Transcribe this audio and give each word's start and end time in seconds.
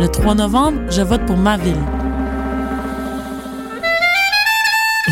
Le 0.00 0.08
3 0.08 0.34
novembre, 0.34 0.90
je 0.90 1.02
vote 1.02 1.26
pour 1.26 1.36
ma 1.36 1.58
ville. 1.58 1.76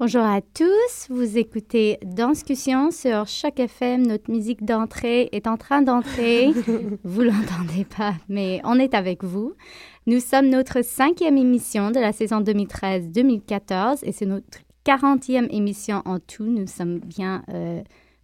Bonjour 0.00 0.22
à 0.22 0.40
tous, 0.40 1.06
vous 1.08 1.38
écoutez 1.38 1.98
Danscussion 2.04 2.90
sur 2.90 3.28
Choc 3.28 3.60
FM. 3.60 4.04
Notre 4.04 4.28
musique 4.28 4.64
d'entrée 4.64 5.28
est 5.30 5.46
en 5.46 5.56
train 5.56 5.82
d'entrer. 5.82 6.50
vous 7.04 7.20
l'entendez 7.22 7.84
pas, 7.96 8.14
mais 8.28 8.60
on 8.64 8.80
est 8.80 8.92
avec 8.92 9.22
vous. 9.22 9.52
Nous 10.08 10.18
sommes 10.18 10.48
notre 10.48 10.82
cinquième 10.82 11.38
émission 11.38 11.92
de 11.92 12.00
la 12.00 12.12
saison 12.12 12.40
2013-2014 12.40 14.00
et 14.02 14.10
c'est 14.10 14.26
notre 14.26 14.58
40e 14.84 15.46
émission 15.54 16.02
en 16.06 16.18
tout. 16.18 16.42
Nous 16.42 16.66
sommes 16.66 16.98
bien 16.98 17.44
euh, 17.50 17.80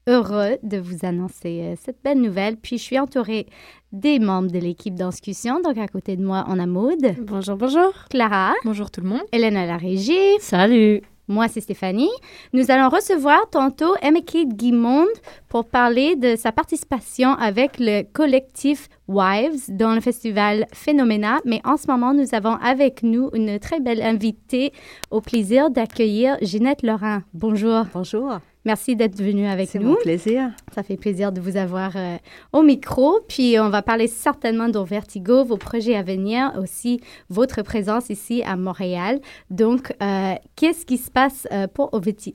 heureux 0.09 0.59
de 0.65 0.77
vous 0.77 1.07
annoncer 1.07 1.61
euh, 1.63 1.75
cette 1.81 2.03
belle 2.03 2.21
nouvelle. 2.21 2.57
Puis 2.57 2.79
je 2.79 2.83
suis 2.83 2.99
entourée 2.99 3.47
des 3.93 4.19
membres 4.19 4.51
de 4.51 4.59
l'équipe 4.59 4.97
Danscussion. 4.97 5.61
Donc 5.61 5.79
à 5.79 5.87
côté 5.87 6.17
de 6.17 6.25
moi, 6.25 6.45
on 6.49 6.59
a 6.59 6.67
Maude. 6.67 7.15
Bonjour, 7.21 7.55
bonjour. 7.55 7.93
Clara. 8.11 8.55
Bonjour 8.65 8.91
tout 8.91 9.03
le 9.03 9.09
monde. 9.09 9.23
Hélène 9.31 9.57
à 9.57 9.67
la 9.67 9.77
régie. 9.77 10.37
Salut. 10.41 11.03
Moi, 11.31 11.47
c'est 11.47 11.61
Stéphanie. 11.61 12.11
Nous 12.53 12.73
allons 12.73 12.89
recevoir 12.89 13.49
tantôt 13.51 13.95
Emma-Kate 14.03 14.49
Guimond 14.49 15.07
pour 15.49 15.65
parler 15.65 16.17
de 16.17 16.35
sa 16.35 16.51
participation 16.51 17.35
avec 17.35 17.79
le 17.79 18.03
collectif 18.03 18.89
Wives 19.07 19.67
dans 19.69 19.95
le 19.95 20.01
festival 20.01 20.67
Phénoména. 20.75 21.39
Mais 21.45 21.61
en 21.63 21.77
ce 21.77 21.87
moment, 21.87 22.15
nous 22.15 22.35
avons 22.35 22.57
avec 22.57 23.05
nous 23.05 23.31
une 23.33 23.61
très 23.61 23.79
belle 23.79 24.03
invitée. 24.03 24.73
Au 25.13 25.21
plaisir 25.21 25.71
d'accueillir 25.71 26.37
Ginette 26.43 26.83
Laurent. 26.83 27.21
Bonjour. 27.33 27.85
Bonjour. 27.95 28.41
Merci 28.67 28.95
d'être 28.95 29.17
venue 29.17 29.47
avec 29.47 29.75
nous. 29.75 29.81
C'est 29.81 29.87
mon 29.87 29.95
plaisir. 29.95 30.51
Ça 30.75 30.83
fait 30.83 30.99
plaisir 30.99 31.33
de 31.33 31.41
vous 31.41 31.57
avoir 31.57 31.93
euh, 31.97 32.17
au 32.53 32.63
micro. 32.63 33.21
Puis 33.27 33.59
on 33.59 33.71
va 33.71 33.81
parler 33.81 34.07
certainement 34.07 34.69
de 34.69 34.79
Vertigo, 34.79 35.45
vos 35.45 35.57
projets 35.57 35.95
à 35.95 36.03
venir, 36.03 36.53
aussi 36.61 37.01
votre 37.31 37.63
présence 37.63 38.11
ici 38.11 38.43
à 38.45 38.57
Montréal. 38.57 39.21
Donc, 39.51 39.95
euh, 40.03 40.35
qu'est-ce 40.57 40.85
qui 40.85 40.99
se 40.99 41.11
passe 41.11 41.47
euh, 41.53 41.69
pour 41.69 41.91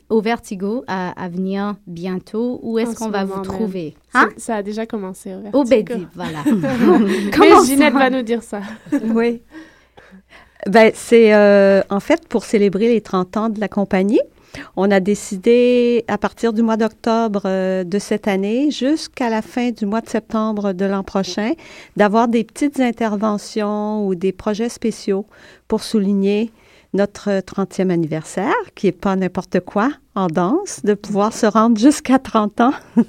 au, 0.10 0.22
Vertigo 0.22 0.84
à, 0.88 1.12
à, 1.24 1.30
venir 1.30 1.76
bientôt? 1.86 2.60
Où 2.64 2.80
est-ce 2.80 2.96
qu'on 2.96 3.10
va 3.10 3.24
vous 3.24 3.42
trouver? 3.42 3.96
Hein? 4.16 4.30
Ça 4.38 4.56
a 4.56 4.64
déjà 4.64 4.88
commencé 4.88 5.36
au 5.36 5.42
Vertigo. 5.42 5.60
Au 5.60 5.64
Bédi, 5.64 6.08
voilà. 6.16 6.40
Comment 7.36 7.64
Ginette 7.64 7.94
va 7.94 8.10
nous 8.10 8.24
dire 8.24 8.42
ça. 8.42 8.62
oui. 9.04 9.42
Ben, 10.66 10.92
c'est 10.96 11.36
en 11.90 12.00
fait 12.00 12.28
pour 12.28 12.46
célébrer 12.46 12.88
les 12.88 13.02
30 13.02 13.38
ans 13.38 13.50
de 13.50 13.60
la 13.60 13.68
compagnie. 13.68 14.22
On 14.76 14.92
a 14.92 15.00
décidé, 15.00 16.06
à 16.08 16.18
partir 16.18 16.54
du 16.54 16.62
mois 16.62 16.78
d'octobre 16.78 17.44
euh, 17.46 17.84
de 17.84 18.00
cette 18.00 18.28
année 18.28 18.72
jusqu'à 18.72 19.30
la 19.30 19.42
fin 19.42 19.72
du 19.72 19.86
mois 19.86 20.02
de 20.02 20.10
septembre 20.10 20.74
de 20.74 20.86
l'an 20.86 21.04
prochain, 21.04 21.54
d'avoir 21.96 22.28
des 22.28 22.44
petites 22.44 22.80
interventions 22.80 24.08
ou 24.08 24.16
des 24.16 24.32
projets 24.32 24.70
spéciaux 24.70 25.26
pour 25.68 25.84
souligner 25.84 26.52
notre 26.96 27.30
30e 27.42 27.90
anniversaire, 27.90 28.56
qui 28.74 28.88
n'est 28.88 28.92
pas 28.94 29.16
n'importe 29.16 29.60
quoi 29.60 29.92
en 30.16 30.28
danse, 30.28 30.82
de 30.84 30.94
pouvoir 30.94 31.34
se 31.34 31.46
rendre 31.46 31.78
jusqu'à 31.78 32.20
30 32.20 32.62
ans. 32.62 32.74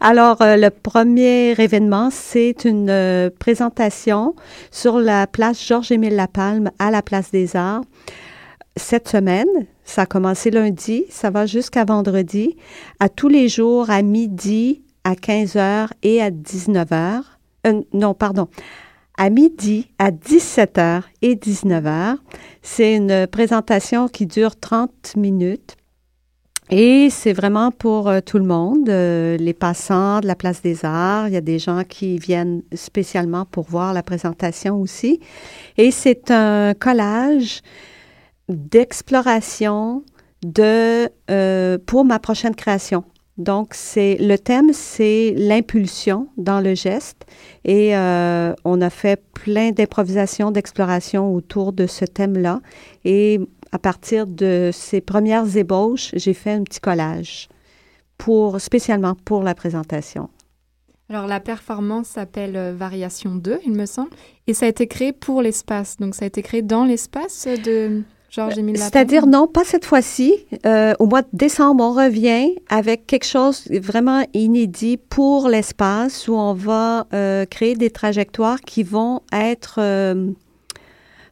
Alors, 0.00 0.40
euh, 0.40 0.56
le 0.56 0.70
premier 0.70 1.50
événement, 1.60 2.10
c'est 2.12 2.64
une 2.64 2.88
euh, 2.88 3.30
présentation 3.36 4.34
sur 4.70 4.98
la 5.00 5.26
place 5.26 5.62
Georges-Émile 5.66 6.14
Lapalme 6.14 6.70
à 6.78 6.90
la 6.90 7.02
place 7.02 7.30
des 7.32 7.56
Arts 7.56 7.82
cette 8.76 9.08
semaine. 9.08 9.48
Ça 9.86 10.02
a 10.02 10.06
commencé 10.06 10.50
lundi, 10.50 11.04
ça 11.08 11.30
va 11.30 11.46
jusqu'à 11.46 11.84
vendredi, 11.84 12.56
à 12.98 13.08
tous 13.08 13.28
les 13.28 13.48
jours 13.48 13.88
à 13.88 14.02
midi, 14.02 14.82
à 15.04 15.14
15h 15.14 15.90
et 16.02 16.20
à 16.20 16.30
19h. 16.30 17.22
Euh, 17.68 17.82
non, 17.92 18.12
pardon. 18.12 18.48
À 19.16 19.30
midi, 19.30 19.88
à 20.00 20.10
17h 20.10 21.02
et 21.22 21.36
19h. 21.36 22.16
C'est 22.62 22.96
une 22.96 23.28
présentation 23.28 24.08
qui 24.08 24.26
dure 24.26 24.56
30 24.58 25.14
minutes. 25.16 25.76
Et 26.68 27.08
c'est 27.08 27.32
vraiment 27.32 27.70
pour 27.70 28.08
euh, 28.08 28.18
tout 28.20 28.38
le 28.38 28.44
monde, 28.44 28.88
euh, 28.88 29.36
les 29.36 29.54
passants 29.54 30.18
de 30.18 30.26
la 30.26 30.34
place 30.34 30.62
des 30.62 30.84
arts. 30.84 31.28
Il 31.28 31.34
y 31.34 31.36
a 31.36 31.40
des 31.40 31.60
gens 31.60 31.84
qui 31.88 32.18
viennent 32.18 32.62
spécialement 32.74 33.44
pour 33.44 33.66
voir 33.66 33.94
la 33.94 34.02
présentation 34.02 34.80
aussi. 34.80 35.20
Et 35.78 35.92
c'est 35.92 36.32
un 36.32 36.74
collage 36.74 37.62
d'exploration 38.48 40.02
de 40.44 41.08
euh, 41.30 41.78
pour 41.86 42.04
ma 42.04 42.18
prochaine 42.18 42.54
création. 42.54 43.04
Donc, 43.38 43.74
c'est 43.74 44.16
le 44.18 44.38
thème, 44.38 44.72
c'est 44.72 45.34
l'impulsion 45.36 46.28
dans 46.38 46.60
le 46.60 46.74
geste. 46.74 47.26
Et 47.64 47.96
euh, 47.96 48.54
on 48.64 48.80
a 48.80 48.88
fait 48.88 49.22
plein 49.34 49.72
d'improvisations, 49.72 50.50
d'exploration 50.50 51.34
autour 51.34 51.74
de 51.74 51.86
ce 51.86 52.06
thème-là. 52.06 52.60
Et 53.04 53.38
à 53.72 53.78
partir 53.78 54.26
de 54.26 54.70
ces 54.72 55.02
premières 55.02 55.54
ébauches, 55.56 56.10
j'ai 56.14 56.32
fait 56.32 56.52
un 56.52 56.62
petit 56.62 56.80
collage 56.80 57.48
pour, 58.16 58.58
spécialement 58.58 59.14
pour 59.26 59.42
la 59.42 59.54
présentation. 59.54 60.30
Alors, 61.10 61.26
la 61.26 61.38
performance 61.38 62.08
s'appelle 62.08 62.56
euh, 62.56 62.74
Variation 62.74 63.36
2, 63.36 63.60
il 63.66 63.72
me 63.72 63.86
semble, 63.86 64.10
et 64.48 64.54
ça 64.54 64.66
a 64.66 64.68
été 64.68 64.88
créé 64.88 65.12
pour 65.12 65.40
l'espace. 65.40 65.98
Donc, 65.98 66.14
ça 66.14 66.24
a 66.24 66.26
été 66.26 66.42
créé 66.42 66.62
dans 66.62 66.84
l'espace 66.84 67.46
de 67.46 68.02
c'est-à-dire, 68.30 69.26
non, 69.26 69.46
pas 69.46 69.64
cette 69.64 69.84
fois-ci. 69.84 70.34
Euh, 70.66 70.94
au 70.98 71.06
mois 71.06 71.22
de 71.22 71.28
décembre, 71.32 71.82
on 71.82 71.92
revient 71.92 72.54
avec 72.68 73.06
quelque 73.06 73.26
chose 73.26 73.66
vraiment 73.70 74.26
inédit 74.34 74.96
pour 74.96 75.48
l'espace 75.48 76.28
où 76.28 76.34
on 76.34 76.52
va 76.52 77.06
euh, 77.12 77.46
créer 77.46 77.74
des 77.74 77.90
trajectoires 77.90 78.60
qui 78.60 78.82
vont 78.82 79.22
être 79.32 79.76
euh, 79.78 80.30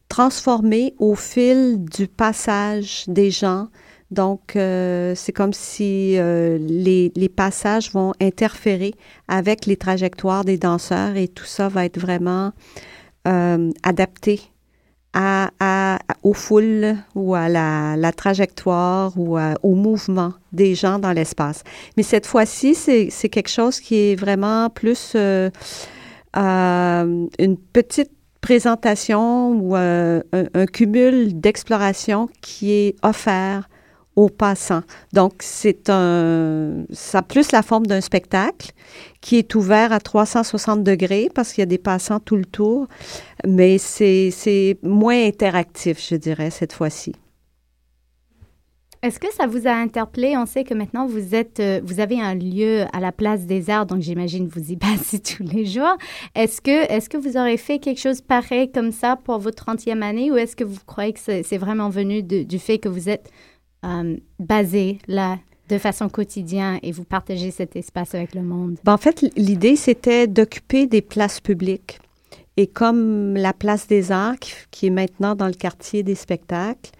transformées 0.09 0.95
au 0.97 1.15
fil 1.15 1.83
du 1.83 2.07
passage 2.07 3.03
des 3.07 3.29
gens. 3.29 3.67
Donc, 4.11 4.51
c'est 4.53 5.33
comme 5.33 5.51
si 5.51 6.15
les, 6.15 7.11
les, 7.15 7.29
passages 7.29 7.91
vont 7.91 8.13
interférer 8.21 8.93
avec 9.27 9.65
les 9.65 9.75
trajectoires 9.75 10.45
des 10.45 10.57
danseurs 10.57 11.17
et 11.17 11.27
tout 11.27 11.43
ça 11.43 11.69
va 11.69 11.85
être 11.85 11.99
vraiment 11.99 12.53
adapté 13.83 14.41
à, 15.15 15.99
aux 16.23 16.33
foules 16.33 16.95
ou 17.15 17.35
à 17.35 17.49
la, 17.49 18.11
trajectoire 18.11 19.13
ou 19.17 19.37
au 19.37 19.75
mouvement 19.75 20.33
des 20.51 20.75
gens 20.75 20.99
dans 20.99 21.11
l'espace. 21.11 21.63
Mais 21.97 22.03
cette 22.03 22.25
fois-ci, 22.25 22.75
c'est 22.75 23.29
quelque 23.29 23.49
chose 23.49 23.79
qui 23.79 23.95
est 23.95 24.15
vraiment 24.15 24.69
plus 24.69 25.13
euh, 25.15 25.49
euh, 26.37 27.27
une 27.39 27.57
petite 27.57 28.11
présentation 28.41 29.53
ou 29.53 29.75
euh, 29.75 30.21
un, 30.33 30.65
cumul 30.65 31.39
d'exploration 31.39 32.29
qui 32.41 32.73
est 32.73 32.95
offert 33.01 33.69
aux 34.15 34.29
passants. 34.29 34.83
Donc, 35.13 35.33
c'est 35.39 35.89
un, 35.89 36.85
ça 36.91 37.19
a 37.19 37.21
plus 37.21 37.51
la 37.51 37.61
forme 37.61 37.85
d'un 37.85 38.01
spectacle 38.01 38.71
qui 39.21 39.37
est 39.37 39.55
ouvert 39.55 39.91
à 39.91 39.99
360 39.99 40.83
degrés 40.83 41.29
parce 41.33 41.53
qu'il 41.53 41.61
y 41.61 41.63
a 41.63 41.67
des 41.67 41.77
passants 41.77 42.19
tout 42.19 42.37
le 42.37 42.45
tour, 42.45 42.87
mais 43.45 43.77
c'est 43.77 44.77
moins 44.83 45.25
interactif, 45.25 46.05
je 46.09 46.15
dirais, 46.15 46.49
cette 46.49 46.73
fois-ci. 46.73 47.13
Est-ce 49.05 49.19
que 49.19 49.31
ça 49.31 49.45
vous 49.45 49.67
a 49.67 49.71
interpellé? 49.71 50.35
On 50.35 50.47
sait 50.47 50.63
que 50.63 50.73
maintenant 50.73 51.05
vous 51.05 51.35
êtes, 51.35 51.59
euh, 51.59 51.79
vous 51.83 51.99
avez 51.99 52.19
un 52.19 52.33
lieu 52.33 52.85
à 52.91 52.99
la 52.99 53.11
place 53.11 53.45
des 53.45 53.69
arts, 53.69 53.85
donc 53.85 54.01
j'imagine 54.01 54.47
vous 54.47 54.71
y 54.71 54.75
passez 54.77 55.19
tous 55.19 55.43
les 55.43 55.63
jours. 55.67 55.95
Est-ce 56.33 56.59
que, 56.59 56.91
est-ce 56.91 57.07
que 57.07 57.17
vous 57.17 57.37
aurez 57.37 57.57
fait 57.57 57.77
quelque 57.77 57.99
chose 57.99 58.21
pareil 58.21 58.71
comme 58.71 58.91
ça 58.91 59.15
pour 59.15 59.37
votre 59.37 59.63
30e 59.63 60.01
année 60.01 60.31
ou 60.31 60.37
est-ce 60.37 60.55
que 60.55 60.63
vous 60.63 60.79
croyez 60.87 61.13
que 61.13 61.19
c'est 61.19 61.57
vraiment 61.57 61.89
venu 61.89 62.23
du 62.23 62.57
fait 62.57 62.79
que 62.79 62.89
vous 62.89 63.07
êtes 63.07 63.29
euh, 63.85 64.17
basé 64.39 64.99
là 65.07 65.37
de 65.69 65.77
façon 65.77 66.09
quotidienne 66.09 66.79
et 66.83 66.91
vous 66.91 67.03
partagez 67.03 67.51
cet 67.51 67.75
espace 67.75 68.13
avec 68.13 68.35
le 68.35 68.41
monde? 68.41 68.77
Ben, 68.83 68.93
en 68.93 68.97
fait, 68.97 69.25
l'idée, 69.35 69.75
c'était 69.75 70.27
d'occuper 70.27 70.87
des 70.87 71.01
places 71.01 71.39
publiques. 71.39 71.99
Et 72.57 72.67
comme 72.67 73.35
la 73.35 73.53
place 73.53 73.87
des 73.87 74.11
arts, 74.11 74.35
qui, 74.71 74.87
est 74.87 74.91
maintenant 74.91 75.35
dans 75.35 75.47
le 75.47 75.53
quartier 75.53 76.03
des 76.03 76.15
spectacles, 76.15 76.91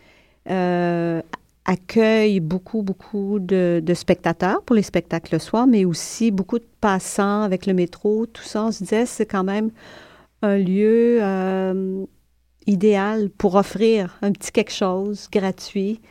euh, 0.49 1.21
accueille 1.65 2.39
beaucoup, 2.39 2.83
beaucoup 2.83 3.39
de, 3.39 3.81
spectateurs 3.93 4.61
pour 4.63 4.75
les 4.75 4.83
spectacles 4.83 5.35
le 5.35 5.39
soir, 5.39 5.65
mais 5.65 5.85
aussi 5.85 6.31
beaucoup 6.31 6.59
de 6.59 6.67
passants 6.81 7.41
avec 7.41 7.65
le 7.65 7.73
métro, 7.73 8.25
tout 8.25 8.43
ça, 8.43 8.65
on 8.65 8.71
se 8.71 8.83
disait, 8.83 9.05
c'est 9.05 9.25
quand 9.25 9.43
même 9.43 9.71
un 10.41 10.57
lieu 10.57 11.19
euh, 11.21 12.05
idéal 12.67 13.29
pour 13.29 13.55
offrir 13.55 14.17
un 14.21 14.31
petit 14.31 14.51
quelque 14.51 14.73
chose 14.73 15.27
gratuit 15.31 16.01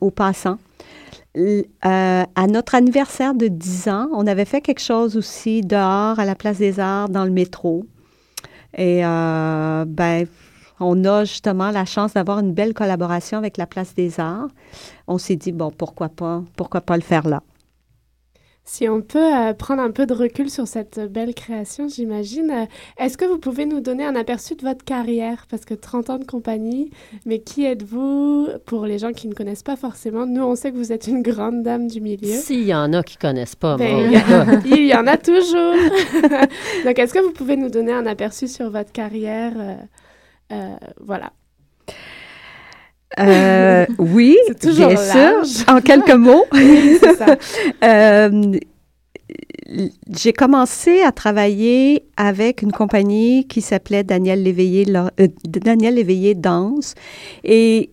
aux 0.00 0.10
passants. 0.10 0.58
Euh, 1.36 1.62
à 1.82 2.46
notre 2.46 2.76
anniversaire 2.76 3.34
de 3.34 3.48
10 3.48 3.88
ans, 3.88 4.08
on 4.12 4.26
avait 4.26 4.44
fait 4.44 4.60
quelque 4.60 4.80
chose 4.80 5.16
aussi 5.16 5.62
dehors 5.62 6.18
à 6.18 6.24
la 6.24 6.36
Place 6.36 6.58
des 6.58 6.78
Arts 6.78 7.08
dans 7.08 7.24
le 7.24 7.32
métro. 7.32 7.84
Et 8.76 9.04
euh, 9.04 9.84
ben, 9.86 10.26
on 10.78 11.04
a 11.04 11.24
justement 11.24 11.70
la 11.70 11.84
chance 11.84 12.14
d'avoir 12.14 12.38
une 12.38 12.52
belle 12.52 12.72
collaboration 12.72 13.38
avec 13.38 13.56
la 13.56 13.66
Place 13.66 13.94
des 13.94 14.20
Arts. 14.20 14.48
On 15.08 15.18
s'est 15.18 15.36
dit, 15.36 15.50
bon, 15.50 15.72
pourquoi 15.72 16.08
pas, 16.08 16.42
pourquoi 16.56 16.80
pas 16.80 16.96
le 16.96 17.02
faire 17.02 17.26
là. 17.26 17.42
Si 18.66 18.88
on 18.88 19.02
peut 19.02 19.18
euh, 19.18 19.52
prendre 19.52 19.82
un 19.82 19.90
peu 19.90 20.06
de 20.06 20.14
recul 20.14 20.48
sur 20.48 20.66
cette 20.66 20.98
belle 20.98 21.34
création, 21.34 21.86
j'imagine, 21.86 22.50
euh, 22.50 22.64
est-ce 22.96 23.18
que 23.18 23.26
vous 23.26 23.38
pouvez 23.38 23.66
nous 23.66 23.80
donner 23.80 24.04
un 24.06 24.16
aperçu 24.16 24.54
de 24.54 24.62
votre 24.62 24.82
carrière? 24.84 25.46
Parce 25.50 25.66
que 25.66 25.74
30 25.74 26.08
ans 26.08 26.18
de 26.18 26.24
compagnie, 26.24 26.90
mais 27.26 27.40
qui 27.40 27.66
êtes-vous? 27.66 28.48
Pour 28.64 28.86
les 28.86 28.98
gens 28.98 29.12
qui 29.12 29.28
ne 29.28 29.34
connaissent 29.34 29.62
pas 29.62 29.76
forcément, 29.76 30.24
nous, 30.24 30.42
on 30.42 30.56
sait 30.56 30.72
que 30.72 30.78
vous 30.78 30.92
êtes 30.92 31.06
une 31.06 31.20
grande 31.20 31.62
dame 31.62 31.88
du 31.88 32.00
milieu. 32.00 32.32
S'il 32.40 32.64
y 32.64 32.74
en 32.74 32.92
a 32.94 33.02
qui 33.02 33.18
ne 33.18 33.20
connaissent 33.20 33.54
pas, 33.54 33.76
ben, 33.76 34.10
il, 34.64 34.86
y 34.86 34.94
en 34.94 35.06
a 35.06 35.18
toujours. 35.18 35.74
Donc, 36.84 36.98
est-ce 36.98 37.12
que 37.12 37.22
vous 37.22 37.32
pouvez 37.32 37.56
nous 37.56 37.68
donner 37.68 37.92
un 37.92 38.06
aperçu 38.06 38.48
sur 38.48 38.70
votre 38.70 38.92
carrière 38.92 39.52
euh, 40.52 40.76
Voilà. 41.00 41.32
Euh, 43.18 43.86
oui, 43.98 44.36
bien 44.62 44.96
sûr. 44.96 45.64
En 45.68 45.80
quelques 45.80 46.14
mots. 46.14 46.44
euh, 47.84 48.58
j'ai 50.10 50.32
commencé 50.32 51.00
à 51.02 51.12
travailler 51.12 52.06
avec 52.16 52.62
une 52.62 52.72
compagnie 52.72 53.46
qui 53.46 53.60
s'appelait 53.60 54.04
Daniel 54.04 54.42
Léveillé, 54.42 54.86
euh, 54.96 55.28
Daniel 55.44 55.94
Léveillé 55.94 56.34
Danse. 56.34 56.94
Et 57.44 57.90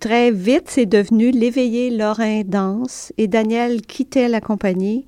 très 0.00 0.30
vite, 0.30 0.64
c'est 0.66 0.86
devenu 0.86 1.30
Léveillé 1.30 1.90
Lorrain 1.90 2.42
Danse. 2.44 3.12
Et 3.18 3.28
Daniel 3.28 3.82
quittait 3.82 4.28
la 4.28 4.40
compagnie 4.40 5.06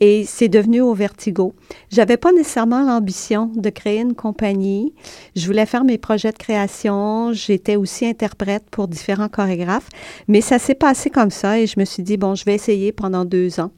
et 0.00 0.24
c'est 0.24 0.48
devenu 0.48 0.80
au 0.80 0.94
vertigo. 0.94 1.54
J'avais 1.90 2.16
pas 2.16 2.32
nécessairement 2.32 2.82
l'ambition 2.82 3.50
de 3.54 3.68
créer 3.68 4.00
une 4.00 4.14
compagnie. 4.14 4.94
Je 5.34 5.46
voulais 5.46 5.66
faire 5.66 5.84
mes 5.84 5.98
projets 5.98 6.30
de 6.30 6.38
création. 6.38 7.32
J'étais 7.32 7.76
aussi 7.76 8.06
interprète 8.06 8.64
pour 8.70 8.88
différents 8.88 9.28
chorégraphes, 9.28 9.88
mais 10.28 10.40
ça 10.40 10.58
s'est 10.58 10.74
passé 10.74 11.10
comme 11.10 11.30
ça 11.30 11.58
et 11.58 11.66
je 11.66 11.78
me 11.80 11.84
suis 11.84 12.02
dit 12.02 12.16
bon, 12.16 12.34
je 12.34 12.44
vais 12.44 12.54
essayer 12.54 12.92
pendant 12.92 13.24
deux 13.24 13.58
ans. 13.58 13.72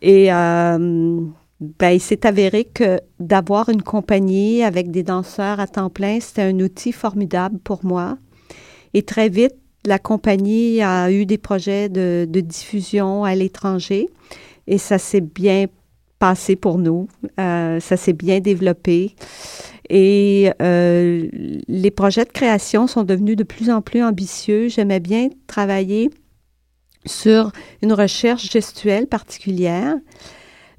Et 0.00 0.32
euh, 0.32 1.20
ben, 1.60 1.90
il 1.90 2.00
s'est 2.00 2.26
avéré 2.26 2.64
que 2.64 3.00
d'avoir 3.18 3.68
une 3.68 3.82
compagnie 3.82 4.62
avec 4.62 4.90
des 4.90 5.02
danseurs 5.02 5.60
à 5.60 5.66
temps 5.66 5.90
plein, 5.90 6.18
c'était 6.20 6.42
un 6.42 6.58
outil 6.60 6.92
formidable 6.92 7.58
pour 7.58 7.84
moi. 7.84 8.16
Et 8.94 9.02
très 9.02 9.28
vite, 9.28 9.54
la 9.84 9.98
compagnie 9.98 10.82
a 10.82 11.10
eu 11.10 11.26
des 11.26 11.38
projets 11.38 11.88
de, 11.88 12.26
de 12.28 12.40
diffusion 12.40 13.24
à 13.24 13.34
l'étranger 13.34 14.08
et 14.66 14.78
ça 14.78 14.98
s'est 14.98 15.20
bien 15.20 15.66
passé 16.18 16.54
pour 16.56 16.78
nous. 16.78 17.08
Euh, 17.40 17.80
ça 17.80 17.96
s'est 17.96 18.12
bien 18.12 18.40
développé. 18.40 19.14
Et 19.90 20.50
euh, 20.62 21.28
les 21.68 21.90
projets 21.90 22.24
de 22.24 22.30
création 22.30 22.86
sont 22.86 23.02
devenus 23.02 23.36
de 23.36 23.42
plus 23.42 23.70
en 23.70 23.82
plus 23.82 24.02
ambitieux. 24.02 24.68
J'aimais 24.68 25.00
bien 25.00 25.28
travailler 25.46 26.10
sur 27.04 27.50
une 27.82 27.92
recherche 27.92 28.50
gestuelle 28.50 29.08
particulière, 29.08 29.96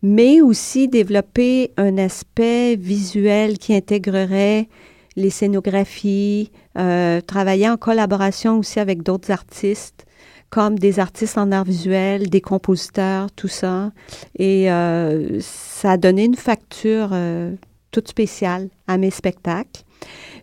mais 0.02 0.42
aussi 0.42 0.88
développer 0.88 1.72
un 1.76 1.98
aspect 1.98 2.78
visuel 2.78 3.58
qui 3.58 3.76
intégrerait 3.76 4.70
les 5.16 5.30
scénographies, 5.30 6.52
euh, 6.78 7.22
travailler 7.22 7.70
en 7.70 7.78
collaboration 7.78 8.60
aussi 8.60 8.80
avec 8.80 9.04
d'autres 9.04 9.32
artistes 9.32 10.06
comme 10.54 10.78
des 10.78 11.00
artistes 11.00 11.40
en 11.40 11.52
art 11.52 11.64
visuel, 11.64 12.30
des 12.30 12.40
compositeurs, 12.40 13.32
tout 13.32 13.48
ça. 13.48 13.92
Et 14.38 14.72
euh, 14.72 15.40
ça 15.42 15.94
a 15.94 15.98
donné 15.98 16.26
une 16.26 16.36
facture 16.36 17.10
euh, 17.12 17.56
toute 17.90 18.08
spéciale 18.08 18.70
à 18.86 19.00
mes 19.00 19.10
spectacles. 19.10 19.82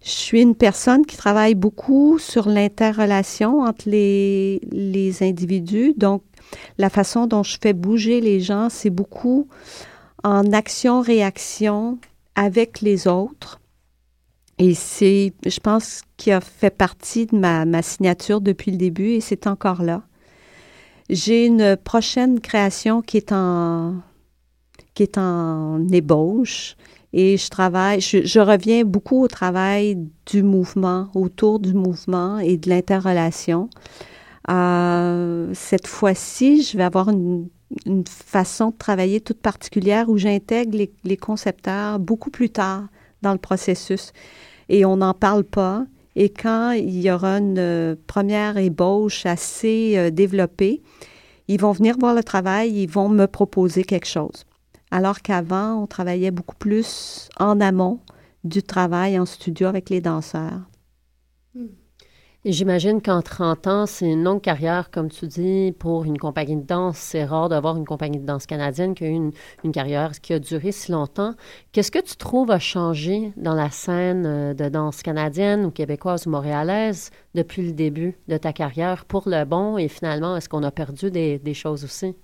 Je 0.02 0.11
suis 0.11 0.43
une 0.43 0.57
personne 0.57 1.07
qui 1.07 1.17
travaille 1.17 1.55
beaucoup 1.55 2.19
sur 2.19 2.49
l'interrelation 2.49 3.61
entre 3.61 3.88
les, 3.88 4.61
les 4.73 5.23
individus. 5.23 5.95
Donc, 5.97 6.25
la 6.76 6.90
façon 6.90 7.29
dont 7.29 7.45
je 7.45 7.57
fais 7.62 7.73
bouger 7.73 8.21
les 8.21 8.40
gens, 8.40 8.67
c'est 8.69 8.90
beaucoup 8.90 9.47
en 10.25 10.50
action-réaction 10.52 11.99
avec 12.35 12.81
les 12.81 13.07
autres. 13.07 13.61
Et 14.62 14.75
c'est, 14.75 15.33
je 15.47 15.59
pense, 15.59 16.02
qui 16.19 16.31
a 16.31 16.43
fait 16.43 16.69
partie 16.69 17.25
de 17.25 17.35
ma, 17.35 17.81
signature 17.81 18.43
depuis 18.43 18.71
le 18.71 18.76
début 18.76 19.12
et 19.12 19.23
c'est 19.23 19.47
encore 19.47 19.83
là. 19.83 20.02
J'ai 21.09 21.47
une 21.47 21.79
prochaine 21.79 22.40
création 22.40 23.00
qui 23.00 23.17
est 23.17 23.33
en, 23.33 23.95
qui 24.93 25.02
est 25.02 25.17
en 25.17 25.88
ébauche 25.88 26.76
et 27.14 27.38
je 27.38 27.49
travaille, 27.49 28.02
je, 28.02 28.38
reviens 28.38 28.85
beaucoup 28.85 29.25
au 29.25 29.29
travail 29.29 29.97
du 30.26 30.43
mouvement, 30.43 31.09
autour 31.14 31.59
du 31.59 31.73
mouvement 31.73 32.38
et 32.38 32.59
de 32.59 32.69
l'interrelation. 32.69 33.71
Euh, 34.50 35.50
cette 35.55 35.87
fois-ci, 35.87 36.62
je 36.62 36.76
vais 36.76 36.85
avoir 36.85 37.09
une 37.09 37.49
façon 38.07 38.69
de 38.69 38.76
travailler 38.76 39.23
toute 39.23 39.40
particulière 39.40 40.11
où 40.11 40.19
j'intègre 40.19 40.76
les, 41.02 41.17
concepteurs 41.17 41.99
beaucoup 41.99 42.31
plus 42.31 42.50
tard 42.50 42.85
dans 43.23 43.33
le 43.33 43.38
processus. 43.38 44.12
Et 44.71 44.85
on 44.87 44.97
n'en 44.97 45.15
parle 45.15 45.45
pas. 45.45 45.85
Et 46.17 46.31
quand 46.31 46.71
il 46.71 47.00
y 47.00 47.11
aura 47.11 47.39
une 47.39 47.59
euh, 47.59 47.97
première 48.07 48.57
ébauche 48.57 49.27
assez 49.27 49.95
euh, 49.97 50.11
développée, 50.11 50.81
ils 51.49 51.61
vont 51.61 51.73
venir 51.73 51.97
voir 51.99 52.15
le 52.15 52.23
travail, 52.23 52.71
ils 52.71 52.89
vont 52.89 53.09
me 53.09 53.27
proposer 53.27 53.83
quelque 53.83 54.07
chose. 54.07 54.45
Alors 54.93 55.23
qu'avant, 55.23 55.83
on 55.83 55.87
travaillait 55.87 56.31
beaucoup 56.31 56.57
plus 56.57 57.29
en 57.39 57.61
amont 57.61 58.00
du 58.45 58.62
travail 58.62 59.19
en 59.19 59.27
studio 59.27 59.67
avec 59.67 59.91
les 59.91 60.00
danseurs. 60.00 60.70
J'imagine 62.47 63.02
qu'en 63.02 63.20
30 63.20 63.66
ans, 63.66 63.85
c'est 63.85 64.11
une 64.11 64.25
longue 64.25 64.40
carrière, 64.40 64.90
comme 64.90 65.11
tu 65.11 65.26
dis, 65.26 65.75
pour 65.78 66.04
une 66.04 66.16
compagnie 66.16 66.56
de 66.56 66.66
danse. 66.66 66.97
C'est 66.97 67.25
rare 67.25 67.50
d'avoir 67.50 67.76
une 67.76 67.85
compagnie 67.85 68.18
de 68.18 68.25
danse 68.25 68.47
canadienne 68.47 68.94
qui 68.94 69.04
a 69.04 69.09
eu 69.09 69.11
une, 69.11 69.32
une, 69.62 69.73
carrière 69.73 70.12
qui 70.23 70.32
a 70.32 70.38
duré 70.38 70.73
si 70.73 70.90
longtemps. 70.90 71.35
Qu'est-ce 71.73 71.90
que 71.90 71.99
tu 71.99 72.16
trouves 72.16 72.50
a 72.50 72.59
changé 72.59 73.35
dans 73.37 73.52
la 73.52 73.70
scène 73.70 74.25
euh, 74.25 74.54
de 74.54 74.70
danse 74.70 75.02
canadienne 75.02 75.66
ou 75.66 75.70
québécoise 75.70 76.26
ou 76.26 76.30
montréalaise 76.30 77.11
depuis 77.35 77.61
le 77.61 77.73
début 77.73 78.16
de 78.26 78.38
ta 78.38 78.54
carrière 78.54 79.04
pour 79.04 79.25
le 79.26 79.44
bon? 79.44 79.76
Et 79.76 79.88
finalement, 79.88 80.35
est-ce 80.35 80.49
qu'on 80.49 80.62
a 80.62 80.70
perdu 80.70 81.11
des, 81.11 81.38
des 81.38 81.54
choses 81.54 81.85
aussi? 81.85 82.16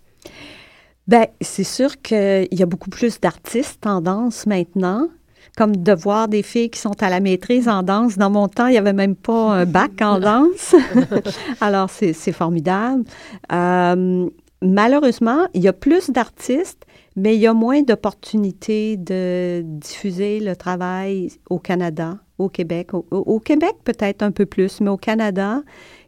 Bien, 1.06 1.26
c'est 1.42 1.62
sûr 1.62 2.00
qu'il 2.00 2.48
y 2.52 2.62
a 2.62 2.66
beaucoup 2.66 2.88
plus 2.88 3.20
d'artistes 3.20 3.86
en 3.86 4.00
danse 4.00 4.46
maintenant 4.46 5.10
comme 5.56 5.76
de 5.76 5.92
voir 5.92 6.28
des 6.28 6.42
filles 6.42 6.70
qui 6.70 6.78
sont 6.78 7.02
à 7.02 7.08
la 7.08 7.18
maîtrise 7.18 7.66
en 7.66 7.82
danse. 7.82 8.18
Dans 8.18 8.30
mon 8.30 8.46
temps, 8.46 8.66
il 8.66 8.72
n'y 8.72 8.78
avait 8.78 8.92
même 8.92 9.16
pas 9.16 9.52
un 9.54 9.64
bac 9.64 10.02
en 10.02 10.20
danse. 10.20 10.74
Alors, 11.60 11.88
c'est 11.90 12.32
formidable. 12.32 13.04
Euh, 13.52 14.28
malheureusement, 14.62 15.46
il 15.54 15.62
y 15.62 15.68
a 15.68 15.72
plus 15.72 16.10
d'artistes, 16.10 16.84
mais 17.16 17.34
il 17.34 17.40
y 17.40 17.46
a 17.46 17.54
moins 17.54 17.82
d'opportunités 17.82 18.98
de 18.98 19.62
diffuser 19.64 20.40
le 20.40 20.54
travail 20.54 21.32
au 21.48 21.58
Canada, 21.58 22.18
au 22.36 22.50
Québec. 22.50 22.90
Au, 22.92 23.40
Québec, 23.40 23.76
peut-être 23.84 24.22
un 24.22 24.32
peu 24.32 24.44
plus, 24.44 24.82
mais 24.82 24.90
au 24.90 24.98
Canada, 24.98 25.62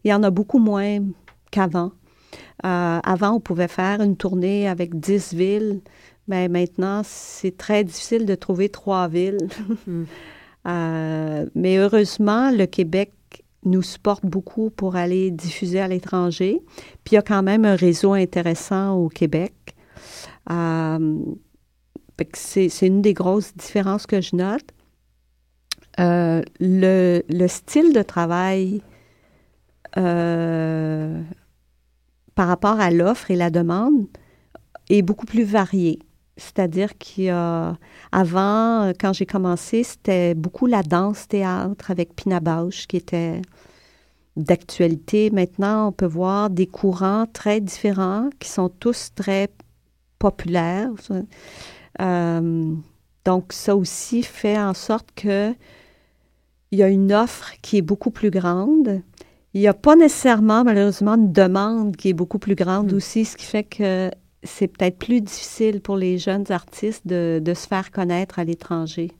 il 0.05 0.11
y 0.11 0.15
en 0.15 0.23
a 0.23 0.31
beaucoup 0.31 0.59
moins 0.59 0.99
qu'avant. 1.51 1.93
Euh, 2.67 2.99
avant, 3.03 3.31
on 3.31 3.41
pouvait 3.41 3.69
faire 3.69 4.03
une 4.03 4.17
tournée 4.17 4.69
avec 4.69 5.01
10 5.01 5.33
villes 5.33 5.81
Bien, 6.29 6.49
maintenant, 6.49 7.01
c'est 7.05 7.57
très 7.57 7.85
difficile 7.85 8.27
de 8.27 8.35
trouver 8.35 8.69
trois 8.69 9.09
villes. 9.09 9.49
Hmm. 9.87 10.05
Euh, 10.67 11.47
mais 11.55 11.79
heureusement, 11.79 12.51
le 12.51 12.67
Québec 12.67 13.13
nous 13.65 13.81
supporte 13.81 14.27
beaucoup 14.27 14.69
pour 14.69 14.97
aller 14.97 15.31
diffuser 15.31 15.81
à 15.81 15.89
l'étranger. 15.89 16.61
Puis 17.05 17.13
il 17.13 17.15
y 17.15 17.19
a 17.19 17.23
quand 17.23 17.43
même 17.43 17.65
un 17.65 17.77
réseau 17.77 18.13
intéressant 18.13 18.97
au 18.97 19.09
Québec. 19.09 19.55
Euh, 20.51 21.17
c'est, 22.35 22.83
une 22.83 23.01
des 23.01 23.15
grosses 23.15 23.57
différences 23.57 24.07
que 24.07 24.21
je 24.21 24.37
note. 24.37 24.67
Euh, 26.01 26.43
le, 26.61 27.23
le, 27.31 27.49
style 27.49 27.95
de 27.95 28.03
travail 28.03 28.83
par 29.95 30.05
rapport 32.37 32.79
à 32.79 32.91
l'offre 32.91 33.31
et 33.31 33.37
la 33.37 33.49
demande 33.49 34.07
est 34.91 35.03
beaucoup 35.03 35.27
plus 35.27 35.45
varié. 35.45 36.01
C'est-à-dire 36.39 36.97
qu'avant, 36.99 38.93
quand 38.99 39.13
j'ai 39.13 39.27
commencé, 39.27 39.83
c'était 39.83 40.35
beaucoup 40.35 40.67
la 40.67 40.83
danse-théâtre 40.83 41.91
avec 41.91 42.15
Pina 42.15 42.41
Bausch 42.41 42.87
qui 42.87 42.97
était 42.97 43.43
d'actualité. 44.37 45.31
Maintenant, 45.31 45.89
on 45.89 45.93
peut 45.93 46.07
voir 46.07 46.49
des 46.49 46.67
courants 46.67 47.27
très 47.31 47.61
différents 47.61 48.31
qui 48.39 48.49
sont 48.49 48.69
tous 48.69 49.11
très 49.15 49.49
populaires. 50.19 50.91
Euh, 52.01 52.75
donc, 53.25 53.53
ça 53.53 53.77
aussi 53.77 54.23
fait 54.23 54.59
en 54.59 54.75
sorte 54.75 55.09
que 55.15 55.53
il 56.71 56.79
y 56.79 56.83
a 56.83 56.89
une 56.89 57.13
offre 57.13 57.53
qui 57.63 57.79
est 57.79 57.83
beaucoup 57.83 58.11
plus 58.11 58.31
grande. 58.31 59.03
Il 59.55 59.61
n'y 59.61 59.69
a 59.69 59.75
pas 59.75 59.97
nécessairement, 59.97 60.65
malheureusement, 60.65 61.15
une 61.15 61.33
demande 61.33 61.97
qui 61.97 62.11
est 62.11 62.15
beaucoup 62.15 62.39
plus 62.39 62.55
grande 62.55 62.93
mm. 62.93 62.97
aussi, 62.97 63.25
ce 63.25 63.37
qui 63.37 63.47
fait 63.47 63.65
que 63.65 64.11
c'est 64.43 64.69
peut-être 64.69 64.99
plus 64.99 65.21
difficile 65.21 65.81
pour 65.81 65.97
les 65.97 66.19
jeunes 66.19 66.51
artistes 66.51 67.07
de, 67.07 67.41
de 67.43 67.55
se 67.55 67.67
faire 67.67 67.91
connaître 67.91 68.39
à 68.39 68.45
l'étranger. 68.45 69.11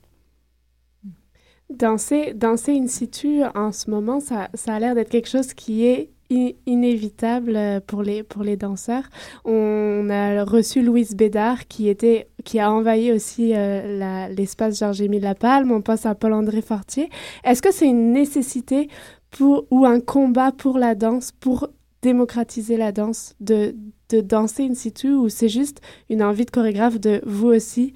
Danser, 1.69 2.33
danser 2.33 2.71
in 2.71 2.87
situ 2.87 3.43
en 3.53 3.71
ce 3.71 3.91
moment, 3.91 4.19
ça, 4.19 4.49
ça 4.55 4.73
a 4.73 4.79
l'air 4.79 4.95
d'être 4.95 5.09
quelque 5.09 5.29
chose 5.29 5.53
qui 5.53 5.85
est 5.85 6.09
inévitable 6.31 7.55
euh, 7.55 7.79
pour 7.79 8.03
les, 8.03 8.23
pour 8.23 8.43
les 8.43 8.55
danseurs. 8.55 9.09
On 9.45 10.09
a 10.09 10.43
reçu 10.43 10.81
Louise 10.81 11.15
Bédard 11.15 11.67
qui, 11.67 11.89
était, 11.89 12.27
qui 12.43 12.59
a 12.59 12.71
envahi 12.71 13.11
aussi 13.11 13.53
euh, 13.55 14.27
l'espace 14.29 14.79
Georges-Émile 14.79 15.23
Lapalme. 15.23 15.71
On 15.71 15.81
passe 15.81 16.05
à 16.05 16.15
Paul-André 16.15 16.61
Fortier. 16.61 17.09
Est-ce 17.43 17.61
que 17.61 17.71
c'est 17.71 17.87
une 17.87 18.13
nécessité 18.13 18.89
pour, 19.31 19.65
ou 19.71 19.85
un 19.85 19.99
combat 19.99 20.51
pour 20.51 20.77
la 20.77 20.95
danse, 20.95 21.31
pour 21.31 21.69
démocratiser 22.01 22.77
la 22.77 22.91
danse, 22.91 23.35
de, 23.39 23.75
de 24.09 24.21
danser 24.21 24.63
in 24.63 24.73
situ 24.73 25.13
ou 25.13 25.29
c'est 25.29 25.49
juste 25.49 25.81
une 26.09 26.23
envie 26.23 26.45
de 26.45 26.51
chorégraphe 26.51 26.99
de 26.99 27.21
vous 27.25 27.47
aussi 27.47 27.93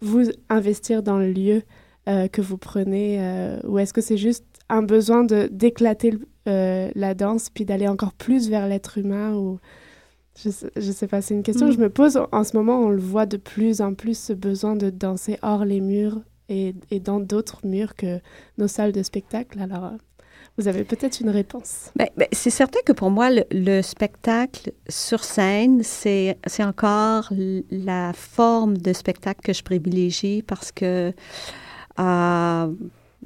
vous 0.00 0.30
investir 0.48 1.02
dans 1.02 1.18
le 1.18 1.32
lieu 1.32 1.62
euh, 2.08 2.28
que 2.28 2.42
vous 2.42 2.58
prenez 2.58 3.16
euh, 3.20 3.58
ou 3.64 3.78
est-ce 3.78 3.92
que 3.92 4.00
c'est 4.00 4.16
juste 4.16 4.44
un 4.68 4.82
besoin 4.82 5.24
de 5.24 5.48
d'éclater 5.50 6.14
euh, 6.48 6.90
la 6.94 7.14
danse 7.14 7.48
puis 7.50 7.64
d'aller 7.64 7.88
encore 7.88 8.12
plus 8.12 8.48
vers 8.50 8.68
l'être 8.68 8.98
humain 8.98 9.34
ou 9.34 9.58
je 10.36 10.50
sais, 10.50 10.70
sais 10.80 11.06
pas 11.06 11.22
c'est 11.22 11.34
une 11.34 11.42
question 11.42 11.68
que 11.68 11.72
je 11.72 11.78
mm. 11.78 11.82
me 11.82 11.90
pose 11.90 12.20
en 12.32 12.44
ce 12.44 12.56
moment 12.56 12.80
on 12.80 12.90
le 12.90 13.00
voit 13.00 13.26
de 13.26 13.36
plus 13.36 13.80
en 13.80 13.94
plus 13.94 14.18
ce 14.18 14.32
besoin 14.32 14.76
de 14.76 14.90
danser 14.90 15.38
hors 15.42 15.64
les 15.64 15.80
murs 15.80 16.20
et, 16.48 16.74
et 16.90 17.00
dans 17.00 17.20
d'autres 17.20 17.64
murs 17.64 17.94
que 17.94 18.20
nos 18.58 18.68
salles 18.68 18.92
de 18.92 19.02
spectacle 19.02 19.60
alors 19.60 19.92
vous 20.56 20.68
avez 20.68 20.84
peut-être 20.84 21.20
une 21.20 21.30
réponse. 21.30 21.90
Ben, 21.96 22.08
ben, 22.16 22.28
c'est 22.30 22.50
certain 22.50 22.78
que 22.86 22.92
pour 22.92 23.10
moi, 23.10 23.28
le, 23.50 23.82
spectacle 23.82 24.72
sur 24.88 25.24
scène, 25.24 25.82
c'est 25.82 26.36
encore 26.60 27.32
la 27.70 28.12
forme 28.12 28.78
de 28.78 28.92
spectacle 28.92 29.40
que 29.42 29.52
je 29.52 29.64
privilégie 29.64 30.42
parce 30.42 30.70
que, 30.70 31.12
euh, 31.98 32.72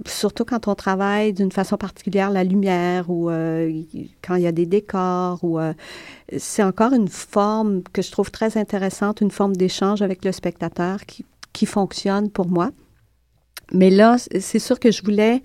surtout 0.07 0.47
quand 0.47 0.69
on 0.69 0.75
travaille 0.75 1.35
d'une 1.35 1.53
façon 1.53 1.77
particulière, 1.77 2.31
la 2.31 2.45
lumière 2.45 3.11
ou 3.11 3.29
euh, 3.29 3.83
quand 4.23 4.37
il 4.37 4.43
y 4.43 4.47
a 4.47 4.53
des 4.53 4.67
décors, 4.67 5.41
ou 5.43 5.59
euh, 5.59 5.75
c'est 6.39 6.63
encore 6.63 6.95
une 6.95 7.09
forme 7.09 7.83
que 7.93 8.01
je 8.01 8.11
trouve 8.11 8.31
très 8.31 8.57
intéressante, 8.57 9.21
une 9.21 9.31
forme 9.31 9.55
d'échange 9.55 10.01
avec 10.01 10.25
le 10.25 10.33
spectateur 10.33 11.05
qui, 11.05 11.27
qui 11.53 11.67
fonctionne 11.67 12.31
pour 12.31 12.49
moi. 12.49 12.71
Mais 13.73 13.91
là, 13.91 14.17
c'est 14.19 14.59
sûr 14.59 14.81
que 14.81 14.91
je 14.91 15.03
voulais 15.03 15.43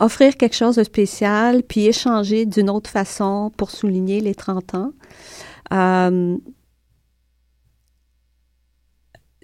offrir 0.00 0.36
quelque 0.36 0.56
chose 0.56 0.76
de 0.76 0.84
spécial, 0.84 1.62
puis 1.62 1.86
échanger 1.86 2.46
d'une 2.46 2.70
autre 2.70 2.90
façon 2.90 3.52
pour 3.56 3.70
souligner 3.70 4.20
les 4.20 4.34
30 4.34 4.74
ans. 4.74 4.92
Euh, 5.72 6.36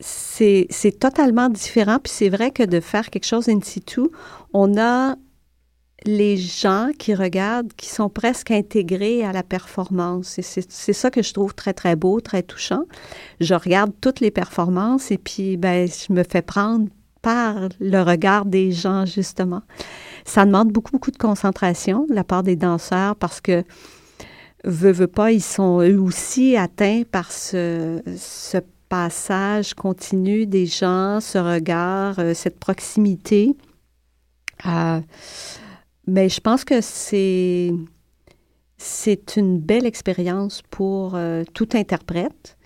c'est 0.01 0.99
totalement 0.99 1.49
différent, 1.49 1.99
puis 2.03 2.13
c'est 2.13 2.31
vrai 2.31 2.51
que 2.51 2.63
de 2.63 2.81
faire 2.81 3.11
quelque 3.11 3.27
chose 3.27 3.49
in 3.49 3.61
situ, 3.61 4.03
on 4.53 4.79
a 4.79 5.17
les 6.07 6.39
gens 6.39 6.91
qui 6.99 7.15
regardent, 7.15 7.73
qui 7.75 7.89
sont 7.89 8.09
presque 8.09 8.51
intégrés 8.51 9.23
à 9.23 9.33
la 9.33 9.43
performance. 9.43 10.41
C'est 10.41 10.93
ça 10.93 11.11
que 11.11 11.23
je 11.23 11.35
trouve 11.35 11.55
très, 11.55 11.75
très 11.75 11.95
beau, 11.95 12.21
très 12.21 12.43
touchant. 12.43 12.85
Je 13.41 13.55
regarde 13.55 13.93
toutes 14.01 14.21
les 14.21 14.31
performances 14.31 15.11
et 15.11 15.19
puis, 15.19 15.59
ben, 15.59 15.87
je 15.87 16.13
me 16.13 16.25
fais 16.25 16.43
prendre 16.43 16.89
par 17.21 17.69
le 17.81 18.01
regard 18.01 18.47
des 18.47 18.73
gens, 18.73 19.05
justement. 19.05 19.63
Ça 20.31 20.47
demande 20.47 20.71
beaucoup, 20.71 20.93
beaucoup 20.93 21.11
de 21.11 21.19
concentration 21.19 22.07
de 22.09 22.15
la 22.15 22.23
part 22.23 22.45
des 22.45 22.55
danseurs 22.55 23.17
parce 23.17 23.41
que, 23.41 23.65
veut, 24.63 24.93
veut 24.93 25.09
pas, 25.09 25.33
ils 25.33 25.43
sont 25.43 25.81
eux 25.81 26.01
aussi 26.01 26.57
atteints 26.57 27.03
par 27.03 27.33
ce, 27.33 28.01
passage 28.89 29.75
continu 29.75 30.47
des 30.47 30.67
gens, 30.67 31.19
ce 31.21 31.39
regard, 31.39 32.21
euh, 32.21 32.33
cette 32.33 32.61
proximité. 32.61 33.57
Euh, 34.67 35.01
mais 36.07 36.29
je 36.29 36.41
pense 36.41 36.65
que 36.65 36.81
c'est 36.81 37.73
c'est 38.79 39.37
une 39.37 39.59
belle 39.59 39.85
expérience 39.85 40.63
pour 40.71 41.17
euh, 41.17 41.43
tout 41.55 41.71
interprète, 41.75 42.57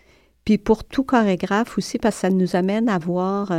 puis 0.45 0.59
pour 0.59 0.85
tout 0.85 1.05
chorégraphe 1.05 1.79
aussi, 1.79 1.99
parce 1.99 2.17
que 2.17 2.21
ça 2.21 2.31
nous 2.31 2.57
amène 2.57 2.91
à 2.91 2.99
voir 2.99 3.51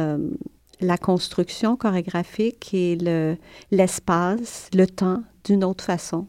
la 0.81 0.97
construction 0.97 1.75
chorégraphique 1.75 2.73
et 2.73 2.97
l'espace, 3.71 4.69
le, 4.73 4.85
temps 4.87 5.23
d'une 5.43 5.63
autre 5.63 5.83
façon. 5.83 6.27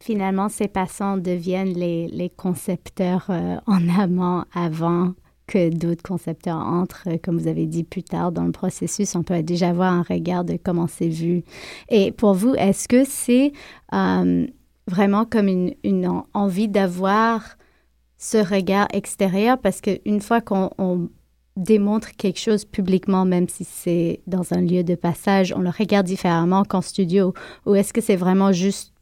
Finalement, 0.00 0.48
ces 0.48 0.68
passants 0.68 1.16
deviennent 1.16 1.72
les, 1.72 2.08
les 2.08 2.28
concepteurs 2.28 3.26
euh, 3.30 3.56
en 3.66 3.88
amont 3.88 4.44
avant 4.52 5.14
que 5.46 5.68
d'autres 5.74 6.02
concepteurs 6.02 6.58
entrent, 6.58 7.08
comme 7.22 7.38
vous 7.38 7.48
avez 7.48 7.66
dit 7.66 7.84
plus 7.84 8.02
tard 8.02 8.32
dans 8.32 8.44
le 8.44 8.52
processus. 8.52 9.14
On 9.14 9.22
peut 9.22 9.42
déjà 9.42 9.70
avoir 9.70 9.92
un 9.92 10.02
regard 10.02 10.44
de 10.44 10.58
comment 10.62 10.86
c'est 10.86 11.08
vu. 11.08 11.44
Et 11.88 12.12
pour 12.12 12.34
vous, 12.34 12.54
est-ce 12.54 12.88
que 12.88 13.04
c'est 13.04 13.52
euh, 13.92 14.46
vraiment 14.86 15.24
comme 15.24 15.48
une, 15.48 15.74
une 15.84 16.22
envie 16.32 16.68
d'avoir 16.68 17.56
ce 18.16 18.38
regard 18.38 18.88
extérieur? 18.92 19.58
Parce 19.58 19.80
qu'une 19.80 20.20
fois 20.20 20.40
qu'on 20.40 21.10
démontre 21.56 22.12
quelque 22.16 22.40
chose 22.40 22.64
publiquement, 22.64 23.24
même 23.24 23.48
si 23.48 23.64
c'est 23.64 24.20
dans 24.26 24.52
un 24.52 24.60
lieu 24.60 24.82
de 24.82 24.94
passage, 24.94 25.52
on 25.56 25.60
le 25.60 25.70
regarde 25.70 26.06
différemment 26.06 26.64
qu'en 26.64 26.80
studio 26.80 27.32
Ou 27.66 27.74
est-ce 27.76 27.92
que 27.92 28.00
c'est 28.00 28.16
vraiment 28.16 28.52
juste 28.52 28.92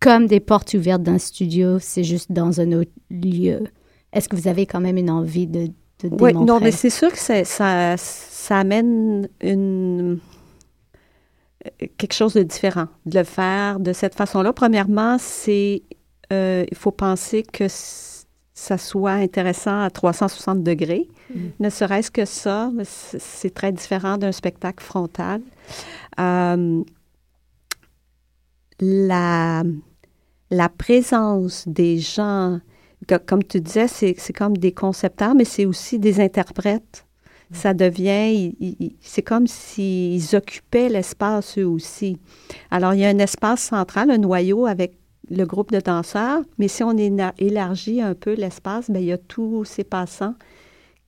comme 0.00 0.26
des 0.26 0.40
portes 0.40 0.74
ouvertes 0.74 1.02
d'un 1.02 1.18
studio, 1.18 1.78
c'est 1.78 2.04
juste 2.04 2.32
dans 2.32 2.60
un 2.60 2.72
autre 2.72 2.90
lieu? 3.10 3.64
Est-ce 4.12 4.28
que 4.28 4.36
vous 4.36 4.48
avez 4.48 4.66
quand 4.66 4.80
même 4.80 4.96
une 4.96 5.10
envie 5.10 5.46
de, 5.46 5.66
de 5.66 5.72
démontrer? 6.08 6.34
Oui, 6.34 6.44
non, 6.44 6.60
mais 6.60 6.72
c'est 6.72 6.90
sûr 6.90 7.12
que 7.12 7.18
ça, 7.18 7.44
ça, 7.96 8.58
amène 8.58 9.28
une 9.40 10.18
quelque 11.96 12.12
chose 12.12 12.34
de 12.34 12.42
différent. 12.42 12.88
De 13.06 13.18
le 13.18 13.24
faire 13.24 13.80
de 13.80 13.92
cette 13.92 14.14
façon-là, 14.14 14.52
premièrement, 14.52 15.16
c'est 15.18 15.82
euh, 16.32 16.64
il 16.70 16.76
faut 16.76 16.90
penser 16.90 17.42
que 17.42 17.66
ça 18.54 18.78
soit 18.78 19.12
intéressant 19.12 19.80
à 19.80 19.90
360 19.90 20.62
degrés. 20.62 21.08
Mm. 21.28 21.38
Ne 21.58 21.70
serait-ce 21.70 22.10
que 22.10 22.24
ça, 22.24 22.70
c'est 22.84 23.52
très 23.52 23.72
différent 23.72 24.16
d'un 24.16 24.32
spectacle 24.32 24.82
frontal. 24.82 25.42
Euh, 26.20 26.82
la, 28.80 29.64
la 30.50 30.68
présence 30.68 31.66
des 31.66 31.98
gens, 31.98 32.60
comme 33.26 33.42
tu 33.42 33.60
disais, 33.60 33.88
c'est 33.88 34.32
comme 34.32 34.56
des 34.56 34.72
concepteurs, 34.72 35.34
mais 35.34 35.44
c'est 35.44 35.66
aussi 35.66 35.98
des 35.98 36.20
interprètes. 36.20 37.06
Mm. 37.50 37.54
Ça 37.56 37.74
devient, 37.74 38.54
c'est 39.00 39.22
comme 39.22 39.48
s'ils 39.48 40.36
occupaient 40.36 40.88
l'espace 40.88 41.58
eux 41.58 41.66
aussi. 41.66 42.20
Alors, 42.70 42.94
il 42.94 43.00
y 43.00 43.04
a 43.04 43.08
un 43.08 43.18
espace 43.18 43.62
central, 43.62 44.12
un 44.12 44.18
noyau 44.18 44.66
avec 44.66 44.96
le 45.30 45.44
groupe 45.44 45.72
de 45.72 45.80
danseurs, 45.80 46.42
mais 46.58 46.68
si 46.68 46.82
on 46.82 46.96
élargit 46.96 48.00
un 48.00 48.14
peu 48.14 48.34
l'espace, 48.34 48.90
bien, 48.90 49.00
il 49.00 49.06
y 49.06 49.12
a 49.12 49.18
tous 49.18 49.64
ces 49.64 49.84
passants 49.84 50.34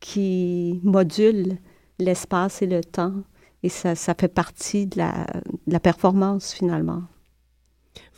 qui 0.01 0.81
modulent 0.83 1.59
l'espace 1.99 2.63
et 2.63 2.67
le 2.67 2.83
temps. 2.83 3.15
Et 3.63 3.69
ça, 3.69 3.95
ça 3.95 4.15
fait 4.19 4.29
partie 4.29 4.87
de 4.87 4.99
la, 4.99 5.27
de 5.67 5.73
la 5.73 5.81
performance 5.81 6.53
finalement. 6.53 7.03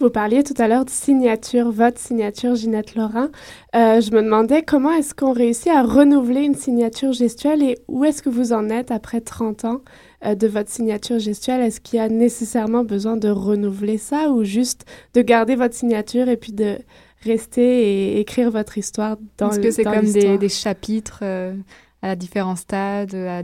Vous 0.00 0.10
parliez 0.10 0.44
tout 0.44 0.54
à 0.58 0.68
l'heure 0.68 0.84
de 0.84 0.90
signature, 0.90 1.72
votre 1.72 1.98
signature, 1.98 2.54
Ginette 2.54 2.94
Laurent. 2.94 3.28
Euh, 3.74 4.00
je 4.00 4.12
me 4.12 4.22
demandais 4.22 4.62
comment 4.62 4.92
est-ce 4.92 5.14
qu'on 5.14 5.32
réussit 5.32 5.68
à 5.68 5.82
renouveler 5.82 6.42
une 6.42 6.54
signature 6.54 7.12
gestuelle 7.12 7.62
et 7.62 7.78
où 7.88 8.04
est-ce 8.04 8.22
que 8.22 8.28
vous 8.28 8.52
en 8.52 8.68
êtes 8.68 8.92
après 8.92 9.20
30 9.20 9.64
ans? 9.64 9.80
Euh, 10.24 10.34
de 10.34 10.46
votre 10.46 10.70
signature 10.70 11.18
gestuelle? 11.18 11.60
Est-ce 11.60 11.80
qu'il 11.80 11.98
y 11.98 12.02
a 12.02 12.08
nécessairement 12.08 12.84
besoin 12.84 13.16
de 13.16 13.28
renouveler 13.28 13.98
ça 13.98 14.30
ou 14.30 14.44
juste 14.44 14.84
de 15.14 15.22
garder 15.22 15.56
votre 15.56 15.74
signature 15.74 16.28
et 16.28 16.36
puis 16.36 16.52
de 16.52 16.78
rester 17.24 17.62
et 17.62 18.20
écrire 18.20 18.50
votre 18.50 18.78
histoire 18.78 19.16
dans 19.38 19.50
Est-ce 19.50 19.60
que 19.60 19.70
c'est 19.70 19.84
comme 19.84 20.10
des, 20.10 20.38
des, 20.38 20.48
chapitres 20.48 21.20
euh, 21.22 21.54
à 22.02 22.14
différents 22.16 22.56
stades, 22.56 23.14
à 23.14 23.42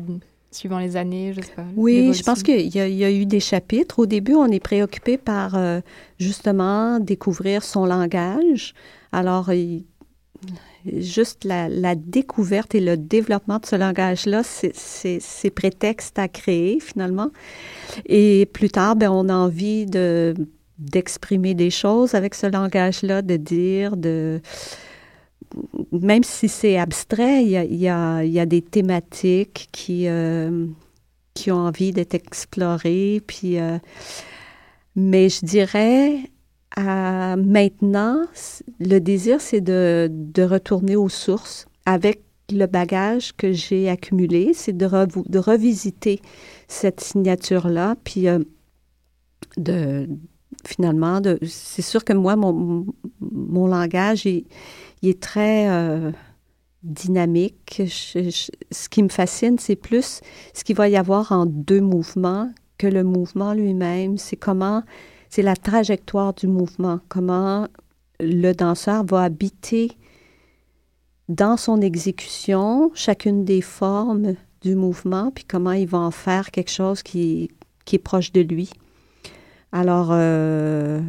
suivant 0.55 0.79
les 0.79 0.97
années, 0.97 1.33
je 1.33 1.41
sais 1.41 1.53
pas. 1.53 1.65
Oui, 1.77 2.15
je 2.15 2.23
pense 2.23 2.43
qu'il 2.43 2.61
y, 2.61 2.79
y, 2.79 3.05
a 3.05 3.11
eu 3.11 3.27
des 3.27 3.41
chapitres. 3.41 3.99
Au 3.99 4.07
début, 4.07 4.35
on 4.35 4.47
est 4.47 4.61
préoccupé 4.61 5.19
par 5.19 5.57
euh, 5.57 5.81
justement 6.19 7.01
découvrir 7.01 7.65
son 7.65 7.85
langage. 7.85 8.75
Alors, 9.13 9.51
juste 10.87 11.45
la, 11.45 11.69
la, 11.69 11.95
découverte 11.95 12.75
et 12.75 12.81
le 12.81 12.97
développement 12.97 13.59
de 13.59 13.67
ce 13.67 13.77
langage-là, 13.77 14.43
c'est 14.45 15.51
prétexte 15.51 16.19
à 16.19 16.29
créer 16.29 16.81
finalement. 16.81 17.31
Et 18.07 18.47
plus 18.47 18.71
tard, 18.71 18.97
ben, 18.97 19.11
on 19.11 19.29
a 19.29 19.35
envie 19.35 19.87
de 19.87 20.35
d'exprimer 20.79 21.55
des 21.55 21.71
choses 21.71 22.15
avec 22.17 22.35
ce 22.35 22.49
langage-là, 22.49 23.23
de 23.23 23.37
dire, 23.37 23.97
de 23.97 24.41
même 25.93 26.25
si 26.25 26.49
c'est 26.49 26.79
abstrait, 26.79 27.45
il 27.45 27.51
y 27.51 27.57
a, 27.57 27.65
y, 27.65 27.89
a, 27.89 28.25
y 28.25 28.41
a 28.41 28.47
des 28.47 28.63
thématiques 28.63 29.69
qui, 29.73 30.09
euh, 30.09 30.67
qui 31.35 31.51
ont 31.53 31.59
envie 31.59 31.93
d'être 31.93 32.15
explorées. 32.15 33.23
Puis, 33.27 33.61
euh, 33.61 33.79
mais 34.97 35.29
je 35.29 35.45
dirais, 35.45 36.19
maintenant, 36.77 38.23
le 38.81 38.99
désir, 38.99 39.41
c'est 39.41 39.61
de, 39.61 40.09
de, 40.11 40.43
retourner 40.43 40.97
aux 40.97 41.09
sources 41.09 41.67
avec 41.87 42.23
le 42.51 42.67
bagage 42.67 43.35
que 43.37 43.53
j'ai 43.53 43.89
accumulé, 43.89 44.53
c'est 44.55 44.77
de, 44.77 44.87
revisiter 45.39 46.21
cette 46.69 47.01
signature-là, 47.01 47.97
puis 48.05 48.29
euh, 48.29 48.41
de 49.57 50.09
finalement, 50.67 51.21
de, 51.21 51.39
c'est 51.47 51.83
sûr 51.83 52.05
que 52.05 52.13
moi, 52.13 52.37
mon, 52.37 52.87
mon 53.21 53.67
langage 53.67 54.25
il 54.25 54.47
est 55.03 55.21
très 55.21 55.69
euh, 55.69 56.11
dynamique. 56.83 57.83
ce 57.87 58.89
qui 58.89 59.03
me 59.03 59.09
fascine, 59.09 59.59
c'est 59.59 59.77
plus 59.77 60.21
ce 60.55 60.65
qu'il 60.65 60.77
va 60.77 60.89
y 60.89 60.97
avoir 60.97 61.33
en 61.33 61.47
deux 61.47 61.81
mouvements 61.81 62.51
que 62.79 62.87
le 62.87 63.05
mouvement 63.05 63.53
lui-même. 63.53 64.17
C'est 64.19 64.37
comment, 64.37 64.83
c'est 65.35 65.43
la 65.43 65.57
trajectoire 65.57 66.33
du 66.33 66.47
mouvement, 66.47 67.01
comment 67.09 67.67
le 68.21 68.53
danseur 68.53 69.05
va 69.05 69.25
habiter 69.25 69.91
dans 71.29 71.57
son 71.57 71.81
exécution 71.81 72.93
chacune 72.95 73.45
des 73.45 73.61
formes 73.61 74.35
du 74.61 74.77
mouvement, 74.77 75.33
puis 75.33 75.43
comment 75.43 75.73
il 75.73 75.89
va 75.89 75.99
en 75.99 76.13
faire 76.13 76.53
quelque 76.53 76.71
chose 76.71 77.03
qui, 77.03 77.51
est 77.93 77.99
proche 77.99 78.31
de 78.31 78.43
lui. 78.43 78.71
Alors, 79.73 80.11
euh, 80.13 81.01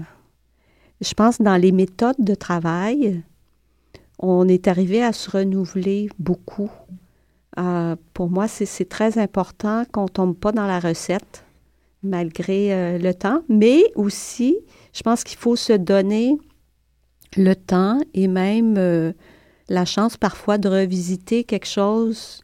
je 1.01 1.13
pense 1.13 1.39
dans 1.39 1.57
les 1.61 1.71
méthodes 1.71 2.15
de 2.17 2.33
travail, 2.33 3.21
on 4.17 4.47
est 4.47 4.67
arrivé 4.67 5.03
à 5.03 5.13
se 5.13 5.29
renouveler 5.29 6.09
beaucoup. 6.17 6.71
Euh, 7.59 7.95
pour 8.15 8.31
moi, 8.31 8.47
c'est 8.47 8.89
très 8.89 9.19
important 9.19 9.83
qu'on 9.91 10.05
ne 10.05 10.07
tombe 10.07 10.35
pas 10.35 10.51
dans 10.51 10.65
la 10.65 10.79
recette 10.79 11.44
malgré 12.05 12.73
euh, 12.73 12.97
le 12.97 13.13
temps, 13.13 13.41
mais 13.49 13.83
aussi, 13.95 14.57
je 14.93 15.01
pense 15.01 15.23
qu'il 15.23 15.37
faut 15.37 15.55
se 15.55 15.73
donner 15.73 16.37
le 17.37 17.55
temps 17.55 17.99
et 18.13 18.27
même 18.27 18.75
euh, 18.77 19.11
la 19.67 19.85
chance 19.85 20.17
parfois 20.17 20.57
de 20.57 20.69
revisiter 20.69 21.43
quelque 21.43 21.67
chose 21.67 22.43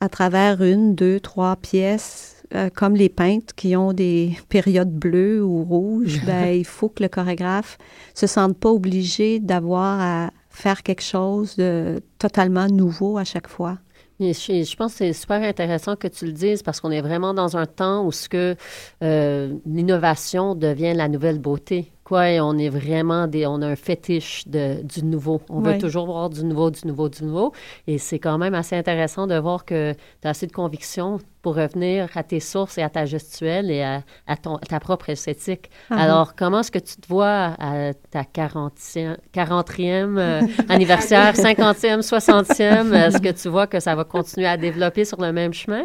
à 0.00 0.08
travers 0.08 0.62
une, 0.62 0.94
deux, 0.94 1.18
trois 1.20 1.56
pièces, 1.56 2.34
comme 2.74 2.94
les 2.94 3.10
peintres 3.10 3.54
qui 3.54 3.76
ont 3.76 3.92
des 3.92 4.36
périodes 4.48 4.92
bleues 4.92 5.42
ou 5.42 5.64
rouges. 5.64 6.22
ben, 6.26 6.54
il 6.54 6.64
faut 6.64 6.88
que 6.88 7.02
le 7.02 7.08
chorégraphe 7.08 7.78
se 8.14 8.26
sente 8.26 8.56
pas 8.56 8.70
obligé 8.70 9.38
d'avoir 9.38 10.00
à 10.00 10.30
faire 10.48 10.82
quelque 10.82 11.02
chose 11.02 11.56
de 11.56 12.00
totalement 12.18 12.66
nouveau 12.66 13.18
à 13.18 13.24
chaque 13.24 13.48
fois. 13.48 13.78
Je, 14.20 14.64
je, 14.64 14.76
pense 14.76 14.92
que 14.92 14.98
c'est 14.98 15.12
super 15.12 15.42
intéressant 15.42 15.96
que 15.96 16.08
tu 16.08 16.26
le 16.26 16.32
dises 16.32 16.62
parce 16.62 16.80
qu'on 16.80 16.90
est 16.90 17.00
vraiment 17.00 17.34
dans 17.34 17.56
un 17.56 17.66
temps 17.66 18.04
où 18.04 18.12
ce 18.12 18.28
que 18.28 18.56
euh, 19.02 19.54
l'innovation 19.64 20.54
devient 20.54 20.94
la 20.94 21.08
nouvelle 21.08 21.38
beauté. 21.38 21.92
Quoi, 22.08 22.30
et 22.30 22.40
on 22.40 22.56
est 22.56 22.70
vraiment 22.70 23.26
des, 23.26 23.46
on 23.46 23.60
a 23.60 23.66
un 23.66 23.76
fétiche 23.76 24.48
de, 24.48 24.80
du 24.82 25.04
nouveau. 25.04 25.42
On 25.50 25.60
veut 25.60 25.76
toujours 25.76 26.06
voir 26.06 26.30
du 26.30 26.42
nouveau, 26.42 26.70
du 26.70 26.86
nouveau, 26.86 27.10
du 27.10 27.22
nouveau. 27.22 27.52
Et 27.86 27.98
c'est 27.98 28.18
quand 28.18 28.38
même 28.38 28.54
assez 28.54 28.74
intéressant 28.74 29.26
de 29.26 29.38
voir 29.38 29.66
que 29.66 29.92
tu 29.92 30.26
as 30.26 30.30
assez 30.30 30.46
de 30.46 30.52
conviction 30.52 31.18
pour 31.42 31.56
revenir 31.56 32.08
à 32.14 32.22
tes 32.22 32.40
sources 32.40 32.78
et 32.78 32.82
à 32.82 32.88
ta 32.88 33.04
gestuelle 33.04 33.70
et 33.70 33.82
à, 33.82 34.36
ton, 34.36 34.56
ta 34.56 34.80
propre 34.80 35.10
esthétique. 35.10 35.70
Ah 35.90 36.02
Alors, 36.02 36.34
comment 36.34 36.60
est-ce 36.60 36.70
que 36.70 36.78
tu 36.78 36.96
te 36.96 37.06
vois 37.08 37.54
à 37.58 37.92
ta 38.10 38.22
40e, 38.22 39.18
40e 39.34 40.18
euh, 40.18 40.40
anniversaire, 40.70 41.34
50e, 41.36 42.00
60e? 42.00 42.94
Est-ce 42.94 43.18
que 43.18 43.32
tu 43.32 43.50
vois 43.50 43.66
que 43.66 43.80
ça 43.80 43.94
va 43.94 44.04
continuer 44.04 44.46
à 44.46 44.56
développer 44.56 45.04
sur 45.04 45.20
le 45.20 45.30
même 45.30 45.52
chemin? 45.52 45.84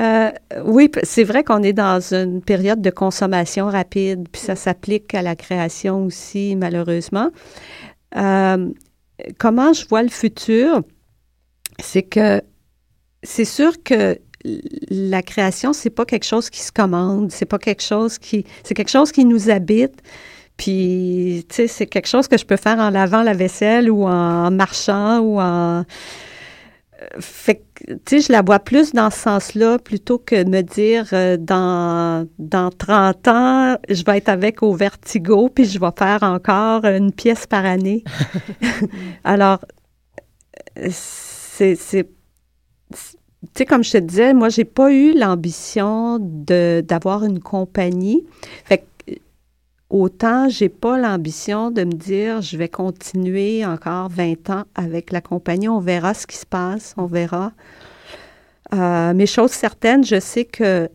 Euh, 0.00 0.30
oui, 0.64 0.90
c'est 1.02 1.24
vrai 1.24 1.44
qu'on 1.44 1.62
est 1.62 1.72
dans 1.72 2.14
une 2.14 2.40
période 2.40 2.80
de 2.80 2.90
consommation 2.90 3.66
rapide, 3.66 4.28
puis 4.30 4.40
ça 4.40 4.56
s'applique 4.56 5.14
à 5.14 5.22
la 5.22 5.36
création 5.36 6.06
aussi, 6.06 6.56
malheureusement. 6.56 7.30
Euh, 8.16 8.70
comment 9.38 9.72
je 9.72 9.86
vois 9.86 10.02
le 10.02 10.08
futur, 10.08 10.82
c'est 11.78 12.02
que 12.02 12.40
c'est 13.22 13.44
sûr 13.44 13.82
que 13.82 14.18
la 14.90 15.22
création, 15.22 15.74
c'est 15.74 15.90
pas 15.90 16.06
quelque 16.06 16.24
chose 16.24 16.48
qui 16.48 16.60
se 16.60 16.72
commande, 16.72 17.30
c'est 17.30 17.44
pas 17.44 17.58
quelque 17.58 17.82
chose 17.82 18.18
qui, 18.18 18.46
c'est 18.64 18.74
quelque 18.74 18.90
chose 18.90 19.12
qui 19.12 19.26
nous 19.26 19.50
habite. 19.50 20.00
Puis, 20.56 21.44
tu 21.48 21.54
sais, 21.54 21.66
c'est 21.66 21.86
quelque 21.86 22.08
chose 22.08 22.28
que 22.28 22.38
je 22.38 22.44
peux 22.44 22.56
faire 22.56 22.78
en 22.78 22.90
lavant 22.90 23.22
la 23.22 23.34
vaisselle 23.34 23.90
ou 23.90 24.06
en 24.06 24.50
marchant 24.50 25.20
ou 25.20 25.40
en 25.40 25.84
fait 27.18 27.64
tu 27.86 27.96
sais, 28.06 28.20
je 28.20 28.32
la 28.32 28.42
vois 28.42 28.58
plus 28.58 28.92
dans 28.92 29.10
ce 29.10 29.18
sens-là 29.18 29.78
plutôt 29.78 30.18
que 30.18 30.42
de 30.42 30.50
me 30.50 30.60
dire 30.60 31.06
euh, 31.12 31.36
dans, 31.38 32.28
dans 32.38 32.70
30 32.70 33.28
ans, 33.28 33.76
je 33.88 34.04
vais 34.04 34.18
être 34.18 34.28
avec 34.28 34.62
au 34.62 34.74
vertigo 34.74 35.48
puis 35.48 35.64
je 35.64 35.80
vais 35.80 35.90
faire 35.98 36.22
encore 36.22 36.84
une 36.84 37.10
pièce 37.12 37.46
par 37.46 37.64
année. 37.64 38.04
Alors, 39.24 39.60
c'est. 40.90 41.76
Tu 41.86 43.48
sais, 43.56 43.64
comme 43.64 43.82
je 43.82 43.92
te 43.92 43.98
disais, 43.98 44.34
moi, 44.34 44.50
j'ai 44.50 44.66
pas 44.66 44.92
eu 44.92 45.16
l'ambition 45.16 46.18
d'avoir 46.20 47.24
une 47.24 47.40
compagnie. 47.40 48.26
Fait 48.66 48.84
autant 49.90 50.48
j'ai 50.48 50.68
pas 50.68 50.98
l'ambition 50.98 51.70
de 51.70 51.84
me 51.84 51.92
dire 51.92 52.40
je 52.40 52.56
vais 52.56 52.68
continuer 52.68 53.66
encore 53.66 54.08
20 54.08 54.50
ans 54.50 54.64
avec 54.74 55.12
la 55.12 55.20
compagnie. 55.20 55.68
On 55.68 55.80
verra 55.80 56.14
ce 56.14 56.26
qui 56.26 56.36
se 56.36 56.46
passe, 56.46 56.94
on 56.96 57.06
verra. 57.06 57.52
Euh, 58.72 59.12
mais 59.14 59.26
chose 59.26 59.50
certaine, 59.50 60.04
je 60.04 60.20
sais 60.20 60.44
que 60.44 60.88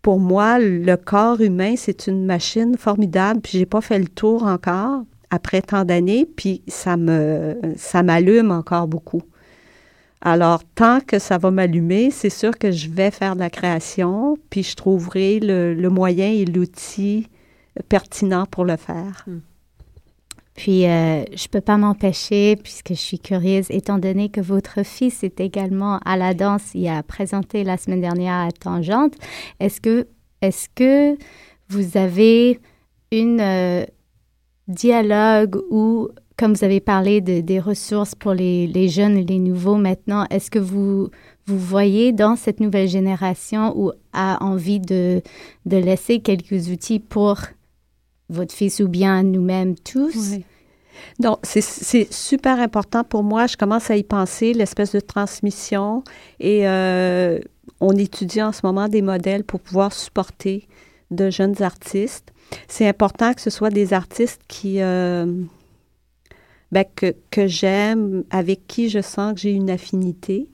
pour 0.00 0.20
moi, 0.20 0.60
le 0.60 0.94
corps 0.96 1.40
humain, 1.40 1.74
c'est 1.76 2.06
une 2.06 2.24
machine 2.24 2.76
formidable, 2.78 3.40
puis 3.40 3.58
j'ai 3.58 3.66
pas 3.66 3.80
fait 3.80 3.98
le 3.98 4.06
tour 4.06 4.44
encore 4.44 5.02
après 5.30 5.62
tant 5.62 5.84
d'années, 5.84 6.24
puis 6.36 6.62
ça 6.68 6.96
me 6.96 7.58
ça 7.76 8.04
m'allume 8.04 8.52
encore 8.52 8.86
beaucoup. 8.86 9.22
Alors, 10.20 10.62
tant 10.74 11.00
que 11.00 11.18
ça 11.18 11.38
va 11.38 11.50
m'allumer, 11.50 12.10
c'est 12.10 12.30
sûr 12.30 12.58
que 12.58 12.70
je 12.70 12.88
vais 12.88 13.10
faire 13.10 13.34
de 13.34 13.40
la 13.40 13.50
création, 13.50 14.36
puis 14.50 14.62
je 14.62 14.74
trouverai 14.74 15.40
le, 15.40 15.88
moyen 15.88 16.28
et 16.28 16.44
l'outil 16.44 17.28
pertinent 17.88 18.46
pour 18.46 18.64
le 18.64 18.76
faire. 18.76 19.24
Hmm. 19.26 19.40
Puis, 20.56 20.86
euh, 20.86 21.22
je 21.34 21.44
ne 21.44 21.48
peux 21.50 21.60
pas 21.60 21.76
m'empêcher, 21.76 22.56
puisque 22.56 22.90
je 22.90 22.94
suis 22.94 23.18
curieuse, 23.18 23.66
étant 23.68 23.98
donné 23.98 24.30
que 24.30 24.40
votre 24.40 24.84
fils 24.84 25.22
est 25.22 25.38
également 25.38 25.98
à 26.04 26.16
la 26.16 26.32
danse, 26.32 26.70
il 26.74 26.88
a 26.88 27.02
présenté 27.02 27.62
la 27.62 27.76
semaine 27.76 28.00
dernière 28.00 28.46
à 28.46 28.50
Tangente. 28.52 29.12
Est-ce 29.60 29.82
que, 29.82 30.06
est 30.40 30.68
que 30.74 31.16
vous 31.68 31.98
avez 31.98 32.58
une 33.12 33.40
euh, 33.40 33.84
dialogue 34.66 35.60
ou, 35.70 36.08
comme 36.38 36.54
vous 36.54 36.64
avez 36.64 36.80
parlé 36.80 37.20
de, 37.20 37.40
des 37.42 37.60
ressources 37.60 38.14
pour 38.14 38.32
les, 38.32 38.66
les, 38.66 38.88
jeunes 38.88 39.18
et 39.18 39.24
les 39.24 39.38
nouveaux 39.38 39.76
maintenant, 39.76 40.24
est-ce 40.30 40.50
que 40.50 40.58
vous, 40.58 41.10
vous 41.44 41.58
voyez 41.58 42.12
dans 42.12 42.34
cette 42.34 42.60
nouvelle 42.60 42.88
génération 42.88 43.78
ou 43.78 43.92
a 44.14 44.42
envie 44.42 44.80
de, 44.80 45.20
de 45.66 45.76
laisser 45.76 46.20
quelques 46.20 46.70
outils 46.70 47.00
pour 47.00 47.40
votre 48.28 48.54
fils 48.54 48.80
ou 48.80 48.88
bien 48.88 49.22
nous-mêmes 49.22 49.76
tous? 49.76 50.32
Oui. 50.32 50.44
Donc, 51.18 51.38
c'est 51.42 52.12
super 52.12 52.58
important 52.58 53.04
pour 53.04 53.22
moi. 53.22 53.46
Je 53.46 53.56
commence 53.56 53.90
à 53.90 53.96
y 53.96 54.02
penser, 54.02 54.52
l'espèce 54.52 54.92
de 54.92 55.00
transmission. 55.00 56.02
Et 56.40 56.68
euh, 56.68 57.38
on 57.80 57.92
étudie 57.92 58.42
en 58.42 58.52
ce 58.52 58.60
moment 58.64 58.88
des 58.88 59.02
modèles 59.02 59.44
pour 59.44 59.60
pouvoir 59.60 59.92
supporter 59.92 60.66
de 61.10 61.30
jeunes 61.30 61.62
artistes. 61.62 62.32
C'est 62.68 62.88
important 62.88 63.32
que 63.34 63.40
ce 63.40 63.50
soit 63.50 63.70
des 63.70 63.92
artistes 63.92 64.40
qui, 64.48 64.80
euh, 64.80 65.26
ben, 66.72 66.84
que, 66.94 67.14
que 67.30 67.46
j'aime, 67.46 68.24
avec 68.30 68.66
qui 68.66 68.88
je 68.88 69.00
sens 69.00 69.34
que 69.34 69.40
j'ai 69.40 69.52
une 69.52 69.70
affinité. 69.70 70.48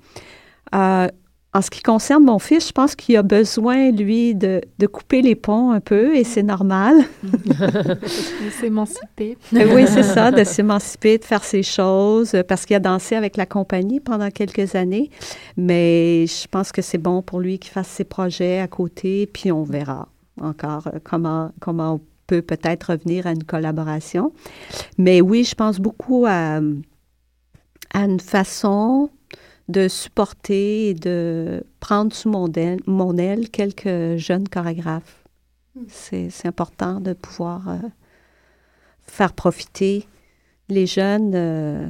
Euh, 0.74 1.08
en 1.54 1.60
ce 1.60 1.68
qui 1.68 1.82
concerne 1.82 2.24
mon 2.24 2.38
fils, 2.38 2.68
je 2.68 2.72
pense 2.72 2.96
qu'il 2.96 3.14
a 3.18 3.22
besoin, 3.22 3.90
lui, 3.90 4.34
de, 4.34 4.62
de, 4.78 4.86
couper 4.86 5.20
les 5.20 5.34
ponts 5.34 5.72
un 5.72 5.80
peu, 5.80 6.16
et 6.16 6.24
c'est 6.24 6.42
normal. 6.42 6.96
de 7.22 8.50
s'émanciper. 8.60 9.36
Euh, 9.54 9.74
oui, 9.74 9.84
c'est 9.86 10.02
ça, 10.02 10.30
de 10.30 10.44
s'émanciper, 10.44 11.18
de 11.18 11.24
faire 11.24 11.44
ses 11.44 11.62
choses, 11.62 12.34
parce 12.48 12.64
qu'il 12.64 12.74
a 12.74 12.80
dansé 12.80 13.16
avec 13.16 13.36
la 13.36 13.44
compagnie 13.44 14.00
pendant 14.00 14.30
quelques 14.30 14.74
années. 14.74 15.10
Mais 15.58 16.26
je 16.26 16.48
pense 16.48 16.72
que 16.72 16.80
c'est 16.80 16.98
bon 16.98 17.20
pour 17.20 17.40
lui 17.40 17.58
qu'il 17.58 17.70
fasse 17.70 17.88
ses 17.88 18.04
projets 18.04 18.58
à 18.58 18.66
côté, 18.66 19.26
puis 19.26 19.52
on 19.52 19.62
verra 19.62 20.08
encore 20.40 20.86
euh, 20.86 20.98
comment, 21.04 21.52
comment 21.60 21.94
on 21.94 22.00
peut 22.26 22.42
peut-être 22.42 22.92
revenir 22.92 23.26
à 23.26 23.32
une 23.32 23.44
collaboration. 23.44 24.32
Mais 24.96 25.20
oui, 25.20 25.44
je 25.44 25.54
pense 25.54 25.80
beaucoup 25.80 26.24
à, 26.26 26.60
à 27.92 28.04
une 28.04 28.20
façon 28.20 29.10
de 29.72 29.88
supporter 29.88 30.90
et 30.90 30.94
de 30.94 31.64
prendre 31.80 32.12
sous 32.12 32.30
mon 32.30 32.52
aile, 32.52 32.80
mon 32.87 33.16
aile 33.16 33.48
quelques 33.50 34.16
jeunes 34.16 34.48
chorégraphes. 34.48 35.24
Hmm. 35.74 35.85
C'est 35.88 36.46
important 36.46 37.00
de 37.00 37.14
pouvoir 37.14 37.68
euh, 37.68 37.78
faire 39.00 39.32
profiter 39.32 40.06
les 40.68 40.87
jeunes 40.87 41.32
euh, 41.35 41.88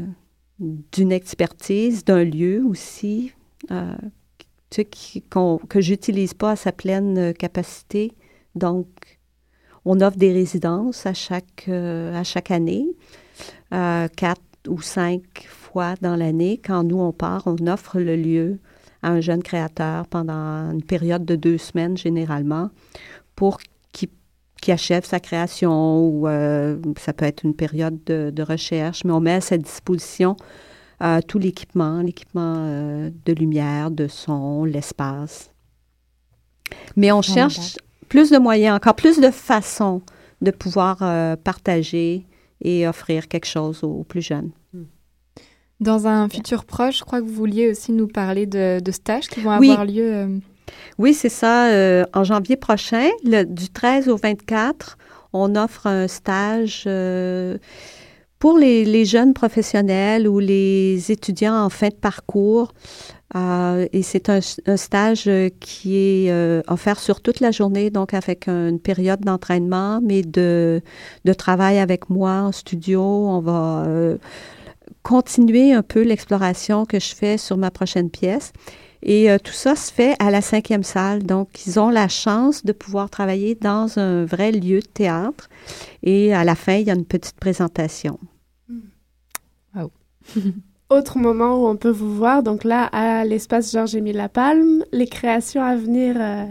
d'une 0.58 1.12
expertise, 1.12 2.04
d'un 2.04 2.24
lieu 2.24 2.64
aussi, 2.64 3.32
euh, 3.70 3.96
tu 4.70 4.82
sais, 4.82 5.22
que 5.68 5.80
j'utilise 5.80 6.34
pas 6.34 6.52
à 6.52 6.56
sa 6.56 6.72
pleine 6.72 7.34
capacité. 7.34 8.12
Donc, 8.54 8.86
on 9.84 10.00
offre 10.00 10.16
des 10.16 10.32
résidences 10.32 11.04
à 11.06 11.14
chaque, 11.14 11.68
à 11.68 12.22
chaque 12.22 12.50
année, 12.52 12.86
quatre 13.70 14.51
ou 14.68 14.80
cinq 14.80 15.46
fois 15.48 15.94
dans 16.00 16.16
l'année, 16.16 16.60
quand 16.64 16.84
nous, 16.84 16.98
on 16.98 17.12
part, 17.12 17.42
on 17.46 17.56
offre 17.66 17.98
le 17.98 18.16
lieu 18.16 18.58
à 19.02 19.10
un 19.10 19.20
jeune 19.20 19.42
créateur 19.42 20.06
pendant 20.06 20.70
une 20.70 20.82
période 20.82 21.24
de 21.24 21.36
deux 21.36 21.58
semaines 21.58 21.96
généralement 21.96 22.70
pour 23.34 23.58
qu'il 23.92 24.08
achève 24.72 25.04
sa 25.04 25.18
création 25.18 26.06
ou 26.06 26.28
euh, 26.28 26.76
ça 26.98 27.12
peut 27.12 27.24
être 27.24 27.42
une 27.42 27.54
période 27.54 27.98
de, 28.04 28.42
recherche, 28.42 29.04
mais 29.04 29.12
on 29.12 29.20
met 29.20 29.34
à 29.34 29.40
sa 29.40 29.58
disposition 29.58 30.36
euh, 31.02 31.20
tout 31.26 31.38
l'équipement, 31.38 32.00
l'équipement 32.00 32.54
euh, 32.58 33.10
de 33.24 33.32
lumière, 33.32 33.90
de 33.90 34.06
son, 34.06 34.64
l'espace. 34.64 35.50
Mais 36.94 37.10
on 37.10 37.22
cherche 37.22 37.76
plus 38.08 38.30
de 38.30 38.38
moyens, 38.38 38.76
encore 38.76 38.94
plus 38.94 39.18
de 39.18 39.30
façons 39.30 40.02
de 40.40 40.50
pouvoir 40.50 40.98
partager 41.38 42.24
et 42.62 42.86
offrir 42.86 43.28
quelque 43.28 43.46
chose 43.46 43.82
aux 43.82 44.04
plus 44.04 44.22
jeunes. 44.22 44.50
Dans 45.80 46.06
un 46.06 46.28
futur 46.28 46.64
proche, 46.64 46.98
je 46.98 47.04
crois 47.04 47.20
que 47.20 47.26
vous 47.26 47.34
vouliez 47.34 47.68
aussi 47.68 47.90
nous 47.90 48.06
parler 48.06 48.46
de, 48.46 48.80
stages 48.92 49.26
qui 49.26 49.40
vont 49.40 49.50
avoir 49.50 49.84
lieu. 49.84 50.14
Euh, 50.14 50.38
oui, 50.98 51.12
c'est 51.12 51.28
ça. 51.28 51.70
Euh, 51.70 52.04
en 52.14 52.22
janvier 52.22 52.56
prochain, 52.56 53.08
du 53.24 53.68
13 53.68 54.08
au 54.08 54.16
24, 54.16 54.96
on 55.32 55.56
offre 55.56 55.88
un 55.88 56.06
stage 56.06 56.84
euh, 56.86 57.58
pour 58.42 58.58
les, 58.58 59.04
jeunes 59.04 59.34
professionnels 59.34 60.26
ou 60.26 60.40
les 60.40 61.12
étudiants 61.12 61.64
en 61.64 61.68
fin 61.68 61.90
de 61.90 61.94
parcours. 61.94 62.74
et 63.36 64.02
c'est 64.02 64.28
un, 64.30 64.40
stage 64.76 65.30
qui 65.60 65.96
est 65.96 66.62
offert 66.66 66.98
sur 66.98 67.20
toute 67.20 67.38
la 67.38 67.52
journée, 67.52 67.90
donc 67.90 68.14
avec 68.14 68.48
une 68.48 68.80
période 68.80 69.20
d'entraînement, 69.20 70.00
mais 70.02 70.22
de, 70.22 70.82
de 71.24 71.32
travail 71.32 71.78
avec 71.78 72.10
moi 72.10 72.32
en 72.42 72.50
studio. 72.50 73.00
On 73.00 73.38
va 73.38 73.86
continuer 75.04 75.72
un 75.72 75.82
peu 75.82 76.02
l'exploration 76.02 76.84
que 76.84 76.98
je 76.98 77.14
fais 77.14 77.38
sur 77.38 77.56
ma 77.56 77.70
prochaine 77.70 78.10
pièce. 78.10 78.52
Et 79.04 79.30
euh, 79.30 79.38
tout 79.38 79.52
ça 79.52 79.76
se 79.76 79.92
fait 79.92 80.14
à 80.18 80.32
la 80.32 80.40
cinquième 80.40 80.84
salle. 80.84 81.22
Donc, 81.24 81.66
ils 81.66 81.78
ont 81.78 81.90
la 81.90 82.08
chance 82.08 82.64
de 82.64 82.72
pouvoir 82.72 83.08
travailler 83.08 83.54
dans 83.54 83.98
un 83.98 84.24
vrai 84.24 84.50
lieu 84.52 84.80
de 84.80 84.86
théâtre. 84.86 85.48
Et 86.02 86.34
à 86.34 86.44
la 86.44 86.54
fin, 86.54 86.74
il 86.74 86.86
y 86.86 86.90
a 86.90 86.94
une 86.94 87.04
petite 87.04 87.36
présentation. 87.38 88.18
Autre 90.90 91.16
moment 91.16 91.56
où 91.56 91.68
on 91.68 91.76
peut 91.76 91.90
vous 91.90 92.14
voir, 92.14 92.42
donc 92.42 92.64
là, 92.64 92.84
à 92.92 93.24
l'espace 93.24 93.72
Georges-Émile 93.72 94.16
Lapalme, 94.16 94.84
les 94.92 95.06
créations 95.06 95.62
à 95.62 95.74
venir 95.74 96.16
euh, 96.18 96.44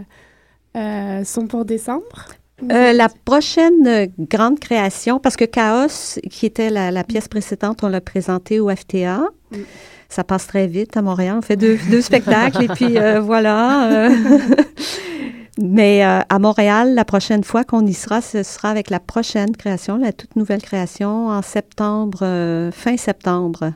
euh, 0.76 1.24
sont 1.24 1.46
pour 1.46 1.64
décembre. 1.64 2.30
Euh, 2.70 2.92
la 2.92 3.08
prochaine 3.08 4.08
grande 4.18 4.58
création, 4.58 5.20
parce 5.20 5.36
que 5.36 5.44
Chaos, 5.44 6.18
qui 6.28 6.46
était 6.46 6.70
la, 6.70 7.04
pièce 7.04 7.28
précédente, 7.28 7.84
on 7.84 7.88
l'a 7.88 8.00
présentée 8.00 8.58
au 8.58 8.68
FTA. 8.68 9.28
Mm. 9.52 9.56
Ça 10.08 10.24
passe 10.24 10.48
très 10.48 10.66
vite 10.66 10.96
à 10.96 11.02
Montréal. 11.02 11.36
On 11.38 11.42
fait 11.42 11.56
deux, 11.56 11.78
spectacles 12.00 12.64
et 12.64 12.68
puis 12.68 12.96
voilà. 13.20 14.08
Mais 15.58 16.02
à 16.02 16.38
Montréal, 16.38 16.94
la 16.94 17.04
prochaine 17.04 17.44
fois 17.44 17.64
qu'on 17.64 17.86
y 17.86 17.92
sera, 17.92 18.22
ce 18.22 18.42
sera 18.42 18.70
avec 18.70 18.88
la 18.88 19.00
prochaine 19.00 19.54
création, 19.54 19.98
la 19.98 20.12
toute 20.12 20.34
nouvelle 20.36 20.62
création, 20.62 21.28
en 21.28 21.42
septembre, 21.42 22.70
fin 22.72 22.96
septembre. 22.96 23.72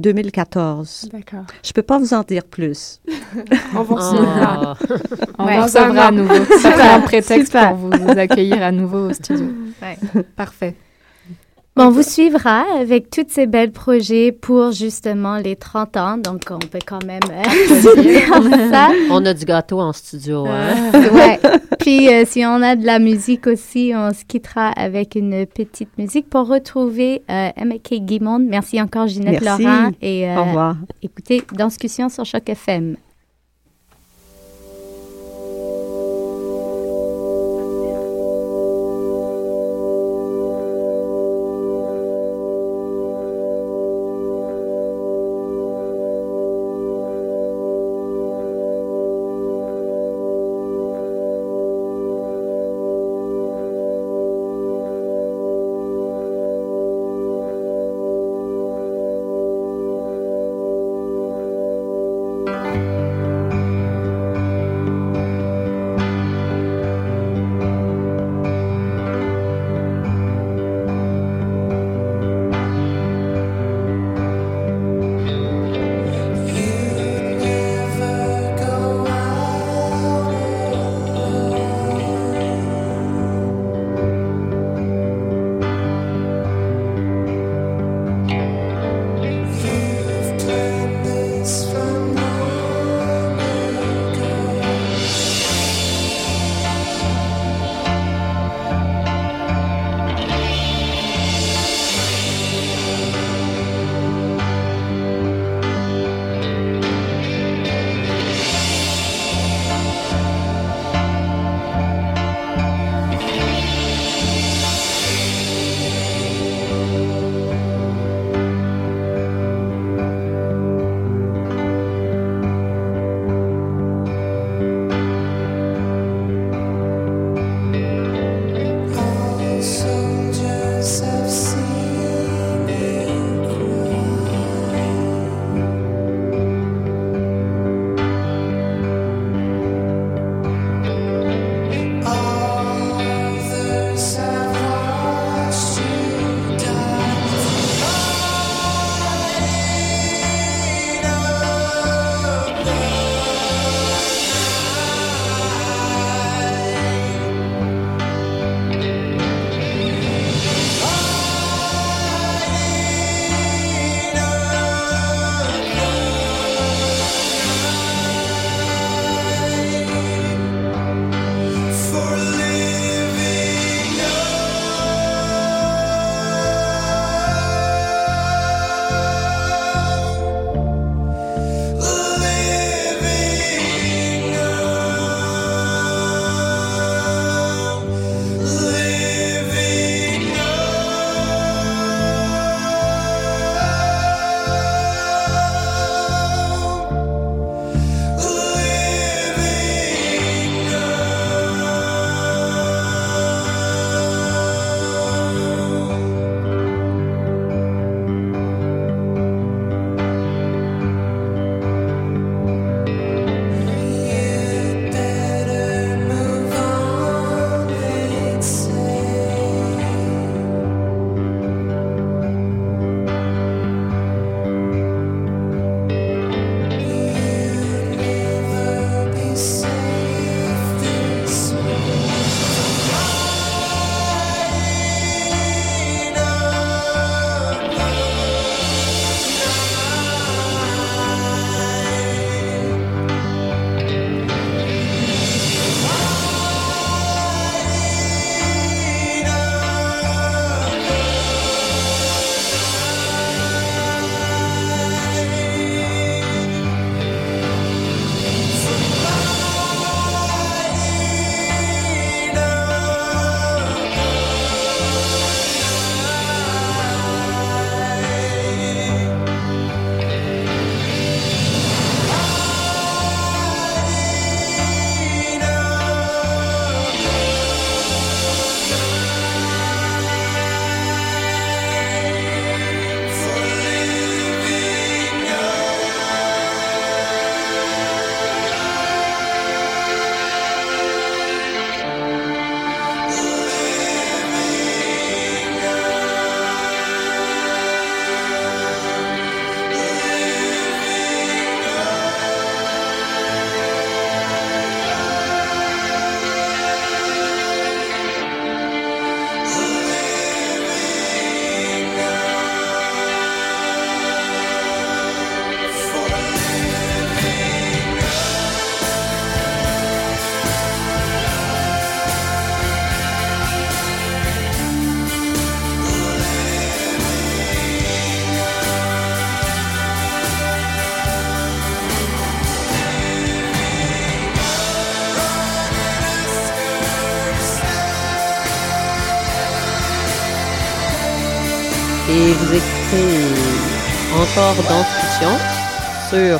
2014. 0.00 1.10
D'accord. 1.12 1.44
Je 1.62 1.72
peux 1.72 1.82
pas 1.82 1.98
vous 1.98 2.14
en 2.14 2.22
dire 2.22 2.44
plus. 2.44 3.00
On 3.76 3.82
vous 3.82 3.94
recevra. 3.94 4.76
Oh. 4.88 4.94
On 5.38 5.44
vous 5.44 5.62
recevra 5.62 6.06
à 6.06 6.10
nouveau. 6.10 6.44
Ça 6.62 6.72
fait 6.72 6.80
un 6.80 7.00
prétexte 7.00 7.52
pour 7.52 7.76
vous 7.76 8.18
accueillir 8.18 8.62
à 8.62 8.72
nouveau 8.72 9.10
au 9.10 9.12
studio. 9.12 9.46
Ouais. 9.82 9.98
Parfait. 10.36 10.74
On 11.80 11.90
vous 11.90 12.02
suivra 12.02 12.64
avec 12.78 13.10
tous 13.10 13.24
ces 13.28 13.46
belles 13.46 13.72
projets 13.72 14.32
pour 14.32 14.72
justement 14.72 15.36
les 15.36 15.56
30 15.56 15.96
ans. 15.96 16.18
Donc, 16.18 16.42
on 16.50 16.58
peut 16.58 16.78
quand 16.86 17.04
même 17.04 17.20
euh, 17.30 18.70
ça. 18.70 18.90
On 19.10 19.24
a 19.24 19.32
du 19.32 19.44
gâteau 19.44 19.80
en 19.80 19.92
studio. 19.92 20.46
Hein? 20.46 20.92
ouais. 20.92 21.40
Puis, 21.78 22.08
euh, 22.08 22.24
si 22.26 22.44
on 22.44 22.62
a 22.62 22.76
de 22.76 22.84
la 22.84 22.98
musique 22.98 23.46
aussi, 23.46 23.92
on 23.94 24.12
se 24.12 24.24
quittera 24.24 24.68
avec 24.68 25.14
une 25.14 25.46
petite 25.46 25.96
musique 25.96 26.28
pour 26.28 26.46
retrouver 26.46 27.22
euh, 27.30 27.48
M.K. 27.56 27.94
Guimond. 28.00 28.38
Merci 28.40 28.80
encore, 28.80 29.06
Ginette 29.06 29.40
Merci. 29.40 29.62
Laurent. 29.62 29.90
Et, 30.02 30.28
euh, 30.28 30.36
Au 30.36 30.44
revoir. 30.44 30.76
Écoutez, 31.02 31.42
Discussion 31.52 32.08
sur 32.08 32.24
Choc 32.24 32.48
FM. 32.48 32.96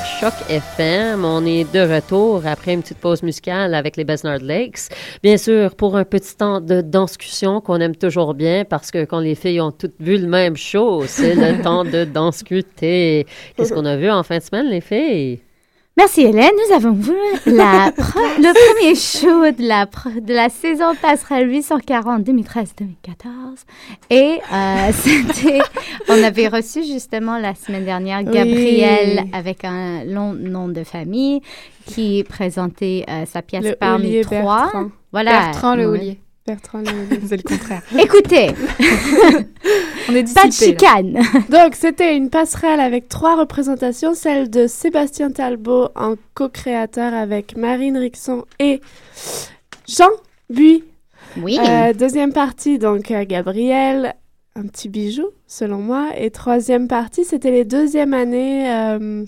Sur 0.00 0.30
Choc 0.30 0.34
FM. 0.48 1.24
On 1.24 1.44
est 1.44 1.70
de 1.72 1.80
retour 1.80 2.46
après 2.46 2.74
une 2.74 2.82
petite 2.82 2.98
pause 2.98 3.22
musicale 3.22 3.74
avec 3.74 3.96
les 3.96 4.04
Besnard 4.04 4.38
Lakes. 4.40 4.88
Bien 5.22 5.36
sûr, 5.36 5.74
pour 5.74 5.96
un 5.96 6.04
petit 6.04 6.36
temps 6.36 6.60
de 6.60 6.80
discussion 6.80 7.60
qu'on 7.60 7.80
aime 7.80 7.96
toujours 7.96 8.34
bien 8.34 8.64
parce 8.64 8.90
que 8.90 9.04
quand 9.04 9.20
les 9.20 9.34
filles 9.34 9.60
ont 9.60 9.72
toutes 9.72 10.00
vu 10.00 10.18
le 10.18 10.26
même 10.26 10.56
show, 10.56 11.04
c'est 11.06 11.34
le 11.34 11.62
temps 11.62 11.84
de 11.84 12.04
discuter. 12.04 13.26
Qu'est-ce 13.56 13.72
qu'on 13.72 13.84
a 13.84 13.96
vu 13.96 14.10
en 14.10 14.22
fin 14.22 14.38
de 14.38 14.42
semaine, 14.42 14.68
les 14.68 14.80
filles? 14.80 15.40
Merci 15.96 16.22
Hélène. 16.22 16.52
Nous 16.68 16.74
avons 16.74 16.92
vu 16.92 17.12
la 17.46 17.90
le 18.38 18.52
premier 18.74 18.94
show 18.94 19.50
de 19.50 19.66
la, 19.66 19.86
de 20.20 20.32
la 20.32 20.48
saison 20.48 20.94
passerelle 21.00 21.50
840 21.50 22.22
2013-2014. 22.22 22.66
Et 24.08 24.38
euh, 24.52 24.92
c'était, 24.92 25.58
on 26.08 26.22
avait 26.22 26.48
reçu 26.48 26.84
justement 26.84 27.38
la 27.38 27.54
semaine 27.54 27.84
dernière 27.84 28.22
Gabrielle 28.22 29.24
avec 29.32 29.64
un 29.64 30.04
long 30.04 30.32
nom 30.32 30.68
de 30.68 30.84
famille 30.84 31.40
qui 31.86 32.24
présentait 32.24 33.04
euh, 33.10 33.26
sa 33.26 33.42
pièce 33.42 33.64
Le 33.64 33.74
parmi 33.74 34.20
trois. 34.22 34.62
Bertrand. 34.62 34.90
Voilà. 35.12 35.30
Bertrand 35.32 35.74
le 35.74 35.90
Ouais. 35.90 36.18
Bertrand. 36.50 36.82
C'est 37.28 37.36
le 37.36 37.42
contraire. 37.42 37.82
Écoutez, 37.98 38.48
On 40.08 40.14
est 40.14 40.34
pas 40.34 40.42
de 40.42 40.48
là. 40.48 40.50
chicane. 40.50 41.22
Donc, 41.48 41.74
c'était 41.74 42.16
une 42.16 42.30
passerelle 42.30 42.80
avec 42.80 43.08
trois 43.08 43.36
représentations, 43.36 44.14
celle 44.14 44.50
de 44.50 44.66
Sébastien 44.66 45.30
Talbot 45.30 45.88
en 45.94 46.14
co-créateur 46.34 47.14
avec 47.14 47.56
Marine 47.56 47.96
Rixon 47.96 48.44
et 48.58 48.80
Jean 49.88 50.10
Buis. 50.48 50.82
Oui. 51.36 51.58
Euh, 51.60 51.92
deuxième 51.92 52.32
partie, 52.32 52.78
donc 52.78 53.12
euh, 53.12 53.24
Gabriel, 53.24 54.14
un 54.56 54.62
petit 54.62 54.88
bijou, 54.88 55.26
selon 55.46 55.78
moi. 55.78 56.08
Et 56.16 56.30
troisième 56.30 56.88
partie, 56.88 57.24
c'était 57.24 57.52
les 57.52 57.64
deuxièmes 57.64 58.14
années, 58.14 58.68
euh, 58.68 59.24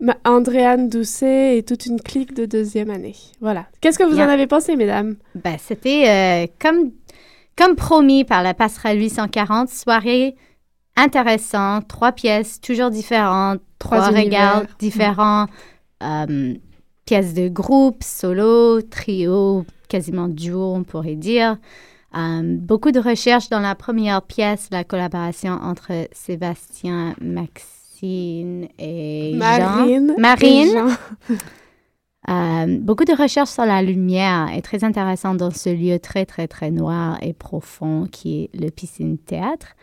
Ma- 0.00 0.16
Andréane 0.24 0.88
Doucet 0.88 1.58
et 1.58 1.62
toute 1.62 1.86
une 1.86 2.00
clique 2.00 2.34
de 2.34 2.46
deuxième 2.46 2.90
année. 2.90 3.14
Voilà. 3.40 3.66
Qu'est-ce 3.80 3.98
que 3.98 4.04
vous 4.04 4.18
en 4.18 4.28
avez 4.28 4.46
pensé, 4.46 4.76
mesdames? 4.76 5.16
Ben, 5.34 5.56
c'était 5.58 6.08
euh, 6.08 6.46
comme, 6.58 6.92
comme 7.56 7.76
promis 7.76 8.24
par 8.24 8.42
la 8.42 8.54
passerelle 8.54 8.98
840, 9.00 9.68
soirée 9.68 10.36
intéressante, 10.96 11.86
trois 11.88 12.12
pièces 12.12 12.60
toujours 12.60 12.90
différentes, 12.90 13.60
Trois 13.78 13.98
trois, 13.98 14.08
regards 14.08 14.58
univers. 14.60 14.76
différents, 14.78 15.46
euh, 16.02 16.54
pièces 17.06 17.32
de 17.34 17.48
groupe, 17.48 18.02
solo, 18.02 18.82
trio, 18.82 19.64
quasiment 19.88 20.28
duo, 20.28 20.74
on 20.74 20.82
pourrait 20.84 21.14
dire. 21.14 21.56
Euh, 22.16 22.42
beaucoup 22.58 22.90
de 22.90 23.00
recherches 23.00 23.48
dans 23.48 23.60
la 23.60 23.74
première 23.74 24.22
pièce, 24.22 24.68
la 24.72 24.84
collaboration 24.84 25.52
entre 25.52 25.92
Sébastien, 26.12 27.14
Et 28.02 29.32
Marine. 29.34 30.08
Jean. 30.08 30.20
Marine. 30.20 30.68
et 30.68 30.72
Jean. 30.72 31.36
Euh, 32.28 32.78
beaucoup 32.80 33.04
de 33.04 33.16
recherches 33.20 33.50
sur 33.50 33.64
la 33.64 33.82
lumière 33.82 34.48
est 34.54 34.62
très 34.62 34.84
intéressant 34.84 35.34
dans 35.34 35.50
ce 35.50 35.70
lieu 35.70 35.98
très, 35.98 36.26
très, 36.26 36.46
très 36.48 36.70
noir 36.70 37.18
et 37.22 37.32
profond 37.32 38.06
qui 38.10 38.42
est 38.44 38.50
le 38.54 38.70
piscine 38.70 39.18
théâtre. 39.18 39.74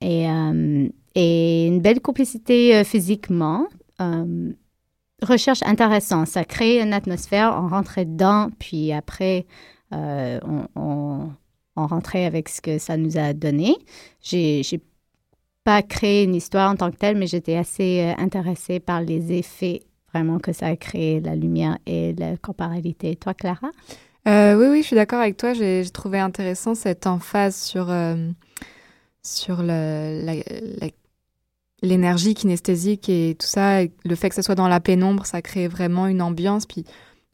Et, 0.00 0.28
euh, 0.28 0.88
et 1.14 1.66
une 1.66 1.80
belle 1.80 2.00
complicité 2.00 2.76
euh, 2.76 2.84
physiquement. 2.84 3.68
Recherche 5.22 5.62
intéressante. 5.62 6.26
Ça 6.26 6.44
crée 6.44 6.82
une 6.82 6.92
atmosphère. 6.92 7.58
On 7.58 7.68
rentrait 7.68 8.04
dedans, 8.04 8.50
puis 8.58 8.92
après, 8.92 9.46
on, 9.92 10.66
on, 10.74 11.30
on 11.76 11.86
rentrait 11.86 12.26
avec 12.26 12.48
ce 12.48 12.60
que 12.60 12.78
ça 12.78 12.96
nous 12.96 13.16
a 13.16 13.32
donné. 13.32 13.76
J'ai 14.20 14.62
pas 15.64 15.82
créé 15.82 16.24
une 16.24 16.34
histoire 16.34 16.70
en 16.70 16.76
tant 16.76 16.90
que 16.90 16.96
telle, 16.96 17.16
mais 17.16 17.26
j'étais 17.26 17.56
assez 17.56 18.02
euh, 18.02 18.22
intéressée 18.22 18.80
par 18.80 19.00
les 19.00 19.32
effets 19.32 19.82
vraiment 20.12 20.38
que 20.38 20.52
ça 20.52 20.66
a 20.66 20.76
créé, 20.76 21.20
la 21.20 21.34
lumière 21.34 21.78
et 21.86 22.12
la 22.12 22.36
comparabilité. 22.36 23.16
Toi, 23.16 23.34
Clara? 23.34 23.70
Euh, 24.28 24.54
oui, 24.56 24.66
oui, 24.70 24.82
je 24.82 24.86
suis 24.86 24.96
d'accord 24.96 25.20
avec 25.20 25.36
toi. 25.36 25.54
J'ai 25.54 25.84
trouvé 25.92 26.20
intéressant 26.20 26.74
cette 26.74 27.06
emphase 27.06 27.56
sur, 27.56 27.90
euh, 27.90 28.30
sur 29.22 29.62
l'énergie 31.82 32.34
kinesthésique 32.34 33.08
et 33.08 33.36
tout 33.38 33.46
ça. 33.46 33.82
Le 33.82 34.14
fait 34.14 34.28
que 34.28 34.34
ça 34.36 34.42
soit 34.42 34.54
dans 34.54 34.68
la 34.68 34.80
pénombre, 34.80 35.26
ça 35.26 35.42
crée 35.42 35.66
vraiment 35.66 36.06
une 36.06 36.22
ambiance. 36.22 36.64
Puis 36.64 36.84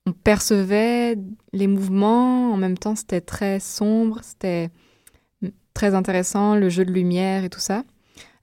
on 0.06 0.12
percevait 0.12 1.16
les 1.52 1.66
mouvements. 1.66 2.52
En 2.52 2.56
même 2.56 2.78
temps, 2.78 2.96
c'était 2.96 3.20
très 3.20 3.60
sombre. 3.60 4.20
C'était 4.22 4.70
très 5.74 5.94
intéressant, 5.94 6.54
le 6.54 6.70
jeu 6.70 6.84
de 6.84 6.92
lumière 6.92 7.44
et 7.44 7.50
tout 7.50 7.60
ça. 7.60 7.84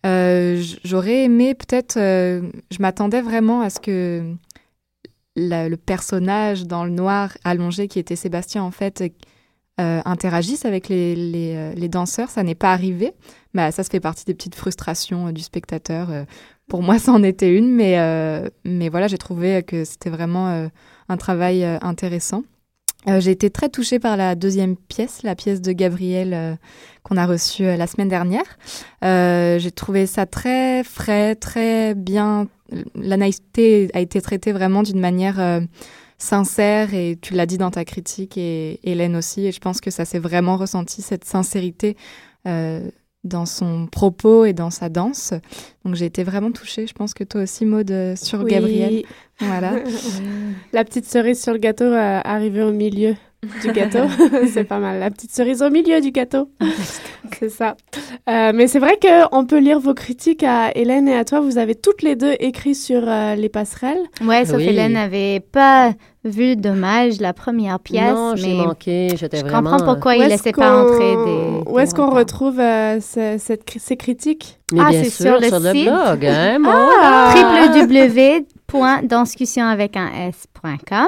Euh, 0.08 0.64
J'aurais 0.84 1.26
aimé 1.26 1.54
peut-être... 1.54 1.98
euh, 1.98 2.50
je 2.72 2.78
m'attendais 2.80 3.22
vraiment 3.22 3.62
à 3.62 3.70
ce 3.70 3.80
que 3.80 4.34
le 5.36 5.76
personnage 5.76 6.66
dans 6.66 6.84
le 6.84 6.90
noir 6.90 7.38
allongé 7.44 7.88
qui 7.88 8.00
était 8.00 8.16
Sébastien 8.16 8.64
en 8.64 8.72
fait 8.72 9.04
euh, 9.80 10.02
interagisse 10.06 10.66
avec 10.66 10.90
les, 10.90 11.88
danseurs. 11.90 12.30
Ça 12.30 12.42
n'est 12.44 12.56
pas 12.56 12.72
arrivé. 12.72 13.14
Bah, 13.54 13.72
ça, 13.72 13.84
ça 13.84 13.90
fait 13.90 14.00
partie 14.00 14.26
des 14.26 14.34
petites 14.34 14.56
frustrations 14.56 15.32
du 15.32 15.42
spectateur. 15.42 16.10
Pour 16.68 16.82
moi, 16.82 16.98
ça 17.00 17.12
en 17.12 17.22
était 17.24 17.56
une, 17.56 17.72
mais, 17.72 17.98
mais 18.66 18.90
voilà, 18.90 19.08
j'ai 19.08 19.18
trouvé 19.18 19.62
que 19.64 19.84
c'était 19.84 20.10
vraiment 20.10 20.70
un 21.10 21.18
travail 21.18 21.64
intéressant. 21.82 22.44
Euh, 23.08 23.22
j'ai 23.22 23.32
été 23.32 23.50
très 23.50 23.70
touchée 23.70 24.00
par 24.00 24.18
la 24.18 24.36
deuxième 24.36 24.76
pièce, 24.76 25.24
la 25.24 25.36
pièce 25.36 25.62
de 25.62 25.72
Gabriel 25.72 26.34
euh, 26.34 26.56
qu'on 27.04 27.16
a 27.16 27.26
reçue 27.26 27.66
euh, 27.66 27.78
la 27.78 27.88
semaine 27.88 28.10
dernière. 28.10 28.58
J'ai 29.02 29.72
trouvé 29.72 30.06
ça 30.06 30.26
très 30.26 30.84
frais, 30.84 31.36
très 31.36 31.96
bien. 31.96 32.48
La 32.96 33.16
naïveté 33.16 33.90
a 33.94 34.02
été 34.02 34.22
traitée 34.22 34.52
vraiment 34.52 34.84
d'une 34.84 35.00
manière 35.00 35.62
sincère 36.18 36.94
et 36.94 37.18
tu 37.22 37.34
l'as 37.34 37.46
dit 37.46 37.58
dans 37.58 37.72
ta 37.72 37.86
critique 37.86 38.38
et 38.38 38.82
Hélène 38.84 39.16
aussi. 39.16 39.48
Et 39.48 39.52
je 39.54 39.60
pense 39.60 39.80
que 39.80 39.90
ça 39.90 40.04
s'est 40.04 40.20
vraiment 40.20 40.58
ressenti, 40.58 41.02
cette 41.02 41.24
sincérité 41.24 41.96
dans 43.28 43.46
son 43.46 43.88
propos 43.88 44.46
et 44.46 44.54
dans 44.54 44.70
sa 44.70 44.90
danse. 44.90 45.34
Donc 45.86 45.96
j'ai 45.96 46.06
été 46.06 46.24
vraiment 46.24 46.52
touchée. 46.52 46.88
Je 46.88 46.94
pense 46.94 47.14
que 47.14 47.24
toi 47.24 47.42
aussi, 47.44 47.66
Maud, 47.66 47.90
euh, 47.92 48.16
sur 48.16 48.42
Oui. 48.42 48.52
Gabriel. 48.52 49.04
Voilà. 49.40 49.74
La 50.74 50.84
petite 50.84 51.06
cerise 51.06 51.42
sur 51.42 51.54
le 51.54 51.60
gâteau 51.60 51.86
euh, 51.86 52.20
arrivée 52.24 52.64
au 52.64 52.72
milieu 52.72 53.16
du 53.62 53.72
gâteau. 53.72 54.06
c'est 54.52 54.64
pas 54.64 54.80
mal. 54.80 55.00
La 55.00 55.12
petite 55.12 55.32
cerise 55.32 55.62
au 55.62 55.70
milieu 55.70 56.02
du 56.02 56.12
gâteau. 56.12 56.50
c'est 57.38 57.50
ça. 57.50 57.76
Euh, 58.30 58.52
mais 58.54 58.68
c'est 58.68 58.80
vrai 58.80 58.98
qu'on 59.02 59.46
peut 59.46 59.60
lire 59.60 59.80
vos 59.80 59.94
critiques 59.94 60.44
à 60.44 60.72
Hélène 60.76 61.08
et 61.08 61.16
à 61.16 61.24
toi. 61.24 61.40
Vous 61.40 61.58
avez 61.58 61.76
toutes 61.76 62.02
les 62.02 62.16
deux 62.16 62.34
écrit 62.40 62.74
sur 62.76 63.04
euh, 63.08 63.36
les 63.36 63.50
passerelles. 63.50 64.02
Ouais, 64.26 64.44
sauf 64.46 64.58
Oui. 64.58 64.68
Hélène 64.68 64.94
n'avait 64.94 65.40
pas 65.40 65.94
vu 66.26 66.56
dommage 66.56 67.22
la 67.22 67.32
première 67.32 67.80
pièce, 67.80 68.12
non, 68.14 68.36
j'ai 68.36 68.54
manqué. 68.56 69.10
J'étais 69.16 69.38
je 69.38 69.46
vraiment... 69.46 69.72
comprends 69.72 69.94
pourquoi 69.94 70.14
Où 70.14 70.16
il 70.16 70.22
est-ce 70.24 70.30
laissait 70.30 70.52
pas 70.52 70.84
entrer 70.84 71.16
des... 71.16 71.70
Où 71.72 71.80
est-ce 71.80 71.94
qu'on 71.96 72.10
retrouve 72.10 72.60
euh, 72.60 73.00
ce- 73.00 73.38
cette 73.38 73.64
ces 73.78 73.96
critiques? 73.98 74.60
Mais 74.74 74.82
Ah, 74.84 74.90
bien 74.90 75.04
c'est 75.04 75.10
sûr, 75.10 75.42
sur 75.44 75.60
le 75.60 75.72
site. 75.72 75.86
blog, 75.86 76.26
hein, 76.26 76.58
Ah! 76.66 77.34
un 79.96 80.10
s.com. 80.30 81.08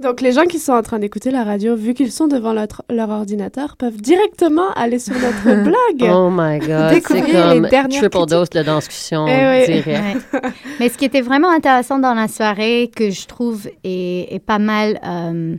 Donc, 0.00 0.20
les 0.20 0.30
gens 0.30 0.44
qui 0.44 0.60
sont 0.60 0.72
en 0.74 0.82
train 0.82 1.00
d'écouter 1.00 1.32
la 1.32 1.42
radio, 1.42 1.74
vu 1.74 1.92
qu'ils 1.92 2.12
sont 2.12 2.28
devant 2.28 2.52
leur, 2.52 2.68
leur 2.88 3.08
ordinateur, 3.10 3.76
peuvent 3.76 4.00
directement 4.00 4.70
aller 4.76 5.00
sur 5.00 5.14
notre 5.14 5.64
blog. 5.64 6.10
Oh 6.14 6.30
my 6.30 6.60
God, 6.60 6.68
c'est 6.90 6.94
Découvrir 6.94 7.48
les 7.54 7.60
comme 7.60 7.68
dernières 7.68 8.00
triple 8.00 8.08
critiques. 8.10 8.28
dose 8.30 8.50
de 8.50 8.62
discussion 8.76 9.26
Eh 9.26 9.66
oui. 9.66 9.82
direct. 9.82 10.20
Ouais. 10.32 10.40
Mais 10.78 10.88
ce 10.88 10.96
qui 10.98 11.04
était 11.04 11.20
vraiment 11.20 11.50
intéressant 11.50 11.98
dans 11.98 12.14
la 12.14 12.28
soirée, 12.28 12.90
que 12.94 13.10
je 13.10 13.26
trouve 13.26 13.66
est, 13.82 14.32
est 14.32 14.38
pas 14.44 14.60
mal 14.60 15.00
euh, 15.04 15.56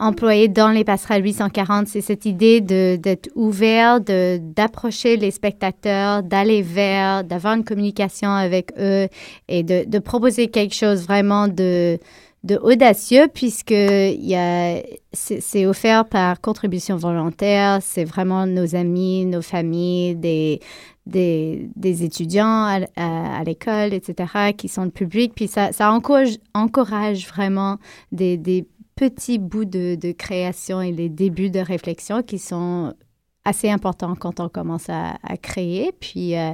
employé 0.00 0.48
dans 0.48 0.70
les 0.70 0.82
passerelles 0.82 1.24
840, 1.24 1.86
c'est 1.86 2.00
cette 2.00 2.26
idée 2.26 2.60
de- 2.60 2.96
d'être 2.96 3.28
ouvert, 3.36 4.00
de- 4.00 4.38
d'approcher 4.40 5.16
les 5.16 5.30
spectateurs, 5.30 6.24
d'aller 6.24 6.62
vers, 6.62 7.22
d'avoir 7.22 7.54
une 7.54 7.62
communication 7.64 8.30
avec 8.30 8.72
eux 8.80 9.06
et 9.48 9.62
de, 9.62 9.84
de 9.88 9.98
proposer 10.00 10.48
quelque 10.48 10.74
chose 10.74 11.04
vraiment 11.04 11.46
de, 11.46 11.98
de 12.44 12.58
audacieux 12.62 13.26
puisque 13.32 13.70
y 13.70 14.34
a, 14.34 14.82
c'est 15.12 15.66
offert 15.66 16.04
par 16.04 16.40
contribution 16.40 16.96
volontaire, 16.96 17.78
c'est 17.82 18.04
vraiment 18.04 18.46
nos 18.46 18.76
amis, 18.76 19.24
nos 19.24 19.40
familles, 19.40 20.14
des, 20.14 20.60
des, 21.06 22.04
étudiants 22.04 22.84
à, 22.96 23.44
l'école, 23.44 23.94
etc., 23.94 24.52
qui 24.56 24.68
sont 24.68 24.84
le 24.84 24.90
public. 24.90 25.32
Puis 25.34 25.48
ça, 25.48 25.70
encourage, 25.90 26.36
encourage 26.52 27.26
vraiment 27.26 27.78
des, 28.12 28.66
petits 28.94 29.38
bouts 29.38 29.64
de, 29.64 30.12
création 30.12 30.82
et 30.82 30.92
les 30.92 31.08
débuts 31.08 31.50
de 31.50 31.60
réflexion 31.60 32.22
qui 32.22 32.38
sont 32.38 32.92
assez 33.46 33.70
importants 33.70 34.14
quand 34.14 34.38
on 34.40 34.50
commence 34.50 34.90
à, 34.90 35.16
à 35.22 35.36
créer. 35.38 35.92
Puis 35.98 36.36
euh, 36.36 36.52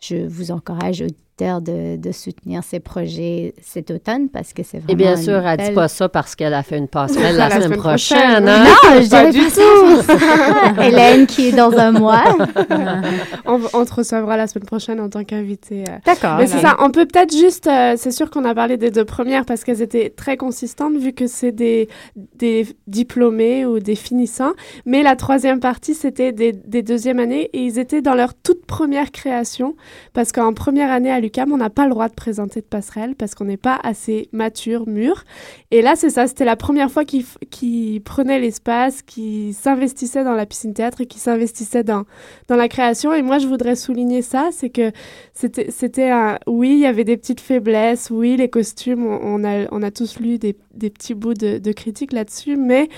je 0.00 0.26
vous 0.26 0.50
encourage 0.50 1.04
de, 1.38 1.96
de 1.96 2.12
soutenir 2.12 2.62
ces 2.64 2.80
projets 2.80 3.52
cet 3.62 3.90
automne 3.90 4.28
parce 4.30 4.54
que 4.54 4.62
c'est 4.62 4.78
vraiment. 4.78 4.92
Et 4.92 4.96
bien 4.96 5.16
sûr, 5.16 5.46
elle 5.46 5.58
dit 5.58 5.64
belle- 5.66 5.74
pas 5.74 5.88
ça 5.88 6.08
parce 6.08 6.34
qu'elle 6.34 6.54
a 6.54 6.62
fait 6.62 6.78
une 6.78 6.88
passerelle 6.88 7.36
la, 7.36 7.48
La 7.48 7.54
semaine 7.56 7.62
semaine 7.64 7.78
prochaine. 7.78 8.18
prochaine. 8.18 8.48
hein? 8.48 8.64
Non, 8.64 9.00
je 9.02 9.10
Pas 9.10 9.30
dirais 9.30 9.32
du 9.32 9.40
pas 9.42 9.50
ça. 9.50 10.82
Hélène 10.86 11.26
qui 11.26 11.48
est 11.48 11.52
dans 11.52 11.72
un 11.76 11.92
mois. 11.92 12.24
On, 13.46 13.60
on 13.74 13.84
te 13.84 13.94
recevra 13.94 14.36
la 14.36 14.46
semaine 14.46 14.66
prochaine 14.66 15.00
en 15.00 15.08
tant 15.08 15.24
qu'invité. 15.24 15.84
euh. 15.88 15.92
D'accord. 16.04 16.38
Mais 16.38 16.46
c'est 16.46 16.58
ça, 16.60 16.76
on 16.80 16.90
peut 16.90 17.06
peut-être 17.06 17.36
juste, 17.36 17.66
euh, 17.68 17.94
c'est 17.96 18.10
sûr 18.10 18.30
qu'on 18.30 18.44
a 18.44 18.54
parlé 18.54 18.76
des 18.76 18.90
deux 18.90 19.04
premières 19.04 19.44
parce 19.44 19.62
qu'elles 19.62 19.82
étaient 19.82 20.10
très 20.10 20.36
consistantes 20.36 20.96
vu 20.96 21.12
que 21.12 21.26
c'est 21.26 21.52
des, 21.52 21.88
des 22.36 22.66
diplômés 22.86 23.64
ou 23.66 23.78
des 23.78 23.94
finissants. 23.94 24.52
Mais 24.84 25.02
la 25.02 25.14
troisième 25.16 25.60
partie, 25.60 25.94
c'était 25.94 26.32
des, 26.32 26.52
des 26.52 26.82
deuxièmes 26.82 27.18
années 27.20 27.50
et 27.52 27.60
ils 27.60 27.78
étaient 27.78 28.02
dans 28.02 28.14
leur 28.14 28.34
toute 28.34 28.64
première 28.66 29.12
création 29.12 29.76
parce 30.12 30.32
qu'en 30.32 30.52
première 30.52 30.90
année 30.90 31.10
à 31.12 31.20
on 31.50 31.56
n'a 31.56 31.70
pas 31.70 31.84
le 31.84 31.90
droit 31.90 32.08
de 32.08 32.14
présenter 32.14 32.60
de 32.60 32.66
passerelle 32.66 33.14
parce 33.14 33.34
qu'on 33.34 33.44
n'est 33.44 33.56
pas 33.56 33.78
assez 33.82 34.28
mature, 34.32 34.88
mûr. 34.88 35.24
Et 35.70 35.82
là, 35.82 35.96
c'est 35.96 36.10
ça, 36.10 36.26
c'était 36.26 36.44
la 36.44 36.56
première 36.56 36.90
fois 36.90 37.04
qu'ils 37.04 37.24
qu'ils 37.50 38.02
prenaient 38.02 38.38
l'espace, 38.38 39.02
qu'ils 39.02 39.54
s'investissaient 39.54 40.24
dans 40.24 40.34
la 40.34 40.46
piscine 40.46 40.74
théâtre 40.74 41.00
et 41.00 41.06
qu'ils 41.06 41.20
s'investissaient 41.20 41.84
dans, 41.84 42.04
la 42.48 42.68
création. 42.68 43.12
Et 43.12 43.22
moi, 43.22 43.38
je 43.38 43.46
voudrais 43.46 43.76
souligner 43.76 44.22
ça, 44.22 44.48
c'est 44.52 44.70
que 44.70 44.92
c'était, 45.34 46.10
un, 46.10 46.38
oui, 46.46 46.70
il 46.70 46.78
y 46.80 46.86
avait 46.86 47.04
des 47.04 47.16
petites 47.16 47.40
faiblesses, 47.40 48.10
oui, 48.10 48.36
les 48.36 48.48
costumes, 48.48 49.06
on, 49.06 49.44
a, 49.44 49.90
tous 49.90 50.20
lu 50.20 50.38
des, 50.38 50.54
petits 50.54 51.14
bouts 51.14 51.34
de, 51.34 51.72
critiques 51.72 52.12
là-dessus, 52.12 52.56
mais 52.56 52.88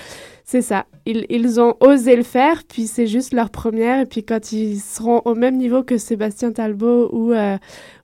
c'est 0.43 0.61
ça. 0.61 0.85
Ils, 1.05 1.25
ils 1.29 1.59
ont 1.59 1.75
osé 1.79 2.15
le 2.15 2.23
faire, 2.23 2.63
puis 2.67 2.87
c'est 2.87 3.07
juste 3.07 3.33
leur 3.33 3.49
première, 3.49 3.99
et 4.01 4.05
puis 4.05 4.23
quand 4.23 4.51
ils 4.51 4.79
seront 4.79 5.21
au 5.25 5.35
même 5.35 5.57
niveau 5.57 5.83
que 5.83 5.97
Sébastien 5.97 6.51
Talbot 6.51 7.09
ou, 7.11 7.33
euh, 7.33 7.57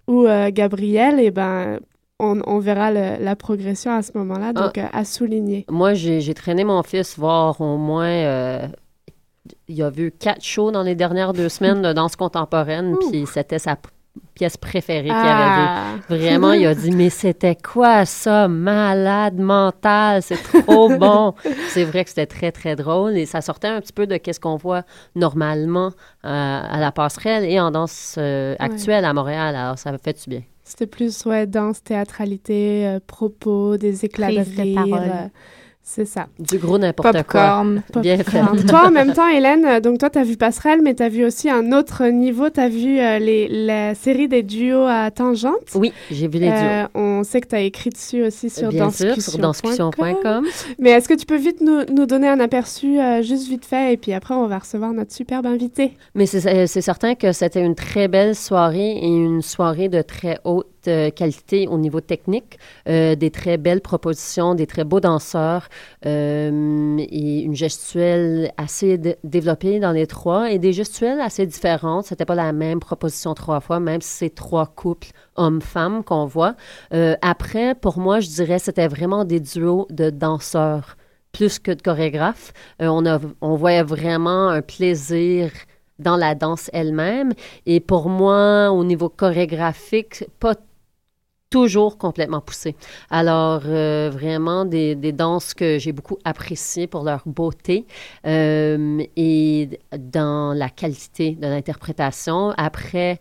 ou 0.07 0.25
euh, 0.25 0.49
Gabriel, 0.51 1.19
et 1.19 1.31
ben, 1.31 1.79
on, 2.19 2.41
on 2.45 2.59
verra 2.59 2.91
le- 2.91 3.23
la 3.23 3.35
progression 3.35 3.91
à 3.91 4.01
ce 4.01 4.11
moment-là, 4.17 4.53
donc 4.53 4.77
euh, 4.77 4.85
à 4.93 5.03
souligner. 5.05 5.65
Moi, 5.69 5.93
j'ai 5.93 6.33
traîné 6.33 6.63
mon 6.63 6.81
fils 6.83 7.17
voir 7.17 7.59
au 7.61 7.77
moins. 7.77 8.07
euh, 8.07 8.67
il 9.67 9.81
a 9.83 9.89
vu 9.89 10.11
quatre 10.11 10.43
shows 10.43 10.71
dans 10.71 10.81
les 10.83 10.95
dernières 10.95 11.33
deux 11.33 11.49
semaines 11.49 11.81
de 11.81 11.93
danse 11.93 12.15
contemporaine, 12.15 12.95
puis 13.11 13.25
c'était 13.31 13.59
sa 13.59 13.75
pièce 14.35 14.57
préférée 14.57 15.03
qu'il 15.03 15.11
avait 15.11 15.61
vue. 15.61 15.67
Ah. 15.67 15.95
Vraiment, 16.09 16.51
il 16.53 16.67
a 16.67 16.75
dit 16.75 16.91
Mais 16.91 17.09
c'était 17.09 17.55
quoi 17.55 18.05
ça? 18.05 18.47
Malade 18.47 19.37
mental, 19.37 20.21
c'est 20.21 20.41
trop 20.41 20.89
bon. 20.97 21.33
c'est 21.69 21.85
vrai 21.85 22.03
que 22.03 22.09
c'était 22.09 22.25
très, 22.25 22.51
très 22.51 22.75
drôle 22.75 23.17
et 23.17 23.25
ça 23.25 23.41
sortait 23.41 23.67
un 23.67 23.81
petit 23.81 23.93
peu 23.93 24.07
de 24.07 24.17
qu'est-ce 24.17 24.39
qu'on 24.39 24.57
voit 24.57 24.83
normalement 25.15 25.87
euh, 26.25 26.61
à 26.69 26.79
la 26.79 26.91
passerelle 26.91 27.45
et 27.45 27.59
en 27.59 27.71
danse 27.71 28.15
euh, 28.17 28.55
actuelle 28.59 29.05
à 29.05 29.13
Montréal. 29.13 29.55
Alors, 29.55 29.77
ça 29.77 29.97
fait 29.97 30.23
du 30.23 30.29
bien. 30.29 30.41
C'était 30.63 30.87
plus, 30.87 31.25
ouais, 31.25 31.45
danse, 31.45 31.83
théâtralité, 31.83 32.87
euh, 32.87 32.99
propos, 33.05 33.77
des 33.77 34.03
éclats 34.03 34.31
de 34.31 34.39
rire. 34.39 35.29
C'est 35.87 36.05
ça. 36.05 36.25
Du 36.39 36.57
gros 36.57 36.79
n'importe 36.79 37.11
quoi. 37.11 37.21
Popcorn. 37.21 37.83
Bien 38.01 38.17
fait. 38.17 38.41
Toi, 38.67 38.87
en 38.87 38.91
même 38.91 39.13
temps, 39.13 39.27
Hélène, 39.27 39.65
euh, 39.65 39.79
donc 39.79 39.99
toi, 39.99 40.09
tu 40.09 40.17
as 40.17 40.23
vu 40.23 40.35
Passerelle, 40.35 40.81
mais 40.81 40.95
tu 40.95 41.03
as 41.03 41.09
vu 41.09 41.23
aussi 41.23 41.47
un 41.47 41.71
autre 41.71 42.05
niveau. 42.07 42.49
Tu 42.49 42.59
as 42.59 42.69
vu 42.69 42.99
euh, 42.99 43.19
les, 43.19 43.47
la 43.47 43.93
série 43.93 44.27
des 44.27 44.41
duos 44.41 44.87
à 44.87 45.11
tangente. 45.11 45.75
Oui, 45.75 45.93
j'ai 46.09 46.27
vu 46.27 46.39
les 46.39 46.47
duos. 46.47 46.55
Euh, 46.55 46.87
on 46.95 47.14
sait 47.25 47.41
que 47.41 47.47
tu 47.49 47.55
as 47.55 47.61
écrit 47.61 47.89
dessus 47.89 48.23
aussi 48.23 48.49
sur 48.49 48.71
danscussion.com. 48.71 50.45
Mais 50.79 50.91
est-ce 50.91 51.09
que 51.09 51.13
tu 51.13 51.25
peux 51.25 51.35
vite 51.37 51.61
nous, 51.61 51.83
nous 51.93 52.05
donner 52.05 52.27
un 52.29 52.39
aperçu, 52.39 52.99
euh, 52.99 53.21
juste 53.21 53.47
vite 53.47 53.65
fait, 53.65 53.93
et 53.93 53.97
puis 53.97 54.13
après, 54.13 54.33
on 54.33 54.47
va 54.47 54.59
recevoir 54.59 54.93
notre 54.93 55.11
superbe 55.13 55.45
invité. 55.45 55.93
Mais 56.13 56.25
c'est 56.25 56.45
euh, 56.47 56.67
certain 56.67 57.15
que 57.15 57.31
c'était 57.31 57.61
une 57.63 57.75
très 57.75 58.07
belle 58.07 58.35
soirée 58.35 58.91
et 58.97 59.07
une 59.07 59.41
soirée 59.41 59.89
de 59.89 60.01
très 60.01 60.39
haute 60.43 60.67
euh, 60.87 61.09
qualité 61.09 61.67
au 61.67 61.77
niveau 61.79 61.99
technique, 61.99 62.59
euh, 62.87 63.15
des 63.15 63.31
très 63.31 63.57
belles 63.57 63.81
propositions, 63.81 64.53
des 64.53 64.67
très 64.67 64.83
beaux 64.83 64.99
danseurs 64.99 65.67
euh, 66.05 66.97
et 66.99 67.41
une 67.41 67.55
gestuelle 67.55 68.51
assez 68.57 68.97
dé- 68.99 69.15
développée 69.23 69.79
dans 69.79 69.91
les 69.91 70.05
trois 70.07 70.51
et 70.51 70.59
des 70.59 70.73
gestuelles 70.73 71.19
assez 71.21 71.45
différentes. 71.47 72.05
C'était 72.05 72.25
pas 72.25 72.35
la 72.35 72.53
même 72.53 72.79
proposition 72.79 73.33
trois 73.33 73.59
fois, 73.61 73.79
même 73.79 74.01
si 74.01 74.09
c'est 74.09 74.35
trois 74.35 74.67
couples 74.67 75.07
hommes-femmes 75.35 76.03
qu'on 76.03 76.25
voit. 76.25 76.55
Euh, 76.93 77.15
après, 77.21 77.75
pour 77.75 77.97
moi, 77.99 78.19
je 78.19 78.29
dirais 78.29 78.59
c'était 78.59 78.87
vraiment 78.87 79.25
des 79.25 79.39
duos 79.39 79.87
de 79.89 80.09
danseurs 80.09 80.97
plus 81.31 81.59
que 81.59 81.71
de 81.71 81.81
chorégraphes. 81.81 82.53
Euh, 82.81 82.87
on, 82.87 83.05
a, 83.05 83.19
on 83.41 83.55
voyait 83.55 83.83
vraiment 83.83 84.49
un 84.49 84.61
plaisir 84.61 85.51
dans 85.99 86.17
la 86.17 86.35
danse 86.35 86.69
elle-même. 86.73 87.33
Et 87.65 87.79
pour 87.79 88.09
moi, 88.09 88.71
au 88.71 88.83
niveau 88.83 89.09
chorégraphique, 89.09 90.25
pas 90.39 90.55
toujours 91.49 91.97
complètement 91.97 92.41
poussé. 92.41 92.75
Alors, 93.09 93.61
euh, 93.65 94.09
vraiment, 94.11 94.65
des, 94.65 94.95
des 94.95 95.11
danses 95.11 95.53
que 95.53 95.77
j'ai 95.79 95.91
beaucoup 95.91 96.17
appréciées 96.25 96.87
pour 96.87 97.03
leur 97.03 97.21
beauté 97.25 97.85
euh, 98.25 99.01
et 99.15 99.79
dans 99.97 100.53
la 100.53 100.69
qualité 100.69 101.31
de 101.31 101.47
l'interprétation. 101.47 102.53
Après, 102.57 103.19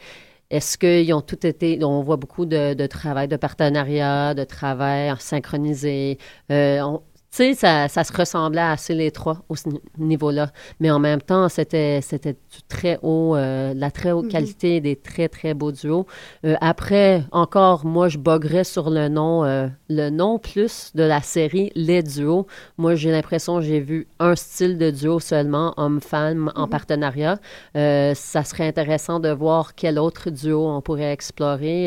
est-ce 0.55 0.79
qu'ils 0.79 1.13
ont 1.13 1.21
tout 1.21 1.45
été... 1.47 1.83
On 1.85 2.03
voit 2.03 2.17
beaucoup 2.17 2.47
de, 2.47 2.87
travail 2.87 3.27
de 3.27 3.37
partenariat, 3.37 4.35
de 4.35 4.45
travail 4.45 5.13
synchronisé. 5.19 6.19
Euh, 6.53 6.97
sais, 7.35 7.55
ça, 7.55 7.89
ça 7.89 8.05
se 8.05 8.13
ressemblait 8.13 8.61
assez 8.61 8.95
les 8.95 9.11
trois 9.11 9.39
au 9.49 9.55
niveau-là. 9.99 10.51
Mais 10.81 10.91
en 10.91 10.99
même 10.99 11.21
temps, 11.21 11.49
c'était 11.49 12.01
c'était 12.03 12.33
du 12.35 12.63
très 12.69 12.99
haut, 13.03 13.35
euh, 13.37 13.75
de 13.75 13.81
la 13.81 13.91
très 13.91 14.13
haute 14.13 14.27
Mhm. 14.27 14.31
qualité, 14.31 14.81
des 14.81 14.97
très, 14.97 15.29
très 15.29 15.53
beaux 15.55 15.73
duos. 15.73 16.07
Euh, 16.45 16.55
après, 16.61 17.25
encore, 17.33 17.85
moi, 17.85 18.09
je 18.09 18.19
boguerais 18.19 18.65
sur 18.65 18.91
le 18.91 19.09
nom, 19.09 19.45
euh, 19.45 19.67
le 19.89 20.11
nom 20.11 20.39
plus 20.39 20.93
de 20.95 21.03
la 21.03 21.21
série 21.23 21.71
Les 21.75 22.03
Duos. 22.03 22.47
Moi, 22.79 22.95
j'ai 22.95 23.11
l'impression 23.11 23.57
que 23.59 23.63
j'ai 23.65 23.81
vu 23.81 24.07
un 24.19 24.35
style 24.37 24.79
de 24.79 24.91
duo 24.91 25.19
seulement, 25.21 25.75
homme-femme, 25.77 26.53
en 26.55 26.63
Mhm. 26.65 26.69
partenariat. 26.71 27.39
Ça 27.75 28.45
serait 28.45 28.67
intéressant 28.69 29.21
de 29.21 29.31
voir 29.31 29.75
quel 29.75 29.99
autre 29.99 30.31
duo 30.31 30.67
on 30.69 30.81
pourrait 30.81 31.13
explorer. 31.13 31.87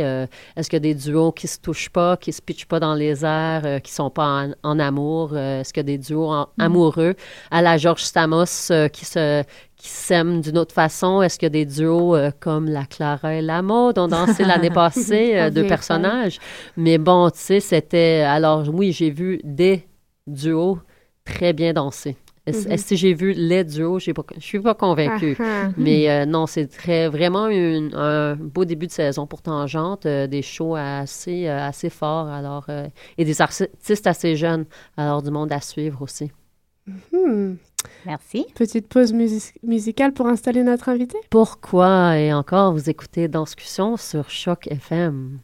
Est-ce 0.56 0.70
qu'il 0.70 0.78
y 0.78 0.84
a 0.86 0.94
des 0.94 0.96
duos 0.96 1.32
qui 1.32 1.48
se 1.48 1.60
touchent 1.60 1.90
pas, 1.90 2.18
qui 2.18 2.32
se 2.34 2.42
pitchent 2.42 2.68
pas 2.68 2.80
dans 2.80 2.94
les 2.96 3.24
airs, 3.26 3.82
qui 3.82 3.92
sont 3.94 4.10
pas 4.10 4.28
en, 4.46 4.52
en 4.64 4.80
amour? 4.80 5.34
Euh, 5.38 5.62
Est-ce 5.62 5.72
qu'il 5.74 5.82
y 5.82 5.86
a 5.86 5.98
des 5.98 5.98
duos 5.98 6.30
en- 6.32 6.48
amoureux? 6.60 7.16
À 7.52 7.62
la 7.62 7.78
Georges 7.78 8.04
Stamos 8.04 8.72
euh, 8.72 8.88
qui 8.90 9.06
se 9.06 9.44
qui 9.76 9.90
s'aiment 9.90 10.42
d'une 10.42 10.58
autre 10.58 10.74
façon? 10.74 11.22
Est-ce 11.22 11.38
qu'il 11.38 11.46
y 11.46 11.48
a 11.48 11.50
des 11.52 11.66
duos 11.66 12.16
euh, 12.16 12.32
comme 12.40 12.68
la 12.68 12.86
Clara 12.86 13.36
et 13.36 13.42
la 13.42 13.62
Maud 13.62 13.98
ont 14.00 14.08
dansé 14.08 14.44
l'année 14.44 14.70
passée, 14.84 15.36
euh, 15.36 15.50
deux 15.52 15.68
personnages? 15.68 16.40
Mais 16.76 16.98
bon, 16.98 17.30
tu 17.30 17.38
sais, 17.40 17.60
c'était... 17.60 18.24
Alors 18.28 18.68
oui, 18.74 18.92
j'ai 18.92 19.12
vu 19.12 19.40
des 19.44 19.88
duos 20.26 20.80
très 21.26 21.54
bien 21.54 21.74
dansés. 21.74 22.18
Est-ce 22.48 22.66
Mhm. 22.68 22.72
est-ce 22.74 22.90
que 22.90 22.96
j'ai 22.96 23.14
vu 23.14 23.34
les 23.34 23.64
duos? 23.64 24.00
J'ai 24.00 24.14
pas- 24.14 24.24
Je 24.36 24.42
suis 24.44 24.60
pas 24.60 24.74
convaincue. 24.74 25.36
Ah, 25.40 25.44
ah. 25.68 25.70
Mais 25.78 26.10
euh, 26.10 26.26
non, 26.26 26.48
c'est 26.48 26.68
très 26.68 27.08
vraiment 27.10 27.48
une- 27.50 27.94
un 27.94 28.36
beau 28.36 28.66
début 28.66 28.88
de 28.88 28.92
saison 28.92 29.28
pour 29.28 29.42
Tangente, 29.42 30.06
euh, 30.08 30.26
des 30.28 30.42
shows 30.42 30.76
assez, 30.76 31.48
euh, 31.48 31.60
assez 31.68 31.90
forts 31.90 32.28
alors, 32.30 32.66
euh, 32.70 32.88
et 33.18 33.26
des 33.26 33.42
artistes 33.42 34.08
assez 34.08 34.36
jeunes, 34.36 34.66
alors 34.98 35.22
du 35.22 35.30
monde 35.30 35.52
à 35.52 35.62
suivre 35.62 36.02
aussi. 36.02 36.32
Hmm. 37.12 37.56
Merci. 38.06 38.46
Petite 38.56 38.88
pause 38.88 39.12
musi- 39.14 39.52
musicale 39.62 40.14
pour 40.14 40.28
installer 40.28 40.64
notre 40.64 40.88
invité? 40.90 41.18
Pourquoi? 41.30 42.18
Et 42.18 42.34
encore 42.34 42.72
vous 42.72 42.90
écoutez 42.90 43.28
Danscussion 43.28 43.98
sur 43.98 44.30
Choc 44.30 44.68
FM? 44.72 45.40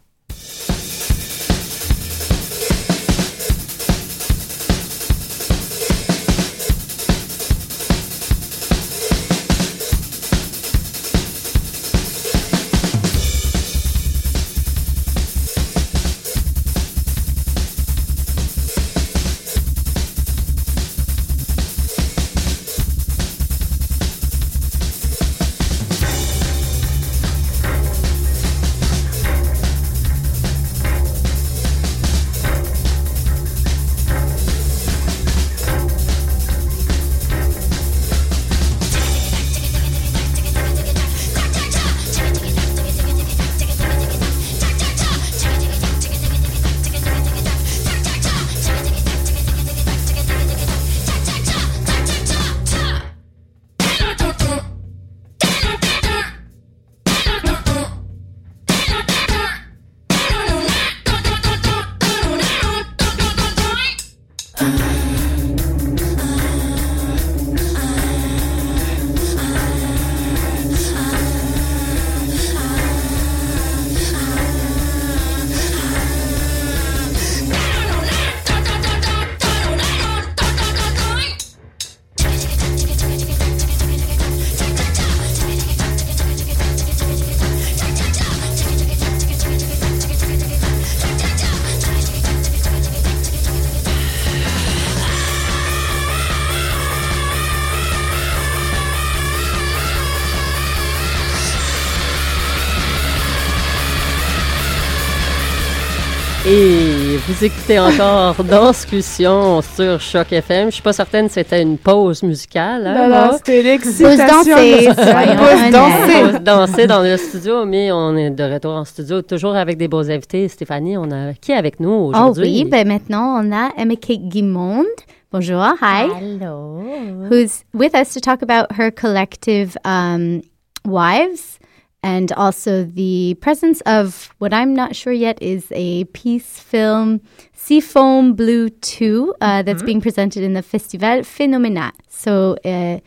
Et 106.55 107.17
vous 107.27 107.43
écoutez 107.45 107.79
encore 107.79 108.43
Danscussion 108.43 109.63
sur 109.63 109.99
Choc 109.99 110.31
FM. 110.31 110.67
Je 110.67 110.75
suis 110.75 110.83
pas 110.83 110.93
certaine 110.93 111.27
si 111.27 111.33
c'était 111.33 111.63
une 111.63 111.79
pause 111.79 112.21
musicale. 112.21 112.85
Hein, 112.85 113.07
Non, 113.09 113.15
non, 113.31 113.31
c'était 113.37 113.63
l'excitation. 113.63 114.53
Pause 114.53 115.71
danser. 115.71 116.21
Pause 116.21 116.41
danser 116.43 116.85
dans 116.85 117.01
le 117.01 117.17
studio, 117.17 117.65
mais 117.65 117.91
on 117.91 118.15
est 118.15 118.29
de 118.29 118.43
retour 118.43 118.73
en 118.73 118.85
studio, 118.85 119.23
toujours 119.23 119.55
avec 119.55 119.77
des 119.77 119.87
beaux 119.87 120.07
invités. 120.11 120.47
Stéphanie, 120.47 120.95
on 120.95 121.09
a 121.09 121.33
qui 121.33 121.53
est 121.53 121.55
avec 121.55 121.79
nous 121.79 122.11
Oh 122.13 122.19
aujourd'hui? 122.19 122.43
oui, 122.43 122.65
ben 122.65 122.87
maintenant 122.87 123.43
on 123.43 123.51
a 123.51 123.71
Emma 123.75 123.95
Kate 123.95 124.21
Guimond. 124.27 124.85
Bonjour, 125.31 125.59
hi. 125.81 126.05
Hello. 126.21 126.83
Who's 127.31 127.63
with 127.73 127.95
us 127.95 128.13
to 128.13 128.19
talk 128.19 128.43
about 128.43 128.71
her 128.77 128.91
collective 128.91 129.75
um, 129.85 130.41
wives 130.85 131.57
and 132.03 132.31
also 132.33 132.83
the 132.83 133.35
presence 133.41 133.81
of 133.81 134.33
what 134.39 134.53
I'm 134.53 134.73
not 134.73 134.95
sure 134.95 135.13
yet 135.13 135.41
is 135.41 135.67
a 135.71 136.03
peace 136.05 136.59
film, 136.59 137.21
Seafoam 137.53 138.33
Blue 138.33 138.69
2, 138.69 139.33
uh, 139.41 139.61
that's 139.63 139.81
being 139.83 140.01
presented 140.01 140.43
in 140.43 140.53
the 140.53 140.61
Festival 140.61 141.19
Phénoménal. 141.21 141.91
So, 142.09 142.57
uh, 142.65 142.99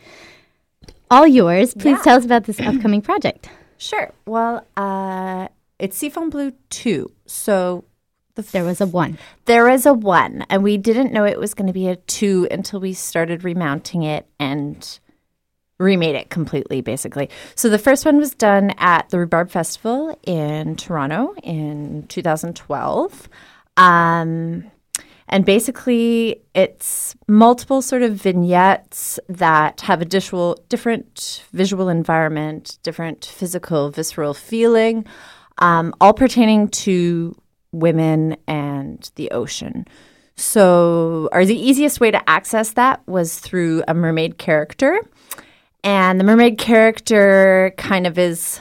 all 1.09 1.27
yours. 1.27 1.73
Please 1.73 1.97
Yeah. 1.97 2.03
tell 2.03 2.17
us 2.17 2.25
about 2.25 2.45
this 2.45 2.59
upcoming 2.59 3.01
project. 3.09 3.49
Sure. 3.77 4.11
Well, 4.25 4.65
uh, 4.75 5.47
it's 5.79 5.95
Seafoam 5.97 6.29
Blue 6.29 6.51
2. 6.71 7.09
So 7.27 7.83
the 8.35 8.41
f- 8.41 8.51
There 8.51 8.63
was 8.63 8.81
a 8.81 8.87
one. 8.87 9.17
there 9.45 9.69
is 9.69 9.85
a 9.85 9.93
1, 9.93 10.45
and 10.49 10.63
we 10.63 10.77
didn't 10.77 11.13
know 11.13 11.23
it 11.23 11.39
was 11.39 11.53
going 11.53 11.67
to 11.67 11.73
be 11.73 11.87
a 11.87 11.95
2 11.95 12.47
until 12.51 12.79
we 12.79 12.93
started 12.93 13.43
remounting 13.43 14.03
it 14.03 14.25
and 14.39 14.99
remade 15.79 16.15
it 16.15 16.29
completely, 16.29 16.81
basically. 16.81 17.29
So 17.55 17.69
the 17.69 17.77
first 17.77 18.05
one 18.05 18.17
was 18.17 18.33
done 18.33 18.71
at 18.77 19.09
the 19.09 19.19
Rhubarb 19.19 19.51
Festival 19.51 20.17
in 20.23 20.75
Toronto 20.75 21.35
in 21.43 22.05
2012. 22.07 23.29
Um, 23.77 24.71
and 25.29 25.45
basically, 25.45 26.41
it's 26.55 27.15
multiple 27.27 27.81
sort 27.81 28.01
of 28.01 28.13
vignettes 28.13 29.19
that 29.27 29.81
have 29.81 30.01
a 30.01 30.05
visual, 30.05 30.57
different 30.69 31.43
visual 31.51 31.89
environment, 31.89 32.79
different 32.81 33.25
physical, 33.25 33.89
visceral 33.89 34.33
feeling, 34.33 35.05
um, 35.57 35.93
all 35.99 36.13
pertaining 36.13 36.69
to 36.69 37.35
women 37.73 38.37
and 38.47 39.11
the 39.15 39.29
ocean. 39.31 39.85
So, 40.37 41.29
or 41.31 41.45
the 41.45 41.59
easiest 41.59 41.99
way 41.99 42.11
to 42.11 42.29
access 42.29 42.71
that 42.73 43.05
was 43.07 43.39
through 43.39 43.83
a 43.87 43.93
mermaid 43.93 44.37
character. 44.37 45.01
And 45.87 46.19
the 46.19 46.25
mermaid 46.25 46.57
character 46.57 47.73
kind 47.77 48.05
of 48.05 48.19
is 48.19 48.59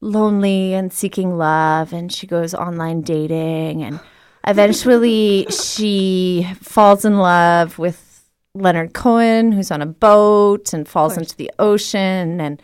lonely 0.00 0.72
and 0.72 0.92
seeking 0.92 1.36
love, 1.36 1.92
and 1.92 2.12
she 2.12 2.28
goes 2.28 2.54
online 2.54 3.00
dating, 3.00 3.82
and 3.82 3.98
eventually 4.46 5.46
she 5.50 6.46
falls 6.60 7.04
in 7.04 7.18
love 7.18 7.76
with 7.76 8.30
Leonard 8.54 8.94
Cohen, 8.94 9.50
who's 9.50 9.72
on 9.72 9.82
a 9.82 9.86
boat 9.86 10.72
and 10.72 10.86
falls 10.86 11.16
into 11.16 11.34
the 11.34 11.50
ocean, 11.58 12.40
and 12.40 12.62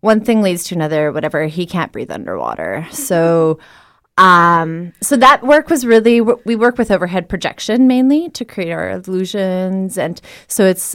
one 0.00 0.22
thing 0.22 0.42
leads 0.42 0.64
to 0.64 0.74
another. 0.74 1.10
Whatever, 1.10 1.46
he 1.46 1.64
can't 1.64 1.92
breathe 1.92 2.10
underwater, 2.10 2.86
so. 2.90 3.58
Um, 4.18 4.92
so 5.00 5.16
that 5.16 5.42
work 5.42 5.70
was 5.70 5.86
really 5.86 6.20
we 6.20 6.54
work 6.54 6.76
with 6.76 6.90
overhead 6.90 7.30
projection 7.30 7.86
mainly 7.86 8.28
to 8.30 8.44
create 8.44 8.70
our 8.70 8.90
illusions, 8.90 9.96
and 9.96 10.20
so 10.46 10.66
it's 10.66 10.94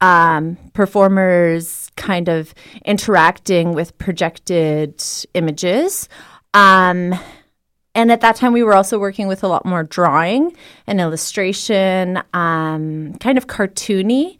um, 0.00 0.56
performers 0.74 1.90
kind 1.96 2.28
of 2.28 2.54
interacting 2.84 3.72
with 3.72 3.96
projected 3.98 5.02
images. 5.34 6.08
Um, 6.54 7.14
and 7.94 8.12
at 8.12 8.20
that 8.20 8.36
time, 8.36 8.52
we 8.52 8.62
were 8.62 8.74
also 8.74 8.98
working 8.98 9.26
with 9.26 9.42
a 9.42 9.48
lot 9.48 9.64
more 9.64 9.82
drawing 9.82 10.54
and 10.86 11.00
illustration, 11.00 12.22
um, 12.34 13.14
kind 13.20 13.38
of 13.38 13.46
cartoony. 13.46 14.36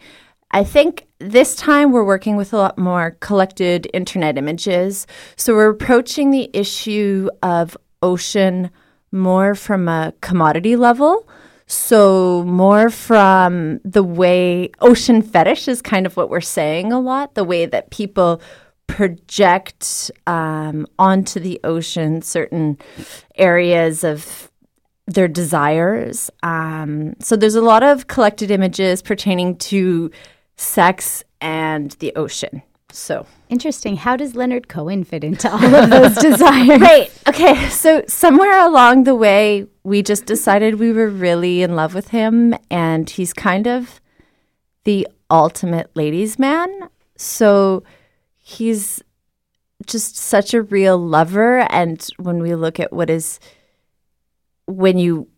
I 0.51 0.63
think 0.63 1.07
this 1.19 1.55
time 1.57 1.91
we're 1.91 2.05
working 2.05 2.37
with 2.37 2.53
a 2.53 2.59
lot 2.59 2.77
more 2.77 3.17
collected 3.21 3.89
internet 3.95 4.37
images. 4.37 5.07
So 5.37 5.55
we're 5.55 5.71
approaching 5.71 6.31
the 6.31 6.51
issue 6.53 7.31
of 7.43 7.77
ocean 8.03 8.71
more 9.11 9.55
from 9.55 9.89
a 9.89 10.13
commodity 10.21 10.77
level. 10.77 11.27
So, 11.67 12.45
more 12.45 12.91
from 12.91 13.81
the 13.85 14.05
way 14.05 14.71
ocean 14.81 15.21
fetish 15.21 15.67
is 15.67 15.83
kind 15.83 16.07
of 16.07 16.17
what 16.17 16.31
we're 16.31 16.41
saying 16.41 16.93
a 16.93 17.01
lot, 17.01 17.35
the 17.35 17.43
way 17.43 17.67
that 17.67 17.91
people 17.91 18.41
project 18.87 20.13
um, 20.29 20.87
onto 20.97 21.41
the 21.41 21.61
ocean 21.65 22.23
certain 22.23 22.79
areas 23.35 24.05
of 24.05 24.53
their 25.09 25.27
desires. 25.27 26.31
Um, 26.45 27.17
so, 27.19 27.35
there's 27.35 27.57
a 27.57 27.63
lot 27.63 27.83
of 27.83 28.07
collected 28.07 28.53
images 28.53 29.03
pertaining 29.03 29.57
to 29.57 30.13
sex 30.57 31.25
and 31.41 31.91
the 31.99 32.15
ocean. 32.15 32.63
So, 32.91 33.27
Interesting. 33.49 33.97
How 33.97 34.17
does 34.17 34.35
Leonard 34.35 34.69
Cohen 34.69 35.05
fit 35.05 35.23
into 35.23 35.51
all 35.51 35.75
of 35.75 35.89
those 35.89 36.17
desires? 36.21 36.81
Right. 36.81 37.13
Okay. 37.29 37.69
So 37.69 38.03
somewhere 38.09 38.59
along 38.59 39.05
the 39.05 39.15
way, 39.15 39.67
we 39.85 40.03
just 40.03 40.27
decided 40.27 40.81
we 40.81 40.93
were 40.93 41.09
really 41.09 41.63
in 41.63 41.77
love 41.77 41.95
with 41.95 42.09
him, 42.09 42.55
and 42.71 43.09
he's 43.09 43.33
kind 43.33 43.69
of 43.69 44.01
the 44.83 45.07
ultimate 45.31 45.95
ladies' 45.95 46.41
man. 46.41 46.89
So 47.17 47.85
he's 48.37 49.01
just 49.87 50.17
such 50.17 50.55
a 50.55 50.63
real 50.63 50.99
lover. 50.99 51.61
And 51.71 52.05
when 52.19 52.43
we 52.43 52.57
look 52.57 52.81
at 52.81 52.93
what 52.93 53.09
is, 53.09 53.39
when 54.67 54.99
you, 54.99 55.29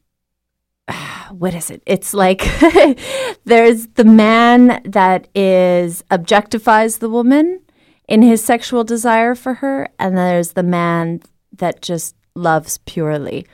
what 1.30 1.55
is 1.55 1.70
it? 1.70 1.82
It's 1.86 2.14
like 2.14 2.41
there's 3.45 3.89
the 3.89 4.05
man 4.05 4.80
that 4.84 5.28
is 5.34 6.03
objectifies 6.11 6.99
the 6.99 7.11
woman 7.11 7.61
in 8.09 8.22
his 8.22 8.43
sexual 8.43 8.84
desire 8.84 9.34
for 9.34 9.55
her, 9.55 9.89
and 9.99 10.16
there's 10.16 10.53
the 10.53 10.62
man 10.62 11.20
that 11.57 11.82
just 11.82 12.14
loves 12.34 12.78
purely. 12.78 13.47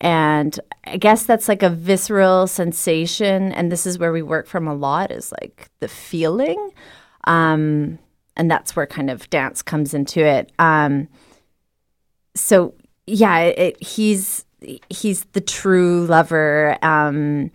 And 0.00 0.58
I 0.84 0.96
guess 0.96 1.24
that's 1.24 1.48
like 1.48 1.64
a 1.64 1.70
visceral 1.70 2.46
sensation, 2.46 3.52
and 3.52 3.72
this 3.72 3.84
is 3.86 3.98
where 3.98 4.12
we 4.12 4.22
work 4.22 4.46
from 4.46 4.68
a 4.68 4.74
lot 4.74 5.10
is 5.10 5.32
like 5.40 5.68
the 5.80 5.88
feeling, 5.88 6.70
um, 7.24 7.98
and 8.36 8.48
that's 8.48 8.76
where 8.76 8.86
kind 8.86 9.10
of 9.10 9.28
dance 9.30 9.62
comes 9.62 9.94
into 9.94 10.24
it. 10.24 10.52
Um, 10.60 11.08
so 12.36 12.74
yeah, 13.06 13.40
it, 13.40 13.82
he's 13.82 14.44
he's 14.88 15.24
the 15.32 15.40
true 15.40 16.06
lover, 16.06 16.78
um, 16.82 17.50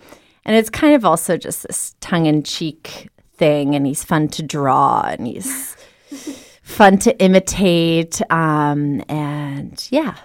and 0.45 0.55
it's 0.55 0.69
kind 0.69 0.95
of 0.95 1.05
also 1.05 1.37
just 1.37 1.63
this 1.67 1.95
tongue 1.99 2.25
in 2.25 2.43
cheek 2.43 3.09
thing, 3.35 3.75
and 3.75 3.85
he's 3.85 4.03
fun 4.03 4.27
to 4.29 4.43
draw, 4.43 5.03
and 5.03 5.27
he's 5.27 5.75
fun 6.63 6.97
to 6.99 7.17
imitate, 7.21 8.21
um, 8.31 9.03
and 9.09 9.87
yeah, 9.91 10.15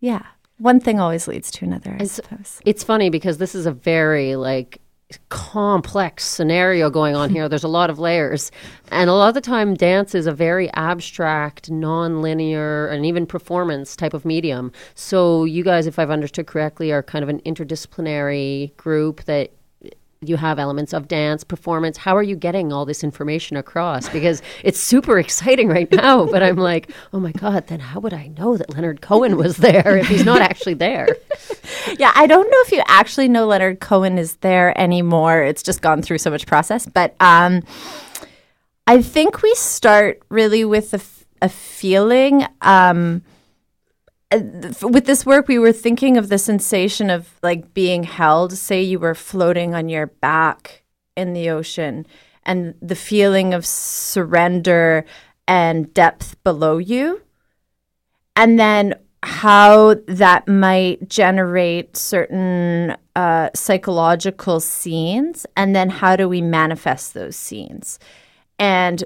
yeah. 0.00 0.22
One 0.58 0.78
thing 0.78 1.00
always 1.00 1.26
leads 1.26 1.50
to 1.52 1.64
another, 1.64 1.96
I 1.98 2.04
suppose. 2.04 2.60
It's 2.66 2.84
funny 2.84 3.08
because 3.08 3.38
this 3.38 3.54
is 3.54 3.64
a 3.64 3.72
very 3.72 4.36
like 4.36 4.80
complex 5.28 6.24
scenario 6.24 6.90
going 6.90 7.16
on 7.16 7.30
here. 7.30 7.48
There's 7.48 7.64
a 7.64 7.68
lot 7.68 7.90
of 7.90 7.98
layers. 7.98 8.50
And 8.90 9.08
a 9.10 9.14
lot 9.14 9.28
of 9.28 9.34
the 9.34 9.40
time 9.40 9.74
dance 9.74 10.14
is 10.14 10.26
a 10.26 10.32
very 10.32 10.70
abstract, 10.72 11.70
non-linear 11.70 12.88
and 12.88 13.04
even 13.06 13.26
performance 13.26 13.96
type 13.96 14.14
of 14.14 14.24
medium. 14.24 14.72
So 14.94 15.44
you 15.44 15.64
guys 15.64 15.86
if 15.86 15.98
I've 15.98 16.10
understood 16.10 16.46
correctly 16.46 16.92
are 16.92 17.02
kind 17.02 17.22
of 17.22 17.28
an 17.28 17.40
interdisciplinary 17.40 18.76
group 18.76 19.24
that 19.24 19.52
you 20.22 20.36
have 20.36 20.58
elements 20.58 20.92
of 20.92 21.08
dance, 21.08 21.44
performance. 21.44 21.96
How 21.96 22.14
are 22.14 22.22
you 22.22 22.36
getting 22.36 22.74
all 22.74 22.84
this 22.84 23.02
information 23.02 23.56
across? 23.56 24.06
Because 24.10 24.42
it's 24.62 24.78
super 24.78 25.18
exciting 25.18 25.68
right 25.68 25.90
now, 25.90 26.26
but 26.26 26.42
I'm 26.42 26.58
like, 26.58 26.90
oh 27.14 27.20
my 27.20 27.32
God, 27.32 27.68
then 27.68 27.80
how 27.80 28.00
would 28.00 28.12
I 28.12 28.26
know 28.26 28.58
that 28.58 28.68
Leonard 28.68 29.00
Cohen 29.00 29.38
was 29.38 29.56
there 29.56 29.96
if 29.96 30.08
he's 30.08 30.26
not 30.26 30.42
actually 30.42 30.74
there? 30.74 31.08
yeah, 31.98 32.12
I 32.14 32.26
don't 32.26 32.50
know 32.50 32.58
if 32.66 32.72
you 32.72 32.82
actually 32.86 33.28
know 33.28 33.46
Leonard 33.46 33.80
Cohen 33.80 34.18
is 34.18 34.36
there 34.36 34.78
anymore. 34.78 35.42
It's 35.42 35.62
just 35.62 35.80
gone 35.80 36.02
through 36.02 36.18
so 36.18 36.30
much 36.30 36.46
process. 36.46 36.84
But 36.84 37.16
um, 37.18 37.62
I 38.86 39.00
think 39.00 39.40
we 39.40 39.54
start 39.54 40.20
really 40.28 40.66
with 40.66 40.92
a, 40.92 40.98
f- 40.98 41.24
a 41.40 41.48
feeling. 41.48 42.44
Um, 42.60 43.22
with 44.32 45.06
this 45.06 45.26
work, 45.26 45.48
we 45.48 45.58
were 45.58 45.72
thinking 45.72 46.16
of 46.16 46.28
the 46.28 46.38
sensation 46.38 47.10
of 47.10 47.28
like 47.42 47.74
being 47.74 48.04
held. 48.04 48.52
Say 48.52 48.82
you 48.82 48.98
were 48.98 49.14
floating 49.14 49.74
on 49.74 49.88
your 49.88 50.06
back 50.06 50.84
in 51.16 51.32
the 51.32 51.50
ocean, 51.50 52.06
and 52.44 52.74
the 52.80 52.94
feeling 52.94 53.52
of 53.52 53.66
surrender 53.66 55.04
and 55.46 55.92
depth 55.92 56.42
below 56.44 56.78
you. 56.78 57.22
And 58.36 58.58
then 58.58 58.94
how 59.22 59.96
that 60.06 60.48
might 60.48 61.08
generate 61.08 61.96
certain 61.96 62.96
uh, 63.16 63.50
psychological 63.54 64.60
scenes, 64.60 65.44
and 65.56 65.76
then 65.76 65.90
how 65.90 66.16
do 66.16 66.28
we 66.28 66.40
manifest 66.40 67.12
those 67.12 67.36
scenes? 67.36 67.98
And 68.58 69.04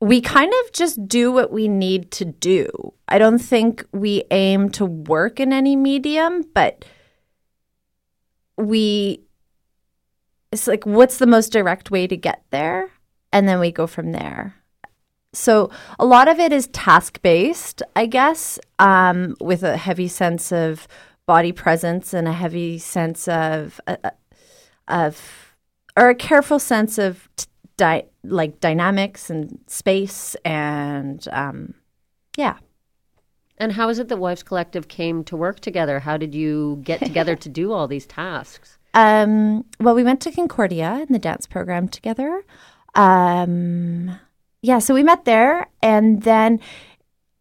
we 0.00 0.20
kind 0.20 0.52
of 0.64 0.72
just 0.72 1.08
do 1.08 1.32
what 1.32 1.52
we 1.52 1.68
need 1.68 2.10
to 2.12 2.24
do. 2.24 2.94
I 3.08 3.18
don't 3.18 3.38
think 3.38 3.84
we 3.92 4.24
aim 4.30 4.68
to 4.70 4.86
work 4.86 5.40
in 5.40 5.52
any 5.52 5.74
medium, 5.74 6.44
but 6.54 6.84
we 8.58 9.22
it's 10.50 10.66
like 10.66 10.84
what's 10.84 11.18
the 11.18 11.26
most 11.26 11.52
direct 11.52 11.90
way 11.90 12.06
to 12.06 12.16
get 12.16 12.42
there 12.50 12.90
and 13.32 13.48
then 13.48 13.60
we 13.60 13.70
go 13.70 13.86
from 13.86 14.12
there 14.12 14.54
so 15.32 15.70
a 15.98 16.04
lot 16.04 16.26
of 16.26 16.40
it 16.40 16.52
is 16.52 16.66
task 16.68 17.22
based 17.22 17.82
i 17.94 18.04
guess 18.04 18.58
um, 18.78 19.36
with 19.40 19.62
a 19.62 19.76
heavy 19.76 20.08
sense 20.08 20.52
of 20.52 20.88
body 21.26 21.52
presence 21.52 22.12
and 22.12 22.26
a 22.26 22.32
heavy 22.32 22.78
sense 22.78 23.28
of 23.28 23.80
uh, 23.86 23.96
uh 24.02 24.10
of 24.88 25.54
or 25.96 26.08
a 26.08 26.14
careful 26.14 26.58
sense 26.58 26.98
of 26.98 27.28
t- 27.36 27.46
di- 27.78 28.04
like 28.24 28.60
dynamics 28.60 29.30
and 29.30 29.58
space 29.66 30.36
and 30.44 31.26
um, 31.32 31.72
yeah 32.36 32.58
and 33.56 33.72
how 33.72 33.88
is 33.88 33.98
it 33.98 34.08
that 34.08 34.18
wives 34.18 34.42
collective 34.42 34.88
came 34.88 35.24
to 35.24 35.36
work 35.36 35.60
together 35.60 35.98
how 36.00 36.18
did 36.18 36.34
you 36.34 36.78
get 36.82 37.00
together 37.00 37.34
to 37.34 37.48
do 37.48 37.72
all 37.72 37.88
these 37.88 38.06
tasks 38.06 38.76
um, 38.94 39.64
well, 39.80 39.94
we 39.94 40.04
went 40.04 40.20
to 40.22 40.32
Concordia 40.32 41.04
in 41.06 41.12
the 41.12 41.18
dance 41.18 41.46
program 41.46 41.88
together. 41.88 42.44
Um, 42.94 44.18
yeah, 44.62 44.78
so 44.78 44.94
we 44.94 45.02
met 45.02 45.24
there, 45.24 45.68
and 45.82 46.22
then 46.22 46.60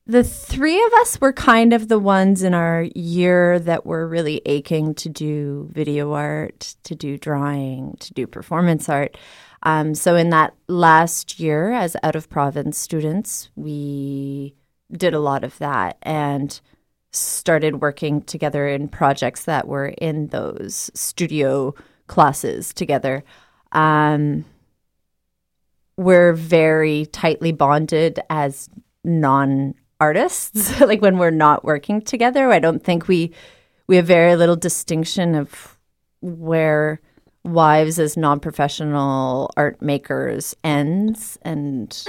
the 0.06 0.24
three 0.24 0.82
of 0.84 0.94
us 0.94 1.20
were 1.20 1.34
kind 1.34 1.74
of 1.74 1.88
the 1.88 2.00
ones 2.00 2.44
in 2.44 2.54
our 2.54 2.84
year 2.96 3.60
that 3.60 3.86
were 3.86 4.08
really 4.08 4.42
aching 4.46 4.94
to 4.96 5.10
do 5.10 5.70
video 5.72 6.14
art, 6.14 6.76
to 6.84 6.96
do 6.96 7.18
drawing, 7.18 7.96
to 8.02 8.14
do 8.14 8.28
performance 8.28 8.88
art. 8.88 9.18
Um, 9.64 9.96
so 9.96 10.16
in 10.16 10.30
that 10.30 10.54
last 10.68 11.40
year, 11.40 11.72
as 11.72 11.96
out 12.04 12.16
of 12.16 12.30
province 12.30 12.78
students, 12.78 13.50
we 13.56 14.56
did 14.92 15.14
a 15.14 15.20
lot 15.20 15.44
of 15.44 15.58
that, 15.58 15.98
and 16.04 16.60
started 17.12 17.82
working 17.82 18.22
together 18.22 18.68
in 18.68 18.88
projects 18.88 19.46
that 19.46 19.68
were 19.68 19.88
in 19.88 20.28
those 20.28 20.92
studio 20.94 21.74
classes 22.08 22.74
together. 22.74 23.24
Um, 23.72 24.46
we're 25.98 26.34
very 26.34 27.08
tightly 27.08 27.52
bonded 27.52 28.20
as 28.30 28.70
non 29.04 29.74
artists. 30.00 30.80
like 30.82 31.02
when 31.02 31.18
we're 31.18 31.32
not 31.32 31.66
working 31.66 32.02
together, 32.02 32.52
I 32.52 32.60
don't 32.60 32.84
think 32.84 33.08
we 33.08 33.34
we 33.88 33.96
have 33.96 34.06
very 34.06 34.36
little 34.36 34.56
distinction 34.56 35.34
of 35.34 35.78
where 36.22 37.00
wives 37.44 38.00
as 38.00 38.18
non-professional 38.18 39.52
art 39.56 39.82
makers 39.82 40.56
ends 40.64 41.38
and 41.44 42.06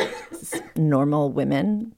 normal 0.77 1.31
women 1.31 1.95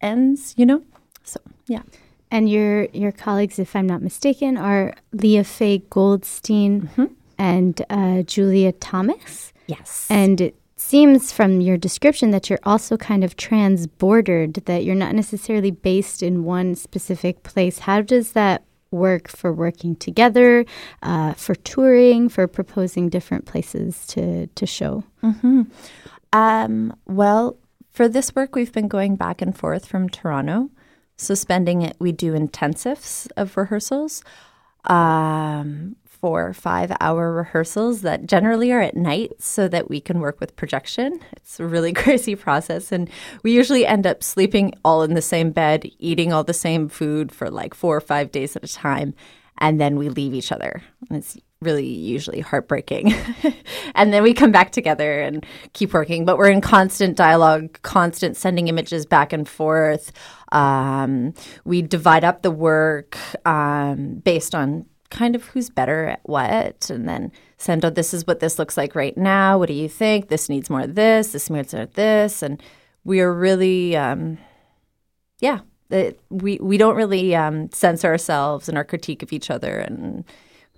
ends, 0.00 0.54
you 0.56 0.66
know? 0.66 0.82
So, 1.22 1.40
yeah. 1.66 1.82
And 2.30 2.48
your 2.48 2.84
your 2.92 3.12
colleagues, 3.12 3.58
if 3.58 3.76
I'm 3.76 3.86
not 3.86 4.02
mistaken, 4.02 4.56
are 4.56 4.94
Leah 5.12 5.44
Faye 5.44 5.82
Goldstein 5.90 6.82
mm-hmm. 6.82 7.04
and 7.38 7.84
uh, 7.90 8.22
Julia 8.22 8.72
Thomas. 8.72 9.52
Yes. 9.66 10.06
And 10.10 10.40
it 10.40 10.56
seems 10.76 11.30
from 11.30 11.60
your 11.60 11.76
description 11.76 12.30
that 12.32 12.50
you're 12.50 12.58
also 12.64 12.96
kind 12.96 13.22
of 13.22 13.36
trans-bordered, 13.36 14.54
that 14.64 14.84
you're 14.84 14.94
not 14.96 15.14
necessarily 15.14 15.70
based 15.70 16.22
in 16.22 16.42
one 16.42 16.74
specific 16.74 17.42
place. 17.44 17.80
How 17.80 18.00
does 18.00 18.32
that 18.32 18.64
work 18.92 19.28
for 19.28 19.52
working 19.52 19.96
together, 19.96 20.64
uh, 21.02 21.32
for 21.34 21.54
touring, 21.54 22.28
for 22.28 22.46
proposing 22.46 23.08
different 23.08 23.46
places 23.46 24.06
to 24.08 24.46
to 24.46 24.66
show? 24.66 25.04
Mm-hmm. 25.22 25.62
Um, 26.32 26.96
well, 27.06 27.56
for 27.90 28.08
this 28.08 28.34
work, 28.34 28.54
we've 28.54 28.72
been 28.72 28.88
going 28.88 29.16
back 29.16 29.42
and 29.42 29.56
forth 29.56 29.86
from 29.86 30.08
Toronto. 30.08 30.70
So 31.16 31.34
spending 31.34 31.82
it, 31.82 31.96
we 31.98 32.10
do 32.10 32.32
intensives 32.32 33.28
of 33.36 33.56
rehearsals, 33.56 34.24
um, 34.84 35.96
four 36.22 36.54
five 36.54 36.92
hour 37.00 37.32
rehearsals 37.32 38.02
that 38.02 38.26
generally 38.26 38.70
are 38.70 38.80
at 38.80 38.96
night 38.96 39.32
so 39.40 39.66
that 39.66 39.90
we 39.90 40.00
can 40.00 40.20
work 40.20 40.38
with 40.38 40.54
projection. 40.54 41.20
It's 41.32 41.58
a 41.58 41.66
really 41.66 41.92
crazy 42.02 42.36
process, 42.36 42.92
and 42.92 43.10
we 43.42 43.52
usually 43.52 43.84
end 43.84 44.06
up 44.06 44.22
sleeping 44.22 44.72
all 44.84 45.02
in 45.02 45.14
the 45.14 45.20
same 45.20 45.50
bed, 45.50 45.90
eating 45.98 46.32
all 46.32 46.44
the 46.44 46.54
same 46.54 46.88
food 46.88 47.32
for 47.32 47.50
like 47.50 47.74
four 47.74 47.96
or 47.96 48.00
five 48.00 48.30
days 48.30 48.54
at 48.54 48.62
a 48.64 48.72
time, 48.72 49.14
and 49.58 49.80
then 49.80 49.96
we 49.96 50.08
leave 50.08 50.32
each 50.32 50.52
other. 50.52 50.80
And 51.10 51.18
it's 51.18 51.36
really 51.60 51.86
usually 51.86 52.40
heartbreaking. 52.40 53.14
and 53.94 54.12
then 54.12 54.22
we 54.22 54.32
come 54.32 54.52
back 54.52 54.72
together 54.72 55.20
and 55.20 55.44
keep 55.72 55.92
working, 55.92 56.24
but 56.24 56.38
we're 56.38 56.50
in 56.50 56.60
constant 56.60 57.16
dialogue, 57.16 57.80
constant 57.82 58.36
sending 58.36 58.68
images 58.68 59.06
back 59.06 59.32
and 59.32 59.48
forth. 59.48 60.12
Um, 60.52 61.34
we 61.64 61.82
divide 61.82 62.24
up 62.24 62.42
the 62.42 62.50
work 62.50 63.16
um, 63.46 64.16
based 64.24 64.54
on 64.54 64.86
kind 65.12 65.36
of 65.36 65.44
who's 65.44 65.70
better 65.70 66.06
at 66.06 66.20
what, 66.24 66.90
and 66.90 67.08
then 67.08 67.30
send, 67.58 67.84
out 67.84 67.94
this 67.94 68.14
is 68.14 68.26
what 68.26 68.40
this 68.40 68.58
looks 68.58 68.76
like 68.76 68.94
right 68.94 69.16
now. 69.16 69.58
What 69.58 69.68
do 69.68 69.74
you 69.74 69.88
think? 69.88 70.28
This 70.28 70.48
needs 70.48 70.70
more 70.70 70.80
of 70.80 70.94
this, 70.94 71.32
this 71.32 71.50
needs 71.50 71.74
more 71.74 71.82
of 71.82 71.94
this. 71.94 72.42
And 72.42 72.60
we 73.04 73.20
are 73.20 73.32
really, 73.32 73.94
um, 73.94 74.38
yeah, 75.38 75.60
it, 75.90 76.18
we, 76.30 76.58
we 76.60 76.78
don't 76.78 76.96
really 76.96 77.36
um, 77.36 77.70
censor 77.72 78.08
ourselves 78.08 78.68
in 78.68 78.76
our 78.76 78.84
critique 78.84 79.22
of 79.22 79.32
each 79.32 79.50
other 79.50 79.78
and 79.78 80.24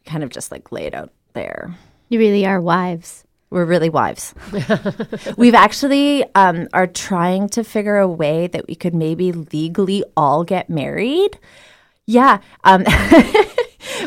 kind 0.04 0.24
of 0.24 0.30
just 0.30 0.50
like 0.50 0.72
lay 0.72 0.86
it 0.86 0.94
out 0.94 1.12
there. 1.34 1.72
You 2.08 2.18
really 2.18 2.44
are 2.44 2.60
wives. 2.60 3.24
We're 3.50 3.64
really 3.64 3.88
wives. 3.88 4.34
We've 5.36 5.54
actually 5.54 6.24
um, 6.34 6.66
are 6.72 6.88
trying 6.88 7.48
to 7.50 7.62
figure 7.62 7.98
a 7.98 8.08
way 8.08 8.48
that 8.48 8.66
we 8.66 8.74
could 8.74 8.96
maybe 8.96 9.30
legally 9.30 10.02
all 10.16 10.42
get 10.42 10.68
married. 10.68 11.38
Yeah. 12.06 12.40
Um, 12.64 12.84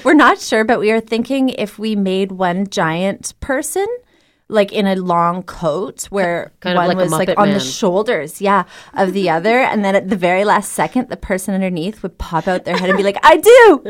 we're 0.04 0.14
not 0.14 0.40
sure, 0.40 0.64
but 0.64 0.80
we 0.80 0.92
are 0.92 1.00
thinking 1.00 1.50
if 1.50 1.78
we 1.80 1.96
made 1.96 2.32
one 2.32 2.68
giant 2.68 3.34
person 3.40 3.88
like 4.50 4.72
in 4.72 4.88
a 4.88 4.96
long 4.96 5.44
coat 5.44 6.06
where 6.06 6.54
kind 6.62 6.78
one 6.78 6.88
like 6.88 6.98
was 6.98 7.12
like 7.12 7.30
on 7.38 7.50
man. 7.50 7.54
the 7.54 7.60
shoulders, 7.60 8.40
yeah, 8.42 8.64
of 8.94 9.14
the 9.14 9.30
other, 9.30 9.60
and 9.72 9.84
then 9.84 9.96
at 9.96 10.10
the 10.10 10.16
very 10.16 10.46
last 10.46 10.72
second, 10.72 11.10
the 11.10 11.18
person 11.18 11.54
underneath 11.54 12.02
would 12.04 12.18
pop 12.18 12.48
out 12.48 12.66
their 12.66 12.78
head 12.78 12.90
and 12.90 12.98
be 12.98 13.04
like, 13.04 13.18
"I 13.24 13.38
do." 13.38 13.84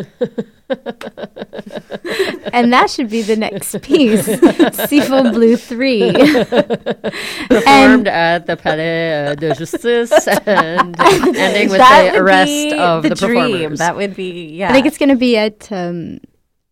and 2.51 2.73
that 2.73 2.89
should 2.89 3.09
be 3.09 3.21
the 3.21 3.35
next 3.37 3.79
piece, 3.81 4.25
Siphon 4.89 5.31
Blue 5.31 5.55
Three, 5.55 6.11
performed 6.11 8.07
at 8.07 8.47
the 8.47 8.57
Palais 8.57 9.35
de 9.37 9.53
Justice, 9.53 10.27
and 10.45 10.99
ending 10.99 11.69
with 11.69 11.79
the 11.79 12.13
arrest 12.15 12.73
of 12.73 13.03
the, 13.03 13.09
the, 13.09 13.15
dream. 13.15 13.51
performers. 13.51 13.79
That 13.79 13.95
would 13.95 14.15
be 14.15 14.55
yeah. 14.55 14.69
I 14.69 14.73
think 14.73 14.87
it's 14.87 14.97
going 14.97 15.09
to 15.09 15.15
be 15.15 15.37
at. 15.37 15.71
Um, 15.71 16.19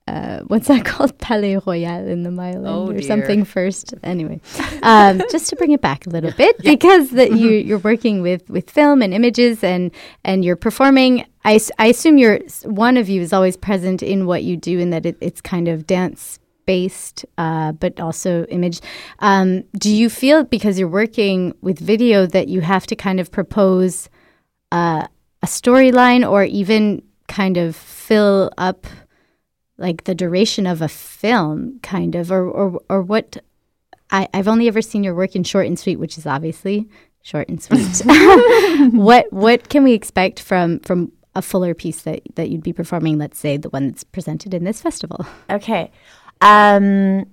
uh, 0.07 0.39
what's 0.47 0.67
that 0.67 0.85
called? 0.89 1.17
Palais 1.17 1.57
Royal 1.65 2.07
in 2.07 2.23
the 2.23 2.31
Mile 2.31 2.67
Oh, 2.67 2.87
or 2.89 2.93
dear. 2.93 3.01
something 3.01 3.43
first. 3.43 3.93
Anyway, 4.03 4.39
um, 4.83 5.21
just 5.31 5.49
to 5.49 5.55
bring 5.55 5.71
it 5.71 5.81
back 5.81 6.05
a 6.05 6.09
little 6.09 6.31
bit, 6.31 6.57
because 6.63 7.11
that 7.11 7.31
you 7.31 7.49
you're 7.49 7.79
working 7.79 8.21
with 8.21 8.49
with 8.49 8.69
film 8.69 9.01
and 9.01 9.13
images 9.13 9.63
and 9.63 9.91
and 10.23 10.45
you're 10.45 10.55
performing. 10.55 11.25
I, 11.43 11.59
I 11.77 11.87
assume 11.87 12.17
you're 12.17 12.39
one 12.63 12.97
of 12.97 13.07
you 13.09 13.21
is 13.21 13.31
always 13.33 13.55
present 13.57 14.01
in 14.03 14.25
what 14.25 14.43
you 14.43 14.57
do, 14.57 14.79
and 14.79 14.91
that 14.93 15.05
it, 15.05 15.17
it's 15.21 15.41
kind 15.41 15.67
of 15.67 15.85
dance 15.87 16.39
based, 16.65 17.25
uh, 17.37 17.71
but 17.73 17.99
also 17.99 18.45
image. 18.45 18.81
Um, 19.19 19.63
do 19.77 19.89
you 19.93 20.09
feel 20.09 20.43
because 20.43 20.79
you're 20.79 20.87
working 20.87 21.53
with 21.61 21.77
video 21.79 22.25
that 22.25 22.47
you 22.47 22.61
have 22.61 22.87
to 22.87 22.95
kind 22.95 23.19
of 23.19 23.31
propose 23.31 24.09
uh, 24.71 25.07
a 25.43 25.45
storyline 25.47 26.27
or 26.27 26.43
even 26.43 27.03
kind 27.27 27.57
of 27.57 27.75
fill 27.75 28.51
up 28.57 28.87
like 29.77 30.05
the 30.05 30.15
duration 30.15 30.65
of 30.65 30.81
a 30.81 30.87
film, 30.87 31.79
kind 31.81 32.15
of, 32.15 32.31
or 32.31 32.49
or 32.49 32.81
or 32.89 33.01
what? 33.01 33.37
I, 34.11 34.27
I've 34.33 34.47
only 34.47 34.67
ever 34.67 34.81
seen 34.81 35.03
your 35.03 35.15
work 35.15 35.35
in 35.35 35.43
short 35.43 35.65
and 35.65 35.79
sweet, 35.79 35.97
which 35.97 36.17
is 36.17 36.25
obviously 36.25 36.87
short 37.23 37.49
and 37.49 37.61
sweet. 37.61 38.01
what 38.93 39.31
what 39.33 39.69
can 39.69 39.83
we 39.83 39.93
expect 39.93 40.39
from 40.39 40.79
from 40.81 41.11
a 41.33 41.41
fuller 41.41 41.73
piece 41.73 42.03
that 42.03 42.21
that 42.35 42.49
you'd 42.49 42.63
be 42.63 42.73
performing? 42.73 43.17
Let's 43.17 43.39
say 43.39 43.57
the 43.57 43.69
one 43.69 43.87
that's 43.87 44.03
presented 44.03 44.53
in 44.53 44.63
this 44.63 44.81
festival. 44.81 45.25
Okay. 45.49 45.91
Um, 46.41 47.25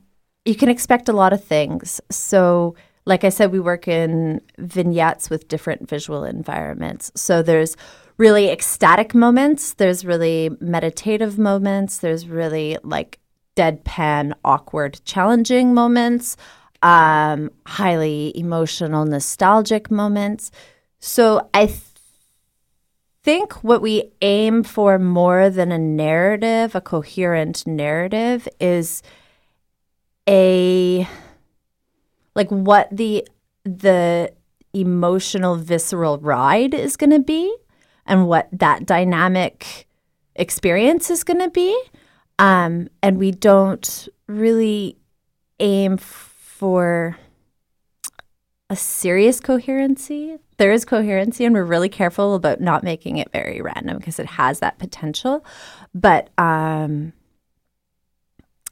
you 0.45 0.55
can 0.55 0.68
expect 0.68 1.09
a 1.09 1.12
lot 1.12 1.32
of 1.32 1.45
things. 1.45 2.01
So, 2.11 2.74
like 3.05 3.24
I 3.24 3.28
said, 3.28 3.53
we 3.53 3.61
work 3.61 3.86
in 3.86 4.40
vignettes 4.59 5.30
with 5.30 5.49
different 5.49 5.88
visual 5.88 6.24
environments. 6.24 7.12
So, 7.14 7.43
there's 7.43 7.76
really 8.17 8.49
ecstatic 8.51 9.15
moments, 9.15 9.75
there's 9.75 10.05
really 10.05 10.51
meditative 10.61 11.39
moments, 11.39 11.99
there's 11.99 12.29
really 12.29 12.77
like 12.83 13.19
deadpan, 13.57 14.33
awkward, 14.45 15.01
challenging 15.05 15.75
moments, 15.75 16.37
um, 16.83 17.51
highly 17.67 18.33
emotional, 18.37 19.05
nostalgic 19.05 19.91
moments. 19.91 20.51
So, 20.99 21.49
I 21.53 21.67
th- 21.67 21.81
think 23.23 23.53
what 23.65 23.83
we 23.83 24.11
aim 24.21 24.63
for 24.63 24.99
more 24.99 25.49
than 25.51 25.71
a 25.71 25.79
narrative, 25.79 26.75
a 26.75 26.81
coherent 26.81 27.67
narrative, 27.67 28.49
is 28.61 29.03
a 30.29 31.07
like 32.35 32.49
what 32.49 32.89
the 32.91 33.27
the 33.65 34.33
emotional, 34.73 35.57
visceral 35.57 36.19
ride 36.19 36.75
is 36.75 36.97
going 36.97 37.11
to 37.11 37.19
be 37.19 37.55
and 38.07 38.27
what 38.27 38.49
that 38.53 38.87
dynamic 38.87 39.87
experience 40.35 41.11
is 41.11 41.25
going 41.25 41.41
to 41.41 41.51
be. 41.51 41.81
Um, 42.39 42.89
and 43.03 43.19
we 43.19 43.31
don't 43.31 44.09
really 44.27 44.97
aim 45.61 45.97
for 45.97 47.17
a 48.71 48.77
serious 48.77 49.39
coherency. 49.39 50.39
There 50.57 50.73
is 50.73 50.85
coherency, 50.85 51.45
and 51.45 51.55
we're 51.55 51.65
really 51.65 51.91
careful 51.91 52.35
about 52.35 52.61
not 52.61 52.83
making 52.83 53.19
it 53.19 53.31
very 53.31 53.61
random 53.61 53.99
because 53.99 54.19
it 54.19 54.27
has 54.27 54.61
that 54.61 54.79
potential. 54.79 55.45
But 55.95 56.31
um, 56.39 57.13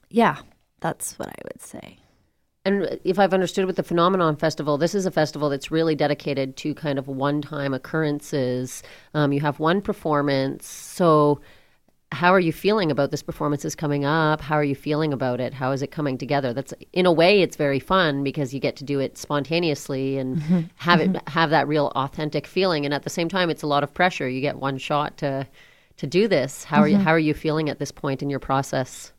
yeah, 0.08 0.38
that's 0.80 1.18
what 1.18 1.28
I 1.28 1.34
would 1.44 1.60
say. 1.60 1.99
And 2.70 3.00
if 3.02 3.18
I've 3.18 3.34
understood 3.34 3.64
with 3.66 3.74
the 3.76 3.82
Phenomenon 3.82 4.36
Festival, 4.36 4.78
this 4.78 4.94
is 4.94 5.06
a 5.06 5.10
festival 5.10 5.48
that's 5.48 5.70
really 5.72 5.94
dedicated 5.96 6.56
to 6.58 6.72
kind 6.74 6.98
of 6.98 7.08
one 7.08 7.42
time 7.42 7.74
occurrences. 7.74 8.82
Um, 9.12 9.32
you 9.32 9.40
have 9.40 9.58
one 9.58 9.82
performance. 9.82 10.66
So, 10.66 11.40
how 12.12 12.32
are 12.34 12.40
you 12.40 12.52
feeling 12.52 12.90
about 12.90 13.10
this 13.12 13.22
performance 13.22 13.64
is 13.64 13.74
coming 13.76 14.04
up? 14.04 14.40
How 14.40 14.54
are 14.56 14.64
you 14.64 14.74
feeling 14.74 15.12
about 15.12 15.40
it? 15.40 15.54
How 15.54 15.70
is 15.72 15.80
it 15.82 15.92
coming 15.92 16.18
together? 16.18 16.52
That's 16.52 16.74
in 16.92 17.06
a 17.06 17.12
way 17.12 17.40
it's 17.42 17.56
very 17.56 17.78
fun 17.80 18.24
because 18.24 18.52
you 18.54 18.58
get 18.60 18.74
to 18.76 18.84
do 18.84 18.98
it 19.00 19.16
spontaneously 19.18 20.18
and 20.18 20.38
Mm-hmm. 20.38 20.60
have 20.76 21.00
it 21.00 21.28
have 21.28 21.50
that 21.50 21.66
real 21.68 21.92
authentic 21.94 22.46
feeling 22.48 22.84
and 22.84 22.92
at 22.94 23.02
the 23.04 23.10
same 23.10 23.28
time 23.28 23.48
it's 23.50 23.62
a 23.62 23.66
lot 23.68 23.82
of 23.84 23.94
pressure. 23.94 24.28
You 24.28 24.40
get 24.40 24.56
one 24.58 24.78
shot 24.78 25.18
to 25.18 25.46
to 25.98 26.06
do 26.06 26.26
this. 26.28 26.64
How 26.64 26.80
are 26.80 26.88
you 26.88 26.98
Mhm. 26.98 27.02
how 27.02 27.10
are 27.10 27.18
you 27.18 27.34
feeling 27.34 27.68
at 27.68 27.78
this 27.78 27.92
point 27.92 28.22
in 28.22 28.30
your 28.30 28.40
process? 28.40 29.12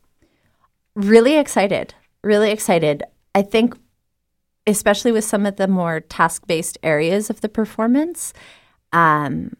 really 0.94 1.36
excited 1.38 1.94
really 2.22 2.50
excited 2.50 3.02
i 3.34 3.42
think 3.42 3.76
especially 4.66 5.10
with 5.10 5.24
some 5.24 5.44
of 5.44 5.56
the 5.56 5.66
more 5.66 6.00
task-based 6.00 6.78
areas 6.82 7.30
of 7.30 7.40
the 7.40 7.48
performance 7.48 8.32
um, 8.92 9.56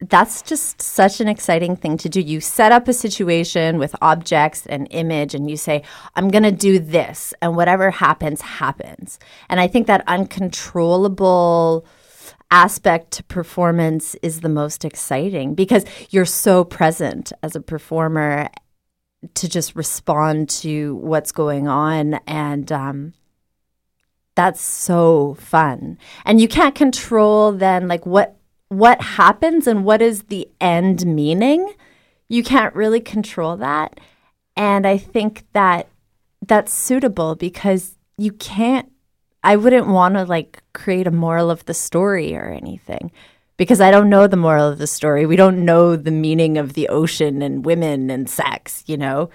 that's 0.00 0.40
just 0.40 0.80
such 0.80 1.20
an 1.20 1.28
exciting 1.28 1.76
thing 1.76 1.98
to 1.98 2.08
do. 2.08 2.20
You 2.20 2.40
set 2.40 2.72
up 2.72 2.88
a 2.88 2.92
situation 2.92 3.78
with 3.78 3.94
objects 4.00 4.66
and 4.66 4.88
image 4.90 5.34
and 5.34 5.50
you 5.50 5.56
say 5.56 5.82
i'm 6.16 6.28
going 6.28 6.42
to 6.42 6.50
do 6.50 6.78
this 6.78 7.34
and 7.42 7.54
whatever 7.54 7.90
happens 7.90 8.40
happens. 8.40 9.18
And 9.48 9.60
i 9.60 9.66
think 9.66 9.86
that 9.86 10.04
uncontrollable 10.06 11.84
aspect 12.50 13.12
to 13.12 13.24
performance 13.24 14.16
is 14.22 14.40
the 14.40 14.48
most 14.48 14.84
exciting 14.84 15.54
because 15.54 15.84
you're 16.10 16.24
so 16.24 16.64
present 16.64 17.32
as 17.42 17.54
a 17.54 17.60
performer 17.60 18.48
to 19.34 19.48
just 19.48 19.76
respond 19.76 20.48
to 20.48 20.96
what's 20.96 21.32
going 21.32 21.68
on. 21.68 22.14
And 22.26 22.70
um, 22.72 23.14
that's 24.34 24.60
so 24.60 25.34
fun. 25.34 25.98
And 26.24 26.40
you 26.40 26.48
can't 26.48 26.74
control 26.74 27.52
then 27.52 27.88
like 27.88 28.06
what 28.06 28.36
what 28.68 29.00
happens 29.00 29.66
and 29.66 29.84
what 29.84 30.00
is 30.00 30.24
the 30.24 30.48
end 30.60 31.04
meaning. 31.04 31.74
You 32.28 32.44
can't 32.44 32.74
really 32.74 33.00
control 33.00 33.56
that. 33.56 33.98
And 34.56 34.86
i 34.86 34.98
think 34.98 35.44
that 35.52 35.88
that's 36.46 36.72
suitable 36.72 37.34
because 37.34 37.96
you 38.16 38.32
can't 38.32 38.90
i 39.42 39.56
wouldn't 39.56 39.86
want 39.86 40.14
to 40.14 40.24
like 40.24 40.62
create 40.72 41.06
a 41.06 41.10
moral 41.10 41.50
of 41.50 41.64
the 41.66 41.74
story 41.74 42.34
or 42.34 42.48
anything 42.48 43.10
because 43.60 43.82
I 43.82 43.90
don't 43.90 44.08
know 44.08 44.26
the 44.26 44.38
moral 44.38 44.66
of 44.68 44.78
the 44.78 44.86
story. 44.86 45.26
We 45.26 45.36
don't 45.36 45.66
know 45.66 45.94
the 45.94 46.10
meaning 46.10 46.56
of 46.56 46.72
the 46.72 46.88
ocean 46.88 47.42
and 47.42 47.62
women 47.62 48.08
and 48.08 48.26
sex, 48.26 48.82
you 48.86 48.96
know? 48.96 49.28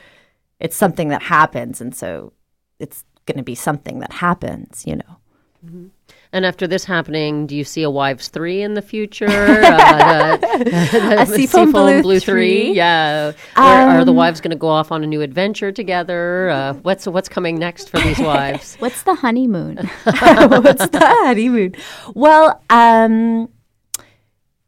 It's 0.59 0.75
something 0.75 1.09
that 1.09 1.21
happens. 1.21 1.79
And 1.79 1.95
so 1.95 2.33
it's 2.79 3.03
going 3.27 3.37
to 3.37 3.43
be 3.43 3.53
something 3.53 3.99
that 3.99 4.11
happens, 4.11 4.83
you 4.87 4.95
know? 4.95 5.91
And 6.33 6.43
after 6.43 6.65
this 6.65 6.85
happening, 6.85 7.45
do 7.45 7.55
you 7.55 7.63
see 7.63 7.83
a 7.83 7.89
Wives 7.91 8.29
three 8.29 8.63
in 8.63 8.73
the 8.73 8.81
future? 8.81 9.27
uh, 9.29 10.37
the, 10.37 11.17
A 11.19 11.25
Seafoam 11.27 11.71
Blue 11.71 12.01
three, 12.01 12.19
three? 12.19 12.71
yeah. 12.73 13.31
Or 13.55 13.61
are 13.61 14.05
the 14.05 14.09
Um, 14.09 14.17
wives 14.17 14.41
going 14.41 14.49
to 14.49 14.57
go 14.57 14.69
off 14.69 14.91
on 14.91 15.03
a 15.03 15.07
new 15.07 15.21
adventure 15.21 15.71
together? 15.71 16.49
Uh, 16.49 16.73
what's 16.81 17.05
what's 17.05 17.29
coming 17.29 17.59
next 17.59 17.89
for 17.91 17.99
these 17.99 18.17
wives? 18.17 18.75
What's 18.79 19.03
the 19.03 19.13
honeymoon? 19.13 19.77
What's 20.03 20.87
the 20.87 20.99
honeymoon? 20.99 21.75
Well, 22.15 22.59
um, 22.71 23.49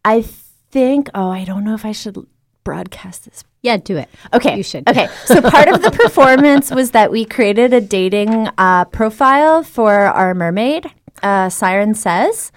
I 0.08 0.22
think, 0.22 1.10
oh, 1.14 1.30
I 1.30 1.43
don't 1.43 1.66
know 1.66 1.74
if 1.74 1.84
I 1.84 1.91
should 1.91 2.26
broadcast 2.64 3.26
this. 3.26 3.43
Yeah, 3.62 3.76
do 3.76 3.97
it. 3.97 4.08
Okay. 4.34 4.55
You 4.55 4.64
should. 4.64 4.88
Okay. 4.88 5.10
So 5.26 5.41
part 5.41 5.68
of 5.68 5.82
the 5.82 5.91
performance 6.03 6.72
was 6.72 6.91
that 6.91 7.12
we 7.12 7.26
created 7.26 7.74
a 7.74 7.82
dating 7.82 8.47
uh, 8.58 8.86
profile 8.86 9.64
for 9.64 9.91
our 9.93 10.34
mermaid, 10.34 10.89
uh, 11.22 11.49
Siren 11.49 11.93
Says. 11.93 12.53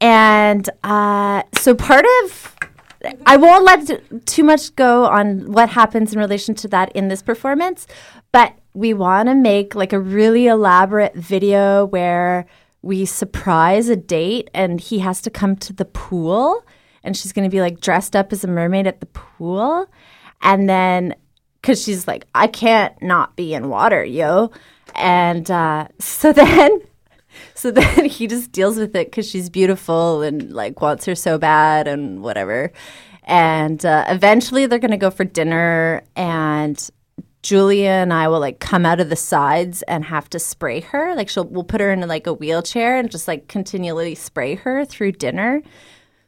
And 0.00 0.68
uh, 0.82 1.42
so 1.52 1.74
part 1.74 2.06
of, 2.22 2.56
I 3.26 3.36
won't 3.36 3.64
let 3.64 4.24
too 4.24 4.42
much 4.42 4.74
go 4.74 5.04
on 5.04 5.52
what 5.52 5.68
happens 5.68 6.14
in 6.14 6.18
relation 6.18 6.54
to 6.54 6.68
that 6.68 6.90
in 6.92 7.08
this 7.08 7.20
performance, 7.20 7.86
but 8.32 8.54
we 8.72 8.94
want 8.94 9.28
to 9.28 9.34
make 9.34 9.74
like 9.74 9.92
a 9.92 10.00
really 10.00 10.46
elaborate 10.46 11.14
video 11.14 11.84
where 11.84 12.46
we 12.82 13.06
surprise 13.06 13.88
a 13.88 13.96
date 13.96 14.50
and 14.52 14.80
he 14.80 14.98
has 14.98 15.22
to 15.22 15.30
come 15.30 15.56
to 15.56 15.72
the 15.72 15.84
pool 15.84 16.64
and 17.04 17.16
she's 17.16 17.32
going 17.32 17.48
to 17.48 17.54
be 17.54 17.60
like 17.60 17.80
dressed 17.80 18.14
up 18.14 18.32
as 18.32 18.44
a 18.44 18.48
mermaid 18.48 18.86
at 18.86 19.00
the 19.00 19.06
pool. 19.06 19.86
And 20.40 20.68
then, 20.68 21.14
because 21.60 21.82
she's 21.82 22.06
like, 22.06 22.26
I 22.34 22.48
can't 22.48 23.00
not 23.00 23.36
be 23.36 23.54
in 23.54 23.68
water, 23.68 24.04
yo. 24.04 24.50
And 24.94 25.50
uh, 25.50 25.88
so 25.98 26.32
then, 26.32 26.80
so 27.54 27.70
then 27.70 28.04
he 28.06 28.26
just 28.26 28.52
deals 28.52 28.76
with 28.76 28.94
it 28.96 29.06
because 29.06 29.28
she's 29.28 29.48
beautiful 29.48 30.22
and 30.22 30.52
like 30.52 30.80
wants 30.80 31.04
her 31.06 31.14
so 31.14 31.38
bad 31.38 31.88
and 31.88 32.22
whatever. 32.22 32.72
And 33.24 33.84
uh, 33.86 34.04
eventually 34.08 34.66
they're 34.66 34.80
going 34.80 34.90
to 34.90 34.96
go 34.96 35.10
for 35.10 35.24
dinner 35.24 36.02
and 36.16 36.90
Julia 37.42 37.88
and 37.88 38.12
I 38.12 38.28
will 38.28 38.40
like 38.40 38.60
come 38.60 38.86
out 38.86 39.00
of 39.00 39.08
the 39.08 39.16
sides 39.16 39.82
and 39.82 40.04
have 40.04 40.30
to 40.30 40.38
spray 40.38 40.80
her. 40.80 41.14
Like 41.14 41.28
she'll 41.28 41.44
we'll 41.44 41.64
put 41.64 41.80
her 41.80 41.90
in 41.90 42.00
like 42.06 42.26
a 42.26 42.32
wheelchair 42.32 42.96
and 42.96 43.10
just 43.10 43.26
like 43.26 43.48
continually 43.48 44.14
spray 44.14 44.54
her 44.54 44.84
through 44.84 45.12
dinner. 45.12 45.62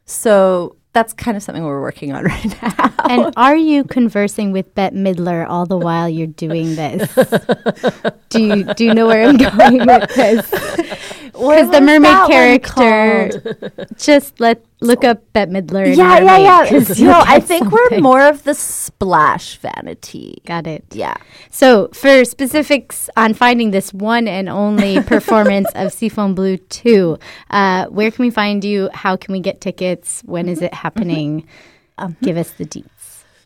So 0.06 0.76
that's 0.92 1.12
kind 1.12 1.36
of 1.36 1.42
something 1.42 1.64
we're 1.64 1.80
working 1.80 2.12
on 2.12 2.24
right 2.24 2.62
now. 2.62 2.94
And 3.08 3.34
are 3.36 3.56
you 3.56 3.84
conversing 3.84 4.52
with 4.52 4.74
Bette 4.74 4.96
Midler 4.96 5.46
all 5.46 5.66
the 5.66 5.78
while 5.78 6.08
you're 6.08 6.26
doing 6.26 6.74
this? 6.76 7.12
do 8.30 8.42
you 8.42 8.64
do 8.74 8.84
you 8.84 8.94
know 8.94 9.06
where 9.06 9.28
I'm 9.28 9.36
going 9.36 9.86
with 9.86 10.14
this? 10.14 10.50
Because 11.34 11.70
the 11.70 11.80
mermaid 11.80 12.26
character, 12.26 13.86
just 13.96 14.38
let 14.40 14.64
look 14.80 15.02
up 15.04 15.20
Bette 15.32 15.50
Midler. 15.50 15.86
and 15.86 15.96
yeah, 15.96 16.18
yeah, 16.20 16.38
yeah. 16.38 16.68
'cause 16.68 17.00
No, 17.00 17.06
you'll 17.06 17.24
I 17.26 17.40
think 17.40 17.70
we're 17.70 18.00
more 18.00 18.22
of 18.22 18.44
the 18.44 18.54
splash 18.54 19.56
vanity. 19.58 20.40
Got 20.46 20.66
it. 20.66 20.84
Yeah. 20.92 21.14
So, 21.50 21.88
for 21.92 22.24
specifics 22.24 23.10
on 23.16 23.34
finding 23.34 23.70
this 23.72 23.92
one 23.92 24.28
and 24.28 24.48
only 24.48 25.00
performance 25.14 25.68
of 25.74 25.92
Seafoam 25.92 26.34
Blue 26.34 26.56
2, 26.56 27.18
uh, 27.50 27.86
where 27.86 28.10
can 28.10 28.24
we 28.24 28.30
find 28.30 28.64
you? 28.64 28.88
How 28.94 29.16
can 29.16 29.32
we 29.32 29.40
get 29.40 29.60
tickets? 29.60 30.22
When 30.24 30.48
is 30.48 30.58
mm-hmm. 30.58 30.66
it 30.66 30.74
happening? 30.74 31.42
Mm-hmm. 31.42 31.48
Um, 31.96 32.16
Give 32.22 32.36
us 32.36 32.50
the 32.52 32.64
deets. 32.64 32.93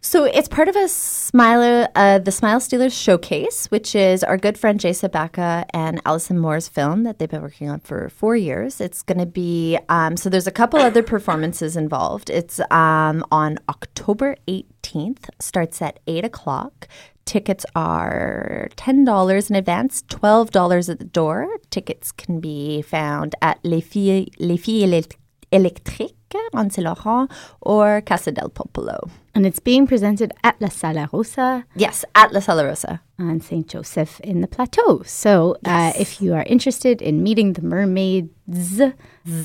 So 0.01 0.24
it's 0.24 0.49
part 0.49 0.68
of 0.68 0.76
a 0.76 0.86
Smile, 0.88 1.88
uh, 1.94 2.18
the 2.20 2.30
Smile 2.30 2.61
Stealers 2.61 2.96
showcase, 2.96 3.66
which 3.66 3.94
is 3.94 4.22
our 4.22 4.36
good 4.36 4.57
friend 4.57 4.78
Jay 4.78 4.92
Sabaka 4.92 5.64
and 5.74 6.01
Allison 6.05 6.38
Moore's 6.38 6.68
film 6.68 7.03
that 7.03 7.18
they've 7.18 7.28
been 7.28 7.42
working 7.42 7.68
on 7.68 7.80
for 7.80 8.09
four 8.09 8.36
years. 8.36 8.80
It's 8.80 9.03
going 9.03 9.18
to 9.18 9.26
be 9.26 9.78
um, 9.88 10.16
so. 10.16 10.30
There's 10.30 10.46
a 10.46 10.53
couple 10.53 10.78
other 10.78 11.03
performances 11.03 11.76
involved. 11.76 12.30
It's 12.30 12.61
um, 12.70 13.24
on 13.32 13.59
October 13.68 14.36
18th. 14.46 15.28
Starts 15.40 15.82
at 15.82 15.99
eight 16.07 16.24
o'clock. 16.24 16.86
Tickets 17.24 17.66
are 17.74 18.68
ten 18.76 19.05
dollars 19.05 19.51
in 19.51 19.57
advance, 19.57 20.03
twelve 20.09 20.51
dollars 20.51 20.88
at 20.88 20.99
the 20.99 21.05
door. 21.05 21.49
Tickets 21.70 22.12
can 22.12 22.40
be 22.40 22.82
found 22.82 23.34
at 23.42 23.59
Les 23.64 23.80
Filles, 23.80 24.28
Les 24.38 24.57
Filles 24.57 25.03
Électriques 25.53 26.17
on 26.52 26.70
Saint 26.70 26.86
Laurent 26.86 27.30
or 27.60 28.00
Casa 28.00 28.32
del 28.32 28.48
Popolo. 28.48 29.10
And 29.34 29.46
it's 29.46 29.60
being 29.60 29.86
presented 29.86 30.32
at 30.42 30.60
La 30.60 30.68
Sala 30.68 31.08
Rosa. 31.12 31.64
Yes, 31.76 32.04
at 32.14 32.32
La 32.32 32.40
Sala 32.40 32.64
Rosa. 32.64 33.00
On 33.18 33.40
St. 33.40 33.68
Joseph 33.68 34.20
in 34.20 34.40
the 34.40 34.46
Plateau. 34.46 35.02
So 35.04 35.56
uh, 35.64 35.92
if 35.98 36.20
you 36.20 36.34
are 36.34 36.44
interested 36.44 37.02
in 37.02 37.22
meeting 37.22 37.52
the 37.54 37.62
mermaids 37.62 38.80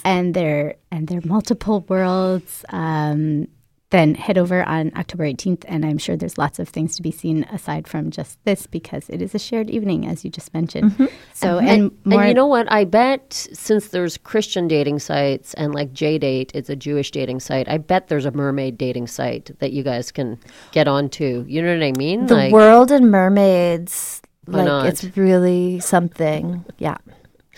and 0.06 0.34
their 0.34 0.76
and 0.92 1.08
their 1.08 1.22
multiple 1.26 1.82
worlds, 1.88 2.64
um, 2.70 3.48
then 3.94 4.16
head 4.16 4.40
over 4.40 4.64
on 4.64 4.92
October 4.98 5.24
18th. 5.24 5.64
And 5.68 5.86
I'm 5.86 6.00
sure 6.00 6.18
there's 6.18 6.40
lots 6.40 6.58
of 6.58 6.68
things 6.68 6.96
to 6.96 7.02
be 7.04 7.12
seen 7.12 7.44
aside 7.46 7.88
from 7.88 8.10
just 8.10 8.44
this 8.44 8.66
because 8.66 9.08
it 9.08 9.22
is 9.22 9.36
a 9.36 9.40
shared 9.40 9.70
evening, 9.70 10.08
as 10.08 10.26
you 10.26 10.32
just 10.32 10.52
mentioned. 10.52 10.92
Mm-hmm. 10.92 11.06
So, 11.34 11.60
and, 11.60 11.70
and, 11.70 11.92
more. 12.04 12.22
and 12.22 12.30
you 12.30 12.34
know 12.34 12.48
what? 12.48 12.70
I 12.72 12.86
bet 12.86 13.32
since 13.34 13.90
there's 13.90 14.18
Christian 14.18 14.68
dating 14.68 14.98
sites 14.98 15.54
and 15.54 15.76
like 15.76 15.94
JDate, 15.94 16.50
it's 16.56 16.72
a 16.72 16.76
Jewish 16.76 17.12
dating 17.12 17.40
site. 17.40 17.70
I 17.70 17.78
bet 17.78 18.08
there's 18.08 18.26
a 18.26 18.32
mermaid 18.32 18.80
dating 18.80 19.08
site 19.08 19.52
that 19.60 19.74
you 19.74 19.84
guys 19.84 20.12
can 20.12 20.40
get 20.72 20.88
onto. 20.88 21.46
You 21.48 21.62
know 21.62 21.74
what 21.74 21.84
I 21.84 21.92
mean? 21.92 22.26
The 22.26 22.50
world 22.52 22.92
and 22.92 23.12
mermaids, 23.12 24.24
like 24.48 24.66
not? 24.66 24.88
it's 24.88 25.04
really 25.16 25.80
something. 25.80 26.66
Yeah. 26.80 26.98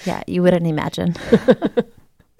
Yeah, 0.04 0.22
you 0.28 0.44
wouldn't 0.44 0.68
imagine. 0.68 1.16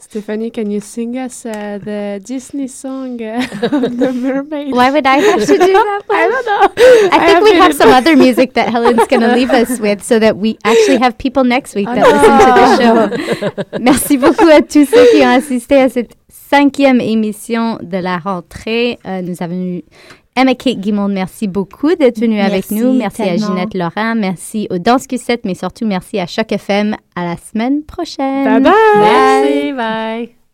Stephanie, 0.06 0.52
can 0.52 0.70
you 0.70 0.80
sing 0.82 1.18
us 1.18 1.48
uh, 1.48 1.80
the 1.82 2.22
Disney 2.24 2.68
song 2.68 3.20
uh, 3.24 3.42
The 4.00 4.14
Mermaid? 4.14 4.72
Why 4.72 4.92
would 4.92 5.08
I 5.08 5.18
have 5.18 5.40
to 5.40 5.58
do 5.58 5.58
that? 5.74 6.02
I 6.12 6.28
don't 6.28 6.46
know. 6.46 7.10
I 7.12 7.34
think 7.34 7.44
we 7.44 7.54
have 7.56 7.74
some 7.74 7.90
other 7.90 8.16
music 8.16 8.54
that 8.54 8.70
Helen's 8.70 9.08
going 9.08 9.24
to 9.24 9.34
leave 9.34 9.50
us 9.50 9.80
with 9.86 10.04
so 10.04 10.20
that 10.20 10.38
we 10.38 10.60
actually 10.64 10.98
have 10.98 11.18
people 11.18 11.44
next 11.44 11.74
week 11.74 11.88
that 11.88 12.06
listen 12.06 12.38
to 12.38 13.58
the 13.58 13.62
show. 13.72 13.80
Merci 13.80 14.18
beaucoup 14.18 14.48
à 14.48 14.62
tous 14.62 14.86
ceux 14.86 15.08
qui 15.12 15.24
ont 15.24 15.36
assisté 15.36 15.82
à 15.82 15.90
cette 15.90 16.14
cinquième 16.30 17.02
émission 17.02 17.80
de 17.82 17.98
la 17.98 18.20
rentrée. 18.20 19.00
Euh, 19.08 19.24
nous 19.24 19.42
avons 19.42 19.56
eu 19.56 19.84
Emma 20.38 20.54
Kate 20.54 20.80
Guimond, 20.80 21.08
merci 21.08 21.48
beaucoup 21.48 21.96
d'être 21.96 22.20
venue 22.20 22.42
avec 22.42 22.70
nous. 22.70 22.94
Merci 22.94 23.22
à. 23.22 23.38
Ginette 23.38 23.74
Laurent. 23.74 24.16
Merci 24.16 24.68
aux 24.70 24.80
Danse 24.80 25.06
Q7, 25.08 25.40
mais 25.46 25.56
surtout 25.56 25.86
merci 25.86 26.20
à 26.20 26.28
Choc 26.28 26.52
FM. 26.52 26.96
À 27.16 27.24
la 27.24 27.38
semaine 27.38 27.84
prochaine. 27.84 28.44
Bye 28.44 28.62
bye. 28.62 28.74
Merci, 29.00 29.74
bye. 29.74 30.45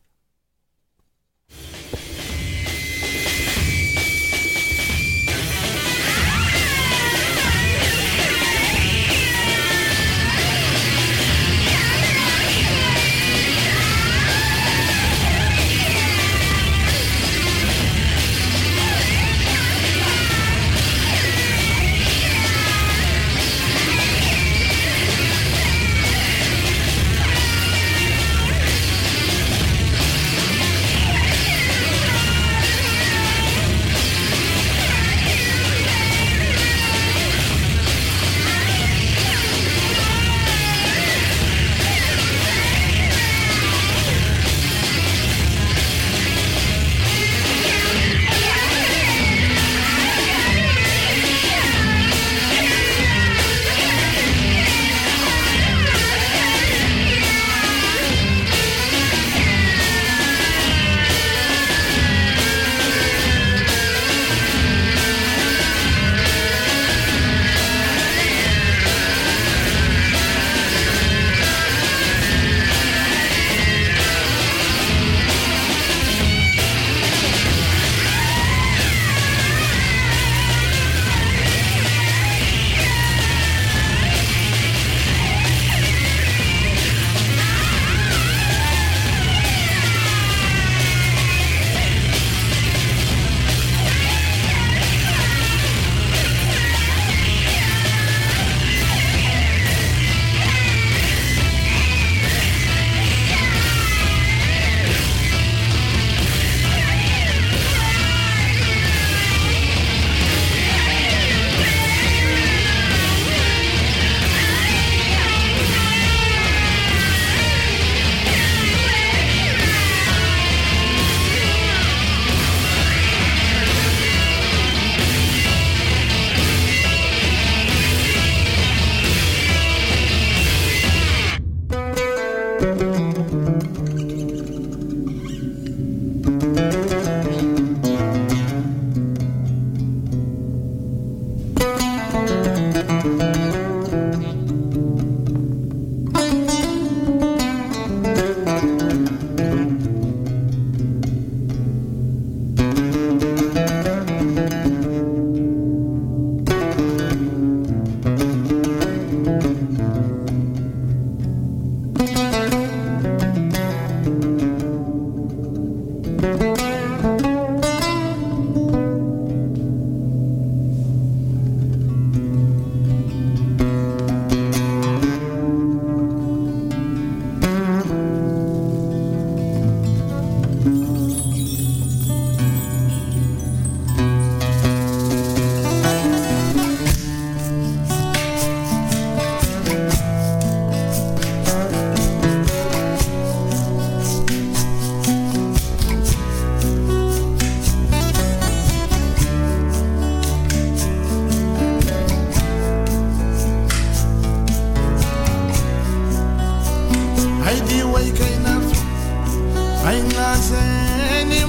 i 209.84 209.94
ain't 209.94 210.14
not 210.14 210.38
saying 210.38 211.32
any 211.32 211.44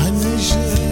I'm 0.00 0.91